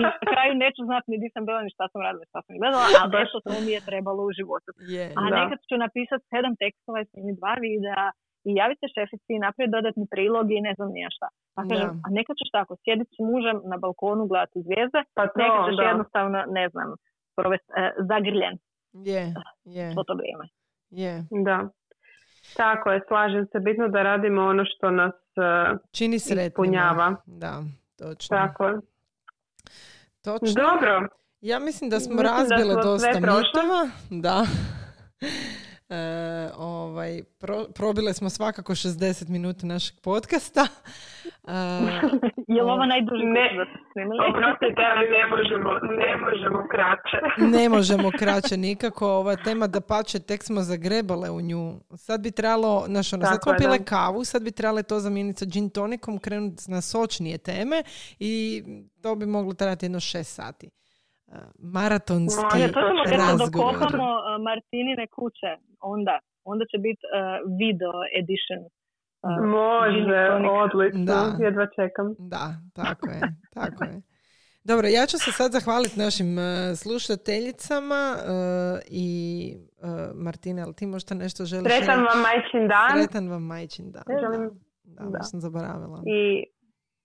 I, 0.00 0.02
na 0.02 0.12
kraju 0.32 0.52
neću 0.64 0.80
znati 0.88 1.06
ni 1.10 1.16
di 1.22 1.28
sam 1.34 1.42
bila, 1.46 1.60
ni 1.62 1.70
šta 1.76 1.84
sam 1.92 2.00
radila, 2.06 2.24
šta 2.30 2.40
sam 2.46 2.52
gledala, 2.60 2.84
ali 3.02 3.10
Baš. 3.14 3.28
eto, 3.28 3.36
to 3.46 3.50
mi 3.66 3.72
je 3.76 3.80
trebalo 3.90 4.20
u 4.28 4.32
životu. 4.38 4.70
Je. 4.94 5.04
A 5.18 5.22
Da. 5.30 5.34
nekad 5.40 5.58
ću 5.68 5.74
napisati 5.86 6.24
sedam 6.32 6.54
tekstova 6.62 6.98
i 7.00 7.08
snimiti 7.10 7.38
dva 7.40 7.52
videa 7.60 8.06
i 8.48 8.50
javiti 8.54 8.80
se 8.82 8.88
šefici 8.96 9.30
i 9.34 9.38
napraviti 9.38 9.76
dodatni 9.76 10.06
prilog 10.10 10.46
i 10.52 10.60
ne 10.60 10.72
znam 10.76 10.88
nija 10.92 11.08
šta. 11.16 11.28
Pa 11.54 11.62
kažem, 11.62 11.88
Da. 11.88 12.00
a 12.04 12.08
nekad 12.10 12.34
ćeš 12.40 12.50
tako 12.52 12.72
sjediti 12.84 13.10
s 13.16 13.20
mužem 13.30 13.58
na 13.64 13.76
balkonu 13.76 14.26
gledati 14.26 14.62
zvijezde, 14.62 15.00
Pa 15.14 15.22
to, 15.26 15.32
nekad 15.42 15.60
ćeš 15.66 15.76
da. 15.76 15.82
jednostavno, 15.82 16.38
ne 16.48 16.68
znam, 16.68 16.88
provesti 17.36 17.70
e, 17.76 17.92
zagrljen 18.10 18.54
Je. 18.92 19.22
Je. 19.76 19.92
svo 19.92 20.02
to 20.04 20.14
vrijeme. 20.14 20.44
Je. 20.90 21.12
Da. 21.48 21.58
Tako 22.56 22.90
je, 22.92 23.00
slažem 23.08 23.46
se. 23.46 23.58
Bitno 23.60 23.88
da 23.88 24.02
radimo 24.02 24.42
ono 24.42 24.64
što 24.66 24.90
nas 24.90 25.14
uh, 25.36 25.78
Čini 25.92 26.18
sretnima. 26.18 26.46
ispunjava. 26.46 27.16
Da, 27.26 27.62
točno. 27.98 28.36
Tako 28.36 28.64
je. 28.66 28.74
Točno. 30.24 30.62
Dobro. 30.62 31.08
Ja 31.40 31.58
mislim 31.58 31.90
da 31.90 32.00
smo 32.00 32.14
Mislim 32.14 32.26
da 32.26 32.32
razbile 32.32 32.72
smo 32.72 32.82
dosta 32.82 33.08
mitova. 33.10 33.88
Da. 34.10 34.44
E, 35.94 36.50
ovaj, 36.56 37.22
pro- 37.38 37.66
probile 37.74 38.14
smo 38.14 38.30
svakako 38.30 38.72
60 38.72 39.28
minuta 39.28 39.66
našeg 39.66 39.96
podcasta. 40.02 40.66
E, 41.48 41.52
Je 42.48 42.62
li 42.62 42.70
ovo 42.70 42.86
najduži 42.86 43.24
Ne. 43.24 43.48
Oprostite, 44.30 44.82
ali 44.96 45.06
ne 45.10 45.26
možemo, 45.26 45.70
ne 46.02 46.16
možemo 46.16 46.68
kraće. 46.70 47.18
ne 47.58 47.68
možemo 47.68 48.10
kraće 48.18 48.56
nikako. 48.56 49.08
Ova 49.08 49.36
tema 49.36 49.66
da 49.66 49.80
pače, 49.80 50.18
tek 50.18 50.42
smo 50.42 50.62
zagrebale 50.62 51.30
u 51.30 51.40
nju. 51.40 51.80
Sad 51.96 52.20
bi 52.20 52.30
trebalo, 52.30 52.84
znaš, 52.86 53.12
ono, 53.12 53.26
sad 53.26 53.42
smo 53.42 53.52
pile 53.58 53.78
da. 53.78 53.84
kavu, 53.84 54.24
sad 54.24 54.42
bi 54.42 54.50
trebale 54.50 54.82
to 54.82 55.00
zamijeniti 55.00 55.38
sa 55.38 55.44
gin 55.44 55.70
tonikom, 55.70 56.18
krenuti 56.18 56.70
na 56.70 56.80
sočnije 56.80 57.38
teme 57.38 57.82
i 58.18 58.62
to 59.02 59.14
bi 59.14 59.26
moglo 59.26 59.52
trajati 59.52 59.84
jedno 59.86 60.00
šest 60.00 60.34
sati. 60.34 60.70
Maratonski 61.58 62.42
Može, 62.44 62.72
To 62.72 62.80
ćemo 62.80 63.02
kad 63.04 63.12
se 63.12 63.16
razgovor. 63.18 63.72
dokopamo 63.74 64.04
e, 64.04 64.38
Martinine 64.40 65.06
kuće, 65.06 65.50
onda, 65.80 66.14
onda 66.44 66.64
će 66.64 66.78
biti 66.78 67.02
e, 67.06 67.08
video 67.60 67.92
edition. 68.20 68.60
gin 69.22 69.48
Može, 69.50 70.20
odlično. 70.62 71.04
Da. 71.04 71.20
Jedva 71.40 71.66
čekam. 71.68 72.06
Da, 72.18 72.44
tako 72.74 73.06
je, 73.08 73.20
tako 73.54 73.84
je. 73.84 74.02
Dobro, 74.64 74.86
ja 74.88 75.06
ću 75.06 75.18
se 75.18 75.32
sad 75.32 75.52
zahvaliti 75.52 75.98
našim 75.98 76.38
e, 76.38 76.42
slušateljicama 76.76 78.02
e, 78.14 78.22
i 78.88 79.08
uh, 79.78 79.88
Martina, 80.16 80.62
ali 80.64 80.74
ti 80.74 80.86
možda 80.86 81.14
nešto 81.14 81.44
želiš 81.44 81.72
Sretan 81.72 82.00
vam 82.00 82.18
majčin 82.20 82.68
dan 82.68 82.90
Sretan 82.92 83.28
vam 83.28 83.42
majčin 83.44 83.92
dan. 83.92 84.02
Želim- 84.20 84.50
Da, 84.86 85.04
da. 85.04 85.10
baš 85.10 85.30
sam 85.30 85.40
zaboravila. 85.40 85.98
i 86.06 86.44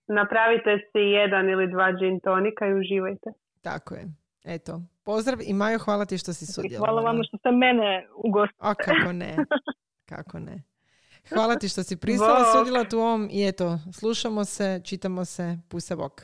napravite 0.08 0.70
si 0.82 0.98
jedan 0.98 1.48
ili 1.48 1.70
dva 1.70 1.92
gin 1.92 2.20
tonika 2.20 2.66
i 2.66 2.74
uživajte. 2.74 3.30
Tako 3.62 3.94
je. 3.94 4.04
Eto, 4.44 4.82
pozdrav 5.02 5.38
i 5.42 5.52
Majo, 5.52 5.78
hvala 5.78 6.04
ti 6.04 6.18
što 6.18 6.32
si 6.32 6.44
I 6.44 6.46
sudjelovala. 6.46 6.86
hvala 6.92 7.02
vam 7.02 7.20
što 7.28 7.36
ste 7.36 7.50
mene 7.50 8.06
ugostili. 8.24 8.58
A 8.58 8.74
kako 8.74 9.12
ne, 9.12 9.36
kako 10.04 10.38
ne. 10.38 10.62
Hvala 11.28 11.56
ti 11.56 11.68
što 11.68 11.82
si 11.82 11.96
pristala 12.02 12.38
Bok. 12.38 12.58
sudjelovati 12.58 12.96
u 12.96 13.00
ovom 13.00 13.28
i 13.32 13.48
eto, 13.48 13.78
slušamo 13.92 14.44
se, 14.44 14.80
čitamo 14.84 15.24
se, 15.24 15.58
pusa 15.68 15.96
bok. 15.96 16.22